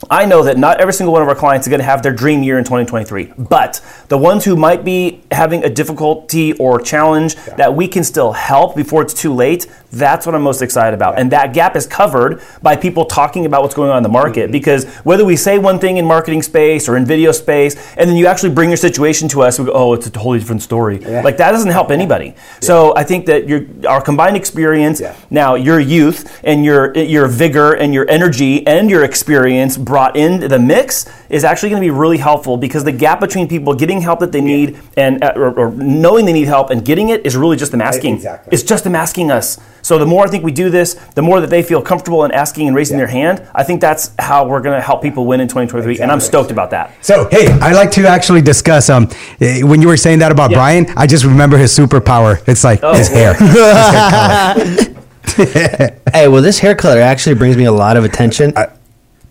I 0.10 0.26
know 0.26 0.44
that 0.44 0.58
not 0.58 0.82
every 0.82 0.94
single 0.94 1.14
one 1.14 1.22
of 1.22 1.28
our 1.28 1.36
clients 1.36 1.68
is 1.68 1.70
going 1.70 1.80
to 1.80 1.86
have 1.86 2.02
their 2.02 2.12
dream 2.14 2.44
year 2.44 2.58
in 2.58 2.64
2023, 2.64 3.34
but 3.38 3.82
the 4.08 4.18
ones 4.18 4.44
who 4.44 4.56
might 4.56 4.84
be 4.84 5.22
having 5.32 5.64
a 5.64 5.70
difficulty 5.70 6.54
or 6.54 6.80
challenge 6.82 7.36
that 7.58 7.76
we 7.76 7.88
can 7.88 8.04
still 8.04 8.32
help 8.32 8.76
before 8.76 9.02
it's 9.04 9.14
too 9.14 9.34
late, 9.34 9.68
that's 9.92 10.26
what 10.26 10.34
I'm 10.34 10.42
most 10.42 10.62
excited 10.62 10.94
about. 10.96 11.20
And 11.20 11.32
that 11.34 11.54
gap 11.54 11.76
is 11.76 11.86
covered 11.86 12.42
by 12.62 12.76
people 12.78 13.06
talking 13.06 13.46
about 13.46 13.62
what's 13.62 13.76
going 13.76 13.92
on 13.92 13.98
in 13.98 14.04
the 14.04 14.10
market 14.10 14.32
Mm-hmm. 14.32 14.52
because 14.54 14.86
whether 15.04 15.26
we 15.26 15.36
say 15.36 15.58
one 15.60 15.78
thing 15.78 15.98
in 15.98 16.06
marketing 16.06 16.42
space 16.42 16.88
or 16.88 16.96
in 16.98 17.06
video 17.06 17.32
space, 17.32 17.76
and 17.98 18.10
then 18.10 18.16
you 18.18 18.28
actually 18.28 18.52
bring 18.54 18.70
your 18.70 18.78
situation 18.78 19.28
to 19.30 19.42
us, 19.44 19.60
we 19.60 19.66
go, 19.66 19.72
oh, 19.74 19.94
it's 19.94 20.08
a 20.08 20.12
totally 20.12 20.40
different 20.40 20.62
story. 20.62 21.00
Like 21.00 21.38
that 21.38 21.52
doesn't 21.52 21.70
help 21.72 21.92
anybody. 21.92 22.34
So 22.62 22.96
I 22.96 23.04
think 23.04 23.26
that 23.26 23.48
your 23.48 23.66
our 23.88 24.02
combined 24.02 24.38
experience, 24.38 25.02
Yeah. 25.02 25.16
now 25.30 25.56
your 25.56 25.80
youth 25.80 26.40
and 26.44 26.64
your 26.64 26.94
your 26.98 27.28
vigor 27.28 27.74
and 27.74 27.94
your 27.94 28.10
energy 28.10 28.66
and 28.66 28.90
your 28.90 29.04
experience 29.04 29.78
brought 29.92 30.16
into 30.16 30.48
the 30.48 30.58
mix 30.58 31.06
is 31.28 31.44
actually 31.44 31.70
going 31.70 31.82
to 31.82 31.86
be 31.86 31.92
really 31.92 32.18
helpful 32.18 32.56
because 32.56 32.86
the 32.86 32.94
gap 32.94 33.20
between 33.20 33.46
people 33.46 33.74
getting 33.74 34.00
help 34.00 34.22
that 34.22 34.32
they 34.32 34.40
need 34.40 34.80
and 34.96 35.22
uh, 35.22 35.34
or, 35.36 35.52
or 35.60 35.72
knowing 35.72 36.26
they 36.26 36.32
need 36.32 36.48
help 36.48 36.70
and 36.70 36.86
getting 36.86 37.10
it 37.10 37.26
is 37.26 37.36
really 37.36 37.58
just 37.58 37.74
them 37.74 37.82
asking. 37.82 38.16
Exactly. 38.16 38.54
It's 38.54 38.64
just 38.64 38.86
them 38.86 38.96
asking 38.96 39.32
us. 39.32 39.60
So 39.82 39.98
the 39.98 40.06
more 40.06 40.24
I 40.26 40.30
think 40.30 40.46
we 40.46 40.54
do 40.54 40.70
this, 40.70 40.94
the 40.94 41.22
more 41.22 41.42
that 41.42 41.50
they 41.50 41.62
feel 41.62 41.82
comfortable 41.82 42.24
in 42.24 42.32
asking 42.32 42.68
and 42.68 42.76
raising 42.76 42.98
their 42.98 43.08
hand. 43.08 43.46
I 43.54 43.64
think 43.64 43.82
that's 43.82 44.12
how 44.18 44.48
we're 44.48 44.62
going 44.62 44.78
to 44.78 44.82
help 44.82 45.02
people 45.02 45.26
win 45.26 45.42
in 45.42 45.50
2023, 45.50 46.00
and 46.00 46.10
I'm 46.10 46.22
stoked 46.22 46.52
about 46.52 46.70
that. 46.70 46.94
So 47.04 47.28
hey, 47.30 47.48
I 47.60 47.74
like 47.74 47.92
to 47.92 48.08
actually 48.08 48.42
discuss. 48.42 48.90
Um, 48.90 49.10
eh, 49.42 49.62
when 49.62 49.82
you 49.82 49.90
were 49.90 49.98
saying 49.98 50.20
that 50.20 50.32
about 50.32 50.52
Yeah. 50.52 50.58
Brian, 50.58 50.86
I 50.96 51.06
just 51.06 51.26
remember 51.26 51.58
his 51.58 51.78
superpower. 51.78 52.42
It's 52.48 52.64
like 52.64 52.80
Oh, 52.82 52.94
his 52.94 53.10
hair. 53.10 53.34
Hey, 56.14 56.28
well, 56.28 56.42
this 56.42 56.60
hair 56.60 56.76
color 56.76 57.00
actually 57.00 57.36
brings 57.36 57.56
me 57.58 57.66
a 57.66 57.72
lot 57.72 57.98
of 57.98 58.04
attention. 58.04 58.54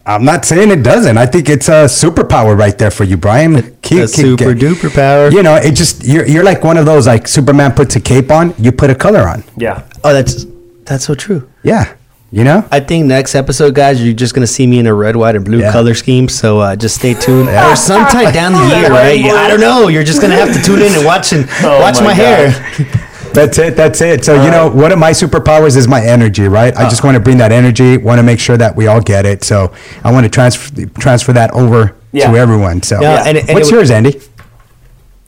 I'm 0.06 0.24
not 0.24 0.44
saying 0.44 0.70
it 0.70 0.82
doesn't. 0.82 1.18
I 1.18 1.26
think 1.26 1.48
it's 1.48 1.68
a 1.68 1.84
superpower 1.84 2.56
right 2.58 2.76
there 2.76 2.90
for 2.90 3.04
you, 3.04 3.16
Brian. 3.16 3.76
Keep- 3.82 4.02
a 4.04 4.08
super 4.08 4.54
duper 4.54 4.92
power. 4.94 5.30
You 5.30 5.42
know, 5.42 5.56
it 5.56 5.72
just 5.72 6.04
you're 6.04 6.26
you're 6.26 6.44
like 6.44 6.64
one 6.64 6.76
of 6.78 6.86
those 6.86 7.06
like 7.06 7.28
Superman 7.28 7.72
puts 7.72 7.96
a 7.96 8.00
cape 8.00 8.30
on, 8.30 8.54
you 8.58 8.72
put 8.72 8.90
a 8.90 8.94
color 8.94 9.28
on. 9.28 9.44
Yeah. 9.56 9.82
Oh, 10.02 10.12
that's 10.12 10.46
that's 10.84 11.04
so 11.04 11.14
true. 11.14 11.48
Yeah, 11.62 11.94
you 12.32 12.44
know. 12.44 12.66
I 12.72 12.80
think 12.80 13.06
next 13.06 13.34
episode, 13.34 13.74
guys, 13.74 14.02
you're 14.02 14.14
just 14.14 14.34
gonna 14.34 14.46
see 14.46 14.66
me 14.66 14.78
in 14.78 14.86
a 14.86 14.94
red, 14.94 15.16
white, 15.16 15.36
and 15.36 15.44
blue 15.44 15.60
Yeah. 15.60 15.70
color 15.70 15.94
scheme. 15.94 16.28
So 16.28 16.58
uh, 16.60 16.76
just 16.76 16.96
stay 16.96 17.14
tuned. 17.14 17.48
Or 17.50 17.76
sometime 17.76 18.32
down 18.32 18.52
the 18.52 18.66
year, 18.76 18.90
right? 18.90 19.22
I 19.22 19.48
don't 19.48 19.60
know. 19.60 19.88
You're 19.88 20.02
just 20.04 20.20
gonna 20.22 20.34
have 20.34 20.52
to 20.54 20.62
tune 20.62 20.80
in 20.82 20.92
and 20.94 21.04
watch 21.04 21.32
and 21.32 21.46
Oh 21.62 21.78
watch 21.80 22.00
my 22.00 22.06
my, 22.06 22.16
God. 22.16 22.50
hair. 22.52 23.06
That's 23.32 23.58
it. 23.58 23.76
That's 23.76 24.00
it. 24.00 24.24
So 24.24 24.42
you 24.42 24.50
know, 24.50 24.68
one 24.70 24.92
of 24.92 24.98
my 24.98 25.10
superpowers 25.12 25.76
is 25.76 25.86
my 25.88 26.04
energy, 26.04 26.48
right? 26.48 26.74
I 26.76 26.88
just 26.88 27.02
ah. 27.02 27.06
want 27.06 27.16
to 27.16 27.20
bring 27.20 27.38
that 27.38 27.52
energy. 27.52 27.96
Want 27.96 28.18
to 28.18 28.22
make 28.22 28.40
sure 28.40 28.56
that 28.56 28.76
we 28.76 28.86
all 28.86 29.00
get 29.00 29.26
it. 29.26 29.44
So 29.44 29.72
I 30.04 30.12
want 30.12 30.24
to 30.24 30.30
transfer 30.30 30.86
transfer 30.98 31.32
that 31.32 31.50
over 31.52 31.96
Yeah. 32.12 32.30
to 32.30 32.36
everyone. 32.36 32.82
So 32.82 33.00
Yeah, 33.00 33.24
and 33.26 33.38
and 33.38 33.50
what's 33.50 33.68
it- 33.68 33.74
yours, 33.74 33.90
Andy? 33.90 34.20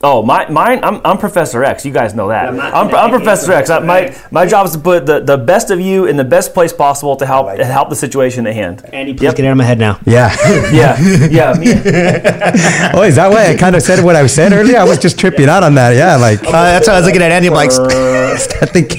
Oh, 0.05 0.21
my, 0.21 0.49
mine, 0.49 0.83
I'm, 0.83 0.99
I'm 1.05 1.17
Professor 1.17 1.63
X. 1.63 1.85
You 1.85 1.93
guys 1.93 2.13
know 2.13 2.27
that. 2.27 2.49
I'm, 2.49 2.93
I'm 2.93 3.09
Professor 3.09 3.53
X. 3.53 3.69
I, 3.69 3.79
my, 3.79 4.13
my 4.31 4.45
job 4.45 4.65
is 4.65 4.73
to 4.73 4.79
put 4.79 5.05
the, 5.05 5.21
the 5.21 5.37
best 5.37 5.71
of 5.71 5.79
you 5.79 6.07
in 6.07 6.17
the 6.17 6.25
best 6.25 6.53
place 6.53 6.73
possible 6.73 7.15
to 7.15 7.25
help 7.25 7.55
to 7.55 7.63
help 7.63 7.87
the 7.89 7.95
situation 7.95 8.45
at 8.45 8.53
hand. 8.53 8.83
Andy, 8.91 9.13
please 9.13 9.23
Yep. 9.23 9.35
get 9.37 9.45
out 9.45 9.51
of 9.51 9.57
my 9.57 9.63
head 9.63 9.79
now. 9.79 9.99
Yeah. 10.05 10.35
Yeah, 10.73 10.97
yeah. 11.29 11.53
me- 11.53 11.67
oh, 12.93 13.03
is 13.03 13.15
that 13.15 13.29
why 13.31 13.47
I 13.47 13.55
kind 13.55 13.75
of 13.75 13.81
said 13.81 14.03
what 14.03 14.15
I 14.15 14.25
said 14.27 14.51
earlier? 14.51 14.77
I 14.77 14.83
was 14.83 14.97
just 14.97 15.17
tripping 15.19 15.47
out 15.47 15.63
on 15.63 15.75
that. 15.75 15.91
Yeah, 15.95 16.15
like 16.17 16.39
Uh, 16.45 16.51
that's 16.51 16.87
why 16.87 16.95
I 16.95 16.97
was 16.97 17.05
looking 17.05 17.21
at 17.21 17.31
Andy. 17.31 17.47
I'm 17.47 17.53
like, 17.53 17.71
I 17.71 18.65
think 18.65 18.93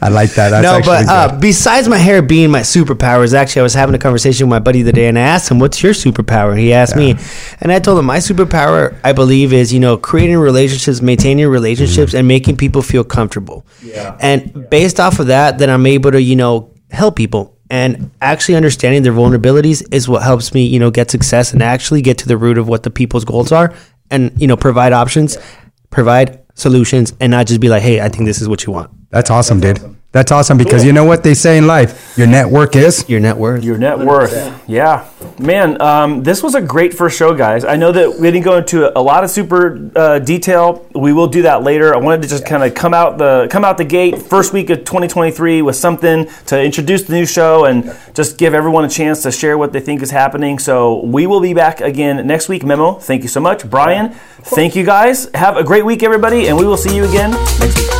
I 0.00 0.08
like 0.08 0.30
that. 0.34 0.50
That's 0.50 0.62
no, 0.62 0.80
but 0.84 1.06
uh, 1.08 1.38
besides 1.40 1.88
my 1.88 1.98
hair 1.98 2.22
being 2.22 2.50
my 2.50 2.60
superpowers, 2.60 3.34
actually, 3.34 3.60
I 3.60 3.62
was 3.64 3.74
having 3.74 3.94
a 3.94 3.98
conversation 3.98 4.46
with 4.46 4.50
my 4.50 4.58
buddy 4.58 4.82
the 4.82 4.92
day, 4.92 5.08
and 5.08 5.18
I 5.18 5.22
asked 5.22 5.50
him, 5.50 5.58
"What's 5.58 5.82
your 5.82 5.92
superpower?" 5.92 6.56
He 6.58 6.72
asked 6.72 6.96
me, 6.96 7.16
and 7.60 7.72
I 7.72 7.78
told 7.80 7.98
him 7.98 8.04
my 8.06 8.18
superpower, 8.18 8.96
I 9.02 9.12
believe, 9.12 9.52
is 9.52 9.72
you 9.74 9.80
know 9.80 9.96
creating 9.96 10.38
relationships, 10.38 11.02
maintaining 11.02 11.48
relationships, 11.48 12.10
mm-hmm. 12.10 12.18
and 12.18 12.28
making 12.28 12.56
people 12.56 12.82
feel 12.82 13.04
comfortable. 13.04 13.66
Yeah. 13.82 14.16
And 14.20 14.68
based 14.70 15.00
off 15.00 15.18
of 15.18 15.26
that, 15.26 15.58
then 15.58 15.68
I'm 15.68 15.86
able 15.86 16.12
to 16.12 16.22
you 16.22 16.36
know 16.36 16.72
help 16.90 17.16
people. 17.16 17.50
And 17.70 18.10
actually 18.20 18.56
understanding 18.56 19.02
their 19.02 19.12
vulnerabilities 19.12 19.82
is 19.92 20.08
what 20.08 20.22
helps 20.22 20.54
me, 20.54 20.64
you 20.64 20.78
know, 20.78 20.90
get 20.90 21.10
success 21.10 21.52
and 21.52 21.62
actually 21.62 22.02
get 22.02 22.18
to 22.18 22.28
the 22.28 22.36
root 22.36 22.58
of 22.58 22.68
what 22.68 22.82
the 22.82 22.90
people's 22.90 23.24
goals 23.24 23.52
are, 23.52 23.74
and 24.10 24.32
you 24.40 24.46
know, 24.46 24.56
provide 24.56 24.92
options, 24.92 25.36
provide 25.90 26.40
solutions, 26.54 27.12
and 27.20 27.30
not 27.30 27.46
just 27.46 27.60
be 27.60 27.68
like, 27.68 27.82
"Hey, 27.82 28.00
I 28.00 28.08
think 28.08 28.26
this 28.26 28.40
is 28.40 28.48
what 28.48 28.64
you 28.64 28.72
want." 28.72 28.90
That's 29.10 29.30
awesome, 29.30 29.60
dude. 29.60 29.80
That's 30.14 30.30
awesome 30.30 30.56
because 30.56 30.84
you 30.84 30.92
know 30.92 31.02
what 31.02 31.24
they 31.24 31.34
say 31.34 31.58
in 31.58 31.66
life: 31.66 32.16
your 32.16 32.28
network 32.28 32.76
is 32.76 33.08
Your 33.08 33.18
net 33.18 33.36
worth. 33.36 33.64
Your 33.64 33.76
net 33.76 33.98
worth. 33.98 34.62
Yeah. 34.68 35.10
Man, 35.40 35.82
um, 35.82 36.22
this 36.22 36.40
was 36.40 36.54
a 36.54 36.60
great 36.60 36.94
first 36.94 37.18
show, 37.18 37.34
guys. 37.34 37.64
I 37.64 37.74
know 37.74 37.90
that 37.90 38.20
we 38.20 38.30
didn't 38.30 38.44
go 38.44 38.58
into 38.58 38.96
a 38.96 39.02
lot 39.02 39.24
of 39.24 39.30
super 39.30 39.90
uh, 39.96 40.20
detail. 40.20 40.86
We 40.94 41.12
will 41.12 41.26
do 41.26 41.42
that 41.42 41.64
later. 41.64 41.92
I 41.92 41.98
wanted 41.98 42.22
to 42.22 42.28
just 42.28 42.46
kind 42.46 42.62
of 42.62 42.76
come 42.76 42.94
out 42.94 43.18
the 43.18 43.48
come 43.50 43.64
out 43.64 43.76
the 43.76 43.84
gate 43.84 44.22
first 44.22 44.52
week 44.52 44.70
of 44.70 44.84
2023 44.84 45.62
with 45.62 45.74
something 45.74 46.28
to 46.46 46.62
introduce 46.62 47.02
the 47.02 47.14
new 47.14 47.26
show 47.26 47.64
and 47.64 47.92
just 48.14 48.38
give 48.38 48.54
everyone 48.54 48.84
a 48.84 48.88
chance 48.88 49.20
to 49.24 49.32
share 49.32 49.58
what 49.58 49.72
they 49.72 49.80
think 49.80 50.00
is 50.00 50.12
happening. 50.12 50.60
So 50.60 51.04
we 51.04 51.26
will 51.26 51.40
be 51.40 51.54
back 51.54 51.80
again 51.80 52.24
next 52.24 52.48
week. 52.48 52.62
Memo, 52.62 53.00
thank 53.00 53.22
you 53.22 53.28
so 53.28 53.40
much. 53.40 53.68
Brian, 53.68 54.10
thank 54.42 54.76
you 54.76 54.84
guys. 54.84 55.28
Have 55.34 55.56
a 55.56 55.64
great 55.64 55.84
week, 55.84 56.04
everybody, 56.04 56.46
and 56.46 56.56
we 56.56 56.66
will 56.66 56.76
see 56.76 56.94
you 56.94 57.02
again 57.04 57.32
next 57.58 57.76
week. 57.80 57.93